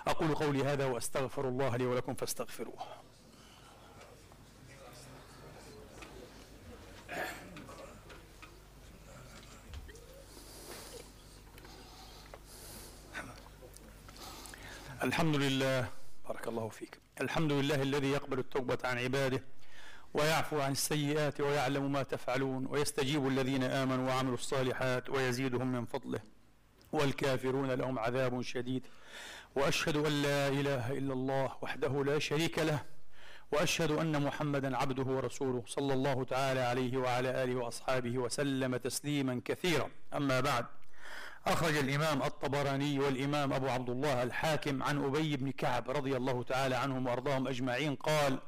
أقول 0.07 0.35
قولي 0.35 0.63
هذا 0.63 0.85
وأستغفر 0.85 1.47
الله 1.49 1.77
لي 1.77 1.85
ولكم 1.85 2.13
فاستغفروه. 2.13 2.79
الحمد 15.03 15.35
لله. 15.35 15.87
بارك 16.27 16.47
الله 16.47 16.69
فيك. 16.69 16.99
الحمد 17.21 17.51
لله 17.51 17.81
الذي 17.81 18.11
يقبل 18.11 18.39
التوبة 18.39 18.77
عن 18.83 18.97
عباده 18.97 19.43
ويعفو 20.13 20.59
عن 20.59 20.71
السيئات 20.71 21.41
ويعلم 21.41 21.91
ما 21.91 22.03
تفعلون 22.03 22.65
ويستجيب 22.65 23.27
الذين 23.27 23.63
آمنوا 23.63 24.07
وعملوا 24.07 24.33
الصالحات 24.33 25.09
ويزيدهم 25.09 25.71
من 25.71 25.85
فضله. 25.85 26.19
والكافرون 26.91 27.71
لهم 27.71 27.99
عذاب 27.99 28.41
شديد. 28.41 28.87
وأشهد 29.55 29.97
أن 29.97 30.21
لا 30.21 30.47
إله 30.47 30.91
إلا 30.91 31.13
الله 31.13 31.55
وحده 31.61 32.03
لا 32.03 32.19
شريك 32.19 32.59
له. 32.59 32.79
وأشهد 33.51 33.91
أن 33.91 34.23
محمدا 34.23 34.77
عبده 34.77 35.03
ورسوله 35.03 35.63
صلى 35.67 35.93
الله 35.93 36.23
تعالى 36.23 36.59
عليه 36.59 36.97
وعلى 36.97 37.43
آله 37.43 37.55
وأصحابه 37.55 38.17
وسلم 38.17 38.77
تسليما 38.77 39.41
كثيرا. 39.45 39.89
أما 40.13 40.39
بعد. 40.39 40.65
أخرج 41.47 41.75
الإمام 41.77 42.23
الطبراني 42.23 42.99
والإمام 42.99 43.53
أبو 43.53 43.67
عبد 43.69 43.89
الله 43.89 44.23
الحاكم 44.23 44.83
عن 44.83 45.03
أبي 45.03 45.37
بن 45.37 45.51
كعب 45.51 45.89
رضي 45.89 46.17
الله 46.17 46.43
تعالى 46.43 46.75
عنهم 46.75 47.07
وأرضاهم 47.07 47.47
أجمعين 47.47 47.95
قال 47.95 48.39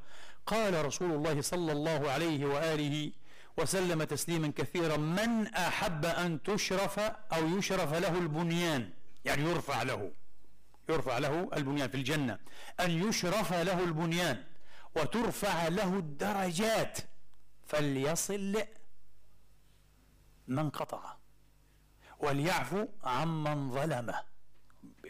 قال 0.46 0.86
رسول 0.86 1.10
الله 1.12 1.40
صلى 1.40 1.72
الله 1.72 2.10
عليه 2.10 2.44
وآله 2.46 3.12
وسلم 3.58 4.02
تسليما 4.04 4.52
كثيرا 4.56 4.96
من 4.96 5.46
أحب 5.46 6.04
أن 6.04 6.42
تشرف 6.42 6.98
أو 7.32 7.58
يشرف 7.58 7.94
له 7.94 8.18
البنيان؟ 8.18 8.90
يعني 9.24 9.42
يرفع 9.42 9.82
له 9.82 10.10
يرفع 10.88 11.18
له 11.18 11.48
البنيان 11.56 11.88
في 11.88 11.94
الجنة. 11.96 12.38
أن 12.80 12.90
يشرف 13.08 13.52
له 13.52 13.84
البنيان 13.84 14.44
وترفع 14.96 15.68
له 15.68 15.98
الدرجات 15.98 16.98
فليصل 17.66 18.56
من 20.48 20.70
قطع. 20.70 21.16
وليعفو 22.20 22.86
عمن 23.04 23.70
ظلمه. 23.70 24.20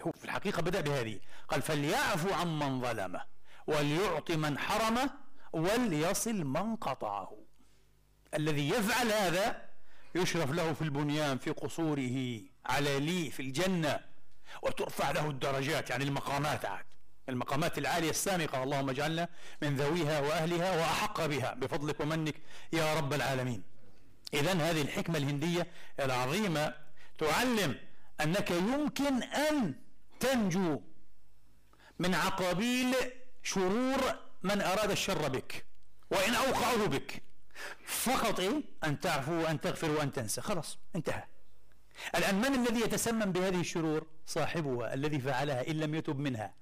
هو 0.02 0.12
في 0.12 0.24
الحقيقة 0.24 0.62
بدأ 0.62 0.80
بهذه. 0.80 1.20
قال 1.48 1.62
فليعفو 1.62 2.34
عمن 2.34 2.80
ظلمه 2.80 3.24
وليعطي 3.66 4.36
من 4.36 4.58
حرمه 4.58 5.10
وليصل 5.52 6.44
من 6.44 6.76
قطعه. 6.76 7.36
الذي 8.34 8.68
يفعل 8.68 9.12
هذا 9.12 9.62
يشرف 10.14 10.50
له 10.50 10.72
في 10.72 10.82
البنيان 10.82 11.38
في 11.38 11.50
قصوره 11.50 12.40
على 12.66 13.00
لي 13.00 13.30
في 13.30 13.40
الجنة 13.40 14.00
وترفع 14.62 15.10
له 15.10 15.30
الدرجات 15.30 15.90
يعني 15.90 16.04
المقامات 16.04 16.64
عاد. 16.64 16.84
المقامات 17.28 17.78
العالية 17.78 18.10
السامقة 18.10 18.62
اللهم 18.62 18.90
اجعلنا 18.90 19.28
من 19.62 19.76
ذويها 19.76 20.20
وأهلها 20.20 20.76
وأحق 20.76 21.26
بها. 21.26 21.54
بفضلك 21.54 22.00
ومنك 22.00 22.34
يا 22.72 22.94
رب 22.94 23.12
العالمين. 23.12 23.62
إذا 24.34 24.52
هذه 24.52 24.82
الحكمة 24.82 25.18
الهندية 25.18 25.66
العظيمة 26.00 26.74
تعلم 27.18 27.78
أنك 28.20 28.50
يمكن 28.50 29.22
أن 29.22 29.74
تنجو 30.20 30.80
من 31.98 32.14
عقابيل 32.14 32.94
شرور 33.42 34.00
من 34.42 34.60
أراد 34.60 34.90
الشر 34.90 35.28
بك 35.28 35.66
وإن 36.10 36.34
أوقعه 36.34 36.86
بك. 36.86 37.22
فقط 37.86 38.40
إيه؟ 38.40 38.62
أن 38.84 39.00
تعفو 39.00 39.32
وأن 39.32 39.60
تغفر 39.60 39.90
وأن 39.90 40.12
تنسى. 40.12 40.40
خلاص 40.40 40.78
انتهى. 40.96 41.24
الآن 42.16 42.34
من 42.34 42.66
الذي 42.66 42.80
يتسمم 42.80 43.32
بهذه 43.32 43.60
الشرور؟ 43.60 44.06
صاحبها 44.26 44.94
الذي 44.94 45.20
فعلها 45.20 45.68
إن 45.68 45.80
لم 45.80 45.94
يتب 45.94 46.18
منها. 46.18 46.54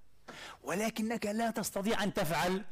ولكنك 0.62 1.26
لا 1.26 1.50
تستطيع 1.50 2.03
أن 2.03 2.14
تفعل 2.14 2.64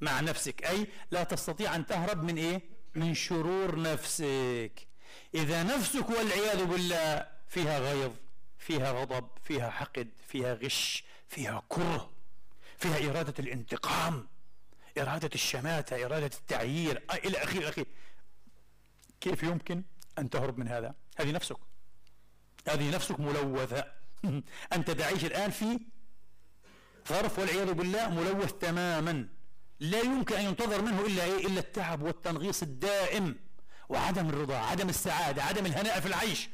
مع 0.00 0.20
نفسك. 0.20 0.64
أي 0.64 0.86
لا 1.10 1.24
تستطيع 1.24 1.74
أن 1.74 1.86
تهرب 1.86 2.24
من 2.24 2.38
إيه؟ 2.38 2.62
من 2.94 3.14
شرور 3.14 3.80
نفسك. 3.80 4.87
إذا 5.34 5.62
نفسك 5.62 6.10
والعياذ 6.10 6.64
بالله 6.64 7.26
فيها 7.48 7.78
غيظ 7.78 8.12
فيها 8.58 8.92
غضب 8.92 9.28
فيها 9.44 9.70
حقد 9.70 10.08
فيها 10.28 10.54
غش 10.54 11.04
فيها 11.28 11.62
كره 11.68 12.10
فيها 12.78 13.10
إرادة 13.10 13.34
الانتقام 13.38 14.28
إرادة 14.98 15.30
الشماتة 15.34 16.04
إرادة 16.04 16.26
التعيير 16.26 17.02
إلى 17.24 17.38
آخره 17.38 17.58
إلى 17.58 17.86
كيف 19.20 19.42
يمكن 19.42 19.82
أن 20.18 20.30
تهرب 20.30 20.58
من 20.58 20.68
هذا؟ 20.68 20.94
هذه 21.18 21.32
نفسك. 21.32 21.56
هذه 22.68 22.94
نفسك 22.94 23.20
ملوثة. 23.20 23.84
أنت 24.76 24.90
تعيش 24.90 25.24
الآن 25.24 25.50
في 25.50 25.78
ظرف 27.08 27.38
والعياذ 27.38 27.72
بالله 27.72 28.08
ملوث 28.08 28.52
تماما. 28.52 29.28
لا 29.80 30.00
يمكن 30.00 30.34
أن 30.34 30.44
ينتظر 30.44 30.82
منه 30.82 31.06
إلا 31.06 31.24
إيه؟ 31.24 31.46
إلا 31.46 31.60
التعب 31.60 32.02
والتنغيص 32.02 32.62
الدائم. 32.62 33.36
وعدم 33.88 34.28
الرضا 34.28 34.56
عدم 34.56 34.88
السعادة 34.88 35.42
عدم 35.42 35.66
الهناء 35.66 36.00
في 36.00 36.06
العيش. 36.06 36.48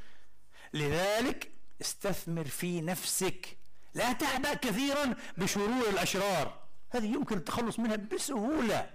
لذلك 0.74 1.50
استثمر 1.80 2.44
في 2.44 2.80
نفسك. 2.80 3.56
لا 3.94 4.12
تعبأ 4.12 4.54
كثيرا 4.54 5.14
بشرور 5.36 5.88
الأشرار. 5.88 6.58
هذه 6.90 7.06
يمكن 7.06 7.36
التخلص 7.36 7.78
منها 7.78 7.96
بسهولة. 7.96 8.90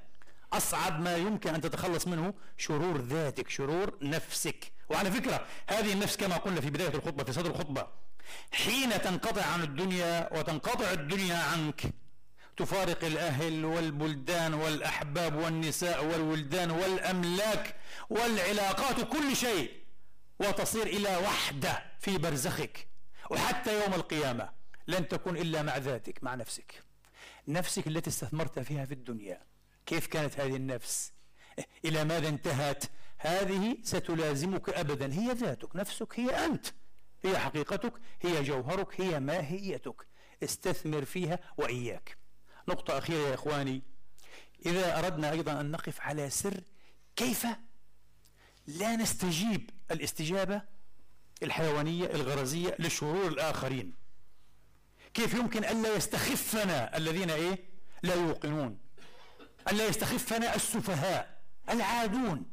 أصعب 0.54 1.02
ما 1.02 1.16
يمكن 1.16 1.54
أن 1.54 1.62
تتخلص 1.62 2.08
منه 2.08 2.34
شرور 2.58 3.02
ذاتك 3.02 3.50
شرور 3.50 3.98
نفسك. 4.02 4.72
وعلى 4.90 5.12
فكرة 5.12 5.46
هذه 5.68 5.94
النفس 5.94 6.18
كما 6.18 6.38
قلنا 6.38 6.62
في 6.62 6.70
بداية 6.70 6.96
الخطبة 6.96 7.24
في 7.24 7.34
صدر 7.34 7.50
الخطبة 7.50 7.88
حين 8.52 9.02
تنقطع 9.02 9.46
عن 9.46 9.64
الدنيا 9.64 10.30
وتنقطع 10.34 10.92
الدنيا 10.92 11.38
عنك 11.38 11.82
تفارق 12.60 13.04
الأهل 13.06 13.66
والبلدان 13.66 14.54
والأحباب 14.54 15.36
والنساء 15.36 16.06
والولدان 16.06 16.72
والأملاك 16.72 17.76
والعلاقات 18.10 19.02
كل 19.02 19.36
شيء 19.36 19.72
وتصير 20.40 20.88
إلى 20.88 21.18
وحدة 21.18 21.84
في 22.00 22.18
برزخك. 22.18 22.88
وحتى 23.30 23.84
يوم 23.84 23.94
القيامة 23.94 24.50
لن 24.88 25.08
تكون 25.08 25.38
إلا 25.38 25.62
مع 25.62 25.78
ذاتك 25.78 26.24
مع 26.24 26.36
نفسك. 26.36 26.84
نفسك 27.48 27.88
التي 27.88 28.10
استثمرت 28.10 28.60
فيها 28.60 28.86
في 28.86 28.94
الدنيا. 28.94 29.42
كيف 29.86 30.08
كانت 30.08 30.40
هذه 30.40 30.56
النفس؟ 30.56 31.14
إلى 31.86 32.04
ماذا 32.04 32.30
انتهت؟ 32.30 32.84
هذه 33.18 33.78
ستلازمك 33.84 34.70
أبدا. 34.70 35.14
هي 35.14 35.32
ذاتك 35.32 35.76
نفسك 35.76 36.20
هي 36.20 36.46
أنت. 36.46 36.68
هي 37.24 37.40
حقيقتك 37.40 37.94
هي 38.22 38.44
جوهرك 38.44 39.02
هي 39.02 39.20
ماهيتك. 39.20 40.08
استثمر 40.44 41.06
فيها 41.06 41.40
وإياك. 41.58 42.18
نقطة 42.70 42.98
أخيرة 42.98 43.30
يا 43.30 43.34
إخواني. 43.34 43.82
إذا 44.66 45.00
أردنا 45.00 45.32
أيضا 45.32 45.62
أن 45.62 45.72
نقف 45.72 46.02
على 46.02 46.30
سر 46.30 46.62
كيف 47.16 47.48
لا 48.68 48.96
نستجيب 48.96 49.70
الاستجابة 49.92 50.62
الحيوانية 51.44 52.06
الغرزية 52.06 52.76
لشرور 52.80 53.28
الآخرين؟ 53.28 53.94
كيف 55.14 55.34
يمكن 55.34 55.66
ألا 55.66 55.96
يستخفنا 55.96 56.98
الذين 56.98 57.30
إيه؟ 57.30 57.70
لا 58.04 58.16
يوقنون؟ 58.16 58.80
ألا 59.72 59.88
يستخفنا 59.88 60.56
السفهاء 60.56 61.42
العادون؟ 61.70 62.46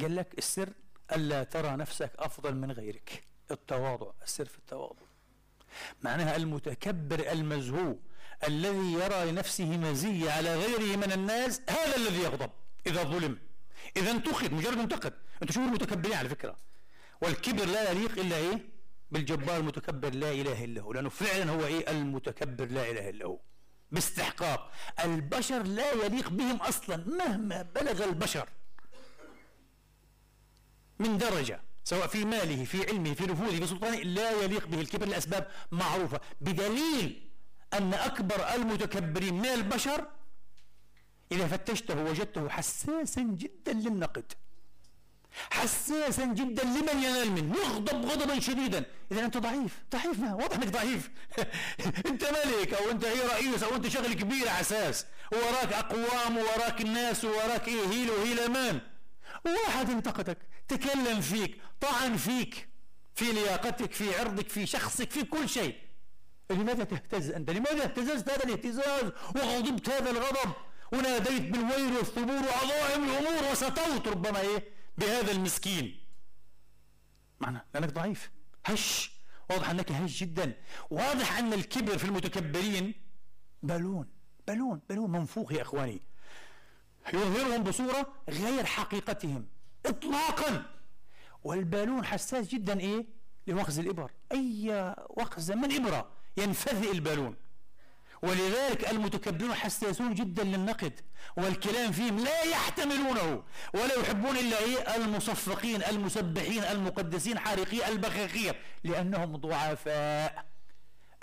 قال 0.00 0.16
لك 0.16 0.38
السر 0.38 0.72
ألا 1.12 1.44
ترى 1.44 1.76
نفسك 1.76 2.12
أفضل 2.18 2.54
من 2.54 2.72
غيرك. 2.72 3.24
التواضع 3.50 4.12
السر 4.22 4.44
في 4.44 4.58
التواضع. 4.58 5.05
معناها 6.02 6.36
المتكبر 6.36 7.32
المزهو 7.32 7.96
الذي 8.48 8.92
يرى 8.92 9.30
لنفسه 9.30 9.76
مزية 9.76 10.30
على 10.30 10.56
غيره 10.56 10.96
من 10.96 11.12
الناس 11.12 11.60
هذا 11.70 11.96
الذي 11.96 12.22
يغضب. 12.22 12.50
إذا 12.86 13.02
ظلم 13.02 13.38
إذا 13.96 14.10
انتقد 14.10 14.52
مجرد 14.52 14.78
انتقد. 14.78 15.14
أنتم 15.42 15.54
شوفوا 15.54 15.68
المتكبرين 15.68 16.16
على 16.16 16.28
فكرة؟ 16.28 16.56
والكبر 17.20 17.64
لا 17.64 17.90
يليق 17.90 18.18
إلا 18.18 18.36
إيه؟ 18.36 18.68
بالجبار 19.10 19.56
المتكبر 19.56 20.14
لا 20.14 20.30
إله 20.30 20.64
إلا 20.64 20.80
هو 20.82 20.92
لأنه 20.92 21.08
فعلا 21.08 21.50
هو 21.50 21.66
إيه؟ 21.66 21.90
المتكبر 21.90 22.64
لا 22.64 22.90
إله 22.90 23.08
إلا 23.08 23.26
هو. 23.26 23.38
باستحقاق. 23.92 24.72
البشر 25.04 25.62
لا 25.62 25.92
يليق 25.92 26.28
بهم 26.28 26.56
أصلا 26.56 26.96
مهما 26.96 27.62
بلغ 27.62 28.04
البشر. 28.04 28.48
من 30.98 31.18
درجة. 31.18 31.60
سواء 31.86 32.06
في 32.06 32.24
ماله 32.24 32.64
في 32.64 32.86
علمه 32.86 33.14
في 33.14 33.26
نفوذه 33.26 33.60
في 33.60 33.66
سلطانه 33.66 33.96
لا 33.96 34.30
يليق 34.30 34.66
به 34.66 34.80
الكبر 34.80 35.06
لأسباب 35.06 35.48
معروفة. 35.72 36.20
بدليل 36.40 37.30
أن 37.72 37.94
أكبر 37.94 38.54
المتكبرين 38.54 39.34
من 39.34 39.46
البشر 39.46 40.06
إذا 41.32 41.46
فتشته 41.46 42.02
وجدته 42.04 42.48
حساسا 42.48 43.22
جدا 43.22 43.72
للنقد. 43.72 44.32
حساسا 45.50 46.24
جدا 46.24 46.64
لمن 46.64 47.02
ينال 47.02 47.32
منه. 47.32 47.56
يغضب 47.56 48.06
غضبا 48.06 48.40
شديدا. 48.40 48.84
اذا 49.12 49.24
أنت 49.24 49.36
ضعيف. 49.36 49.82
ضعيف 49.92 50.18
ما؟ 50.18 50.34
واضح 50.34 50.56
إنك 50.56 50.68
ضعيف. 50.68 51.10
أنت 52.10 52.24
ملك 52.24 52.74
أو 52.74 52.90
أنت 52.90 53.04
إيه 53.04 53.26
رئيس 53.26 53.62
أو 53.62 53.76
أنت 53.76 53.88
شغل 53.88 54.12
كبير 54.12 54.48
عساس 54.48 55.06
وراك 55.32 55.72
أقوام 55.72 56.38
وراك 56.38 56.80
الناس 56.80 57.24
وراك 57.24 57.68
إيه 57.68 57.86
هيل 57.90 58.10
وهيلمان 58.10 58.80
واحد 59.44 59.90
انتقدك. 59.90 60.38
تكلم 60.68 61.20
فيك 61.20 61.60
طعن 61.80 62.16
فيك 62.16 62.68
في 63.14 63.32
لياقتك 63.32 63.92
في 63.92 64.18
عرضك 64.18 64.48
في 64.48 64.66
شخصك 64.66 65.10
في 65.10 65.24
كل 65.24 65.48
شيء. 65.48 65.76
لماذا 66.50 66.84
تهتز 66.84 67.30
أنت؟ 67.30 67.50
لماذا 67.50 67.84
اهتززت؟ 67.84 68.30
هذا 68.30 68.44
الاهتزاز. 68.44 69.12
وغضبت 69.36 69.88
هذا 69.88 70.10
الغضب. 70.10 70.52
وناديت 70.92 71.42
بالويل 71.42 71.96
والثبور 71.96 72.36
وعظائم 72.36 73.04
الأمور 73.04 73.52
وسطوت 73.52 74.08
ربما 74.08 74.40
إيه؟ 74.40 74.64
بهذا 74.98 75.32
المسكين. 75.32 76.00
معنى 77.40 77.66
لأنك 77.74 77.92
ضعيف. 77.92 78.30
هش. 78.66 79.10
واضح 79.50 79.70
أنك 79.70 79.92
هش 79.92 80.20
جدا. 80.20 80.52
واضح 80.90 81.38
أن 81.38 81.52
الكبر 81.52 81.98
في 81.98 82.04
المتكبرين 82.04 82.94
بالون. 83.62 84.08
بالون. 84.46 84.80
بالون. 84.88 85.10
منفوخ 85.10 85.52
يا 85.52 85.62
إخواني. 85.62 86.02
يظهرهم 87.14 87.62
بصورة 87.62 88.12
غير 88.28 88.64
حقيقتهم. 88.64 89.46
إطلاقا. 89.86 90.62
والبالون 91.44 92.04
حساس 92.04 92.48
جدا 92.48 92.80
إيه؟ 92.80 93.06
لوخز 93.46 93.78
الإبر. 93.78 94.10
أي 94.32 94.94
وخزة 95.08 95.54
من 95.54 95.72
إبرة 95.72 96.08
ينفذ 96.36 96.88
البالون. 96.90 97.36
ولذلك 98.22 98.90
المتكبرون 98.90 99.54
حساسون 99.54 100.14
جدا 100.14 100.44
للنقد. 100.44 101.00
والكلام 101.36 101.92
فيهم 101.92 102.18
لا 102.18 102.42
يحتملونه. 102.42 103.42
ولا 103.74 103.94
يحبون 103.94 104.36
إلا 104.36 104.58
إيه؟ 104.58 104.96
المصفقين 104.96 105.82
المسبحين 105.82 106.64
المقدسين 106.64 107.38
حارقي 107.38 107.88
البخاخير 107.88 108.56
لأنهم 108.84 109.36
ضعفاء. 109.36 110.44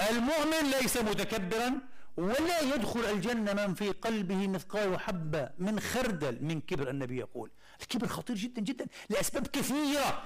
المؤمن 0.10 0.72
ليس 0.82 0.98
متكبرا 0.98 1.74
ولا 2.18 2.60
يدخل 2.60 3.00
الجنة 3.00 3.54
من 3.54 3.74
في 3.74 3.90
قلبه 3.90 4.48
مثقال 4.48 5.00
حبة 5.00 5.50
من 5.58 5.80
خردل 5.80 6.38
من 6.42 6.62
كبر 6.62 6.90
النبي 6.90 7.18
يقول. 7.18 7.52
الكبر 7.82 8.08
خطير 8.08 8.36
جدا 8.36 8.62
جدا 8.62 8.86
لأسباب 9.10 9.48
كثيرة. 9.48 10.24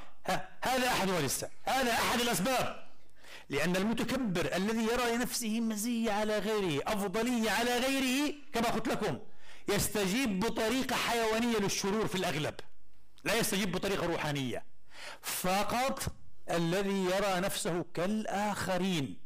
هذا 0.62 0.88
أحد 0.88 1.10
ولسه. 1.10 1.50
هذا 1.64 1.94
أحد 1.94 2.20
الأسباب. 2.20 2.88
لأن 3.50 3.76
المتكبر 3.76 4.56
الذي 4.56 4.84
يرى 4.84 5.16
لنفسه 5.16 5.60
مزية 5.60 6.12
على 6.12 6.40
غيره 6.40 6.84
أفضلية 6.88 7.52
على 7.52 7.78
غيره 7.78 8.34
كما 8.54 8.70
قلت 8.70 8.88
لكم 8.88 9.20
يستجيب 9.68 10.40
بطريقة 10.40 10.96
حيوانية 10.96 11.58
للشرور 11.58 12.08
في 12.08 12.16
الأغلب. 12.16 12.56
لا 13.24 13.36
يستجيب 13.36 13.72
بطريقة 13.72 14.06
روحانية. 14.06 14.66
فقط 15.22 16.04
الذي 16.52 17.06
يرى 17.06 17.40
نفسه 17.40 17.86
كالآخرين. 17.94 19.18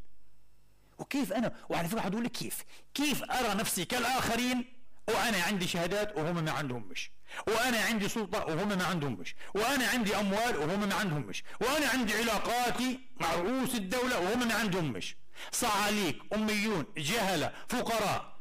وكيف 0.98 1.34
أنا؟ 1.34 1.54
وعلى 1.70 1.88
فكرة 1.88 2.02
حدول 2.02 2.28
كيف؟ 2.28 2.64
كيف 2.94 3.24
أرى 3.24 3.54
نفسي 3.54 3.86
كالآخرين؟ 3.86 4.74
وأنا 5.08 5.44
عندي 5.44 5.68
شهادات 5.68 6.18
وهم 6.18 6.44
ما 6.44 6.52
عندهم 6.52 6.84
مش. 6.84 7.12
وأنا 7.48 7.82
عندي 7.82 8.10
سلطة 8.10 8.46
وهم 8.46 8.68
ما 8.78 8.86
عندهم 8.86 9.14
مش 9.14 9.36
وأنا 9.56 9.88
عندي 9.88 10.16
أموال 10.16 10.58
وهم 10.58 10.90
ما 10.90 10.96
عندهم 10.96 11.22
مش 11.22 11.44
وأنا 11.62 11.88
عندي 11.88 12.14
علاقاتي 12.14 13.00
مع 13.20 13.36
رؤوس 13.36 13.76
الدولة 13.76 14.20
وهم 14.20 14.48
ما 14.48 14.54
عندهم 14.54 14.92
مش 14.92 15.16
صعاليك 15.52 16.20
أميون 16.34 16.86
جهلة 16.98 17.54
فقراء. 17.70 18.38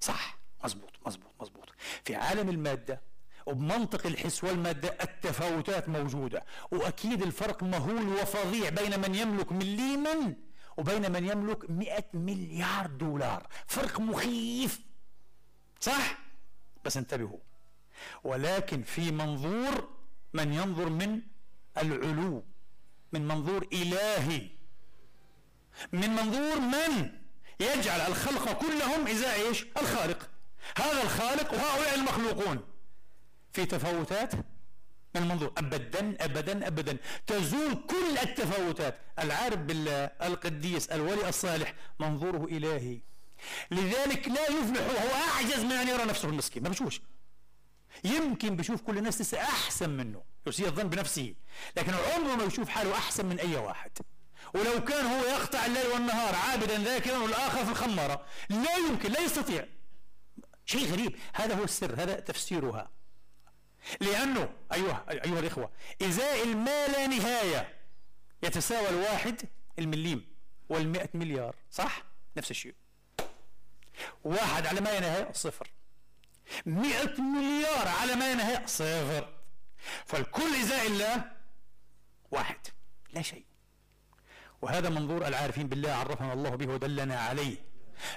صح. 0.00 0.38
مزبوط 0.64 0.90
مزبوط 1.06 1.32
مزبوط 1.40 1.68
في 2.04 2.14
عالم 2.14 2.48
المادة 2.48 3.00
وبمنطق 3.46 4.06
الحس 4.06 4.44
والمادة 4.44 4.88
التفاوتات 5.02 5.88
موجودة. 5.88 6.44
وأكيد 6.70 7.22
الفرق 7.22 7.62
مهول 7.62 8.08
وفظيع 8.08 8.68
بين 8.68 9.00
من 9.00 9.14
يملك 9.14 9.52
مليما 9.52 10.34
وبين 10.76 11.12
من 11.12 11.28
يملك 11.28 11.70
مئة 11.70 12.04
مليار 12.14 12.86
دولار. 12.86 13.46
فرق 13.66 14.00
مخيف. 14.00 14.80
صح؟ 15.80 16.18
بس 16.84 16.96
انتبهوا. 16.96 17.38
ولكن 18.24 18.82
في 18.82 19.10
منظور 19.12 19.88
من 20.32 20.52
ينظر 20.52 20.88
من 20.88 21.20
العلو 21.78 22.44
من 23.12 23.28
منظور 23.28 23.68
إلهي 23.72 24.48
من 25.92 26.10
منظور 26.10 26.60
من 26.60 27.12
يجعل 27.60 28.00
الخلق 28.00 28.52
كلهم 28.52 29.06
إزاء 29.06 29.48
إيش؟ 29.48 29.66
الخالق. 29.76 30.30
هذا 30.78 31.02
الخالق 31.02 31.52
وهؤلاء 31.52 31.94
المخلوقون. 31.94 32.60
في 33.52 33.66
تفاوتات 33.66 34.34
من 35.14 35.22
المنظور 35.22 35.52
أبدا 35.58 36.24
أبدا 36.24 36.66
أبدا. 36.66 36.96
تزول 37.26 37.74
كل 37.74 38.18
التفاوتات. 38.22 38.98
العارف 39.18 39.56
بالله 39.58 40.04
القديس 40.04 40.88
الولي 40.88 41.28
الصالح 41.28 41.74
منظوره 42.00 42.44
إلهي. 42.44 43.00
لذلك 43.70 44.28
لا 44.28 44.44
يفلح 44.46 44.80
وهو 44.80 45.14
أعجز 45.34 45.60
من 45.64 45.72
أن 45.72 45.88
يرى 45.88 46.04
نفسه 46.04 46.28
المسكين. 46.28 46.62
ما 46.62 46.68
بشوفش. 46.68 47.00
يمكن 48.04 48.56
بشوف 48.56 48.82
كل 48.82 48.98
الناس 48.98 49.20
لسه 49.20 49.40
أحسن 49.40 49.90
منه 49.90 50.22
يسيء 50.46 50.66
الظن 50.66 50.88
بنفسه 50.88 51.34
لكن 51.76 51.92
عمره 51.94 52.34
ما 52.34 52.44
يشوف 52.44 52.68
حاله 52.68 52.94
أحسن 52.94 53.26
من 53.26 53.38
أي 53.38 53.56
واحد. 53.56 53.90
ولو 54.54 54.84
كان 54.84 55.06
هو 55.06 55.24
يقطع 55.24 55.66
الليل 55.66 55.86
والنهار 55.86 56.34
عابدا 56.34 56.78
ذاكرا 56.78 57.18
والآخر 57.18 57.64
في 57.64 57.70
الخمارة 57.70 58.26
لا 58.50 58.76
يمكن 58.76 59.12
لا 59.12 59.20
يستطيع. 59.20 59.66
شيء 60.66 60.92
غريب. 60.92 61.16
هذا 61.34 61.54
هو 61.54 61.64
السر 61.64 62.02
هذا 62.02 62.20
تفسيرها. 62.20 62.90
لأنه 64.00 64.52
أيها 64.72 65.04
أيها 65.10 65.40
الإخوة 65.40 65.70
إزاء 66.02 66.42
المال 66.42 66.92
لا 66.92 67.06
نهاية 67.06 67.76
يتساوى 68.42 68.88
الواحد 68.88 69.42
المليم 69.78 70.26
والمئة 70.68 71.08
مليار 71.14 71.56
صح؟ 71.70 72.02
نفس 72.36 72.50
الشيء. 72.50 72.74
واحد 74.24 74.66
على 74.66 74.80
ما 74.80 74.96
ينهي 74.96 75.28
صفر. 75.32 75.70
مئة 76.66 77.20
مليار 77.20 77.88
على 77.88 78.14
ما 78.14 78.32
ينهي 78.32 78.62
صفر. 78.66 79.28
فالكل 80.06 80.54
إزاء 80.54 80.86
الله 80.86 81.24
واحد 82.30 82.56
لا 83.12 83.22
شيء. 83.22 83.44
وهذا 84.62 84.88
منظور 84.88 85.26
العارفين 85.26 85.68
بالله 85.68 85.92
عرفنا 85.92 86.32
الله 86.32 86.50
به 86.50 86.66
ودلنا 86.74 87.20
عليه. 87.20 87.56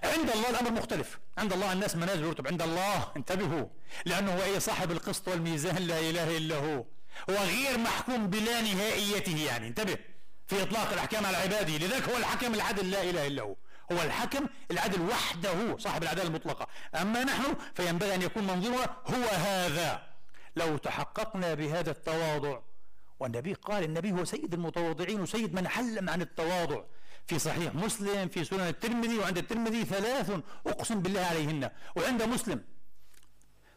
عند 0.04 0.30
الله 0.30 0.50
الأمر 0.50 0.72
مختلف. 0.72 1.20
عند 1.38 1.54
الله 1.54 1.74
الناس 1.74 1.96
منازل 1.96 2.26
ورتب 2.26 2.48
عند 2.48 2.62
الله 2.62 3.12
انتبهوا. 3.18 3.68
لأنه 4.06 4.34
هو 4.34 4.60
صاحب 4.60 4.92
القسط 4.92 5.28
والميزان 5.28 5.76
لا 5.76 6.00
إله 6.00 6.38
إلا 6.38 6.56
هو. 6.56 6.86
هو 7.30 7.36
غير 7.36 7.78
محكوم 7.78 8.28
بلا 8.28 8.62
نهائيته 8.62 9.38
يعني. 9.38 9.68
انتبه. 9.68 9.98
في 10.48 10.62
إطلاق 10.62 10.92
الأحكام 10.94 11.26
على 11.26 11.38
عباده. 11.38 11.78
لذلك 11.78 12.10
هو 12.10 12.18
الحكم 12.18 12.54
العدل 12.54 12.92
لا 12.92 13.04
إله 13.04 13.28
إلا 13.28 13.42
هو. 13.42 13.56
هو 13.94 14.02
الحكم 14.02 14.48
العدل 14.72 15.02
وحده 15.02 15.78
صاحب 15.78 16.04
العدالة 16.04 16.28
المطلقة. 16.28 16.68
أما 16.96 17.24
نحن 17.24 17.56
فينبغي 17.76 18.16
أن 18.16 18.22
يكون 18.22 18.44
منظورنا 18.44 18.96
هو 19.08 19.28
هذا. 19.30 20.02
لو 20.56 20.78
تحققنا 20.78 21.54
بهذا 21.54 21.92
التواضع 21.92 22.60
والنبي 23.20 23.54
قال 23.54 23.84
النبي 23.84 24.12
هو 24.12 24.26
سيد 24.26 24.54
المتواضعين 24.54 25.22
وسيد 25.22 25.54
من 25.54 25.68
حلم 25.68 26.10
عن 26.10 26.22
التواضع. 26.22 26.84
في 27.28 27.40
صحيح 27.40 27.76
مسلم 27.76 28.28
في 28.28 28.44
سنن 28.44 28.60
الترمذي 28.60 29.20
وعند 29.20 29.38
الترمذي 29.38 29.86
ثلاث 29.86 30.32
أقسم 30.68 31.02
بالله 31.02 31.22
عليهن. 31.22 31.70
وعند 31.96 32.24
مسلم 32.24 32.64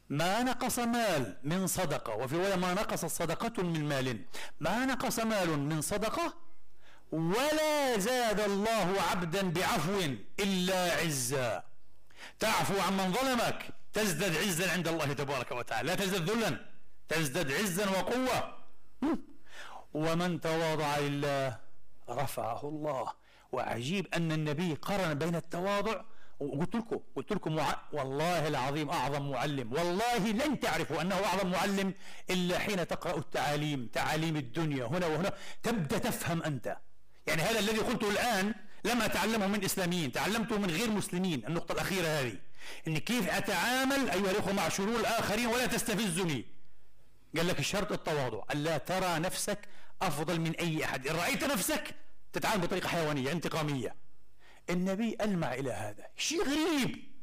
ما 0.09 0.43
نقص 0.43 0.79
مال 0.79 1.39
من 1.43 1.67
صدقة. 1.67 2.15
وفي 2.15 2.37
رواية 2.37 2.55
ما 2.55 2.75
نقص 2.75 3.05
صدقة 3.05 3.63
من 3.63 3.89
مال. 3.89 4.25
ما 4.61 4.85
نقص 4.85 5.19
مال 5.19 5.59
من 5.59 5.81
صدقة 5.81 6.46
ولا 7.13 7.99
زاد 7.99 8.41
الله 8.41 9.03
عبدا 9.11 9.51
بعفو 9.51 10.01
إلا 10.41 10.93
عزا. 10.93 11.63
تعفو 12.39 12.81
عن 12.81 12.97
من 12.97 13.13
ظلمك 13.13 13.69
تزدد 13.93 14.37
عزا 14.37 14.73
عند 14.73 14.89
الله 14.89 15.13
تبارك 15.13 15.53
وتعالى. 15.53 15.89
لا 15.89 15.95
تزدد 15.95 16.31
ذلا 16.31 16.61
تزدد 17.09 17.53
عزا 17.53 17.91
وقوة. 17.91 18.57
ومن 19.95 20.41
تواضع 20.41 20.99
لله 20.99 21.57
رفعه 22.09 22.69
الله. 22.69 23.13
وعجيب 23.53 24.15
أن 24.15 24.33
النبي 24.33 24.75
قرن 24.75 25.15
بين 25.15 25.37
التواضع. 25.37 26.01
وقلت 26.41 26.75
لكم 26.77 27.01
قلت 27.17 27.33
لكم 27.33 27.55
مع... 27.55 27.77
والله 27.93 28.49
العظيم 28.49 28.91
أعظم 28.91 29.31
معلم. 29.31 29.73
والله 29.73 30.19
لن 30.19 30.61
تعرفوا 30.61 31.01
أنه 31.01 31.25
أعظم 31.25 31.51
معلم 31.51 31.95
إلا 32.31 32.59
حين 32.59 32.87
تقرأ 32.87 33.19
التعاليم 33.19 33.87
تعاليم 33.93 34.37
الدنيا. 34.37 34.85
هنا 34.85 35.07
وهنا 35.07 35.33
تبدأ 35.63 35.99
تفهم 35.99 36.43
أنت. 36.43 36.77
يعني 37.27 37.43
هذا 37.43 37.59
الذي 37.59 37.79
قلته 37.79 38.11
الآن 38.11 38.55
لم 38.85 39.03
أتعلمه 39.03 39.47
من 39.47 39.65
إسلاميين 39.65 40.13
تعلمته 40.13 40.59
من 40.59 40.71
غير 40.71 40.91
مسلمين 40.91 41.47
النقطة 41.47 41.73
الأخيرة 41.73 42.07
هذه. 42.07 42.37
إن 42.89 42.99
كيف 42.99 43.29
أتعامل 43.29 44.11
أيها 44.11 44.31
الأخوة 44.31 44.53
مع 44.53 44.69
شرور 44.69 45.01
الآخرين 45.01 45.47
ولا 45.47 45.67
تستفزني؟ 45.67 46.45
قال 47.37 47.47
لك 47.47 47.59
الشرط 47.59 47.93
التواضع 47.93 48.43
ألا 48.51 48.79
ترى 48.79 49.19
نفسك 49.19 49.59
أفضل 50.03 50.41
من 50.41 50.57
أي 50.57 50.85
أحد. 50.85 51.07
إن 51.07 51.17
رأيت 51.17 51.45
نفسك 51.45 51.95
تتعامل 52.33 52.61
بطريقة 52.61 52.89
حيوانية 52.89 53.33
انتقامية. 53.33 53.95
النبي 54.71 55.17
ألمع 55.21 55.55
إلى 55.55 55.73
هذا. 55.73 56.07
شيء 56.17 56.43
غريب. 56.43 57.17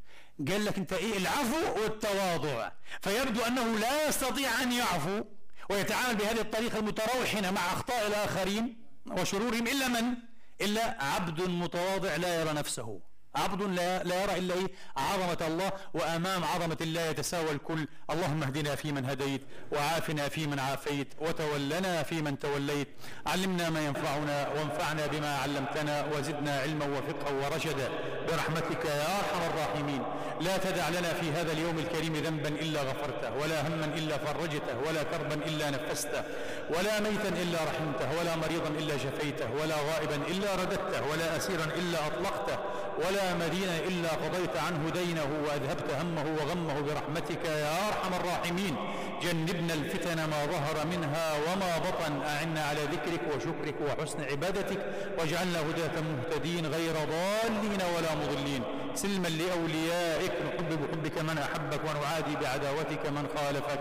قال 0.50 0.66
لك 0.66 0.78
أنت 0.78 0.94
إيه 0.94 1.18
العفو 1.18 1.82
والتواضع. 1.82 2.72
فيبدو 3.02 3.42
أنه 3.42 3.80
لا 3.80 4.08
يستطيع 4.08 4.62
أن 4.64 4.72
يعفو 4.72 5.24
ويتعامل 5.70 6.16
بهذه 6.16 6.42
الطريقة 6.42 6.80
المتروحنة 6.80 7.52
مع 7.52 7.74
أخطاء 7.74 8.08
الآخرين. 8.08 8.83
وشرورهم 9.06 9.68
إلا 9.68 9.88
من؟ 9.88 10.16
إلا 10.62 11.04
عبد 11.04 11.42
متواضع 11.42 12.16
لا 12.16 12.42
يرى 12.42 12.54
نفسه 12.54 13.00
عبد 13.36 13.62
لا, 13.62 14.04
لا 14.04 14.24
يرى 14.24 14.38
إلا 14.38 14.54
إيه؟ 14.54 14.68
عظمة 14.98 15.48
الله 15.48 15.72
وأمام 15.94 16.44
عظمة 16.44 16.78
الله 16.82 17.02
يتساوى 17.02 17.52
الكل 17.52 17.88
اللهم 18.12 18.44
اهدنا 18.44 18.76
فيمن 18.76 19.06
هديت 19.06 19.42
وعافنا 19.72 20.30
فيمن 20.30 20.60
عافيت 20.60 21.08
وتولنا 21.22 22.04
فيمن 22.04 22.40
توليت. 22.40 22.88
علمنا 23.28 23.70
ما 23.70 23.86
ينفعنا 23.86 24.48
وانفعنا 24.56 25.08
بما 25.08 25.38
علمتنا 25.38 26.06
وزدنا 26.14 26.60
علما 26.60 26.86
وفقها 26.86 27.32
ورشدا. 27.32 27.90
برحمتك 28.28 28.86
يا 28.86 29.20
أرحم 29.20 29.42
الراحمين. 29.50 30.04
لا 30.42 30.58
تدع 30.58 30.90
لنا 30.90 31.14
في 31.14 31.32
هذا 31.32 31.52
اليوم 31.52 31.80
الكريم 31.80 32.14
ذنبا 32.16 32.50
إلا 32.50 32.82
غفرته 32.82 33.32
ولا 33.42 33.68
هما 33.68 33.86
إلا 33.86 34.18
فرجته 34.18 34.76
ولا 34.88 35.04
كربا 35.04 35.36
إلا 35.36 35.70
نفسته 35.70 36.24
ولا 36.70 37.00
ميتا 37.00 37.30
إلا 37.30 37.60
رحمته 37.70 38.20
ولا 38.20 38.36
مريضا 38.36 38.70
إلا 38.70 38.98
شفيته 38.98 39.48
ولا 39.62 39.76
غائبا 39.76 40.16
إلا 40.16 40.56
رددته 40.56 41.02
ولا 41.12 41.38
أسيرا 41.38 41.66
إلا 41.80 42.08
أطلقته 42.08 42.58
ولا 42.98 43.23
مدينا 43.42 43.76
إلا 43.90 44.12
قضيت 44.24 44.56
عنه 44.66 44.90
دينه 45.00 45.30
وأذهبت 45.46 45.90
همه 46.02 46.26
وغمه 46.38 46.76
برحمتك 46.88 47.44
يا 47.46 47.88
أرحم 47.88 48.14
الراحمين. 48.20 48.76
جنبنا 49.24 49.74
الفتن 49.74 50.20
ما 50.32 50.40
ظهر 50.54 50.78
منها 50.94 51.26
وما 51.46 51.72
بطن. 51.88 52.14
أعنا 52.34 52.62
على 52.70 52.82
ذكرك 52.94 53.24
وشكرك 53.32 53.76
وحسن 53.86 54.20
عبادتك 54.32 54.80
واجعلنا 55.18 55.60
هداة 55.60 55.96
مهتدين 56.10 56.66
غير 56.66 56.96
ضالين 57.16 57.82
ولا 57.96 58.12
مضلين. 58.22 58.64
سلما 58.96 59.28
لأوليائك 59.28 60.32
نحب 60.46 60.70
بحبك 60.70 61.22
من 61.22 61.38
أحبك 61.38 61.82
ونعادي 61.84 62.36
بعداوتك 62.42 63.06
من 63.06 63.28
خالفك. 63.36 63.80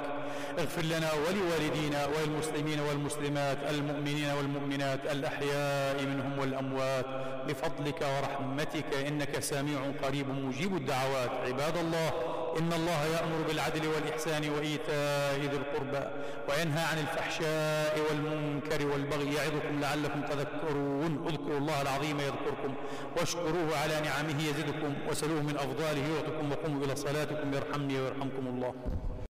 اغفر 0.58 0.82
لنا 0.82 1.10
ولوالدينا 1.12 2.06
وللمسلمين 2.06 2.80
والمسلمات 2.80 3.58
المؤمنين 3.70 4.30
والمؤمنات 4.38 5.00
الأحياء 5.12 6.04
منهم 6.04 6.38
والأموات 6.38 7.06
بفضلك 7.48 8.00
ورحمتك 8.02 8.94
إنك 9.08 9.40
سميع 9.40 9.80
قريب 10.02 10.28
مجيب 10.28 10.76
الدعوات. 10.76 11.30
عباد 11.30 11.76
الله 11.76 12.12
إن 12.58 12.72
الله 12.72 13.04
يأمر 13.04 13.42
بالعدل 13.48 13.88
والإحسان 13.88 14.50
وإيتاء 14.50 15.40
ذي 15.40 15.56
القربى 15.56 16.04
وينهى 16.48 16.84
عن 16.84 16.98
الفحشاء 16.98 17.98
والمنكر 18.10 18.86
والبغي 18.86 19.34
يعظكم 19.34 19.80
لعلكم 19.80 20.22
تذكرون. 20.22 21.26
اذكروا 21.28 21.58
الله 21.58 21.82
العظيم 21.82 22.20
يذكركم 22.20 22.74
واشكروه 23.16 23.78
على 23.82 24.00
نعمه 24.00 24.42
يزدكم. 24.42 24.94
وسلوه 25.10 25.42
من 25.42 25.56
أفضاله 25.56 26.04
يعطكم 26.14 26.52
وقوموا 26.52 26.84
إلى 26.84 26.96
صلاتكم 26.96 27.54
يرحمني 27.54 28.00
ويرحمكم 28.00 28.46
الله. 28.46 28.74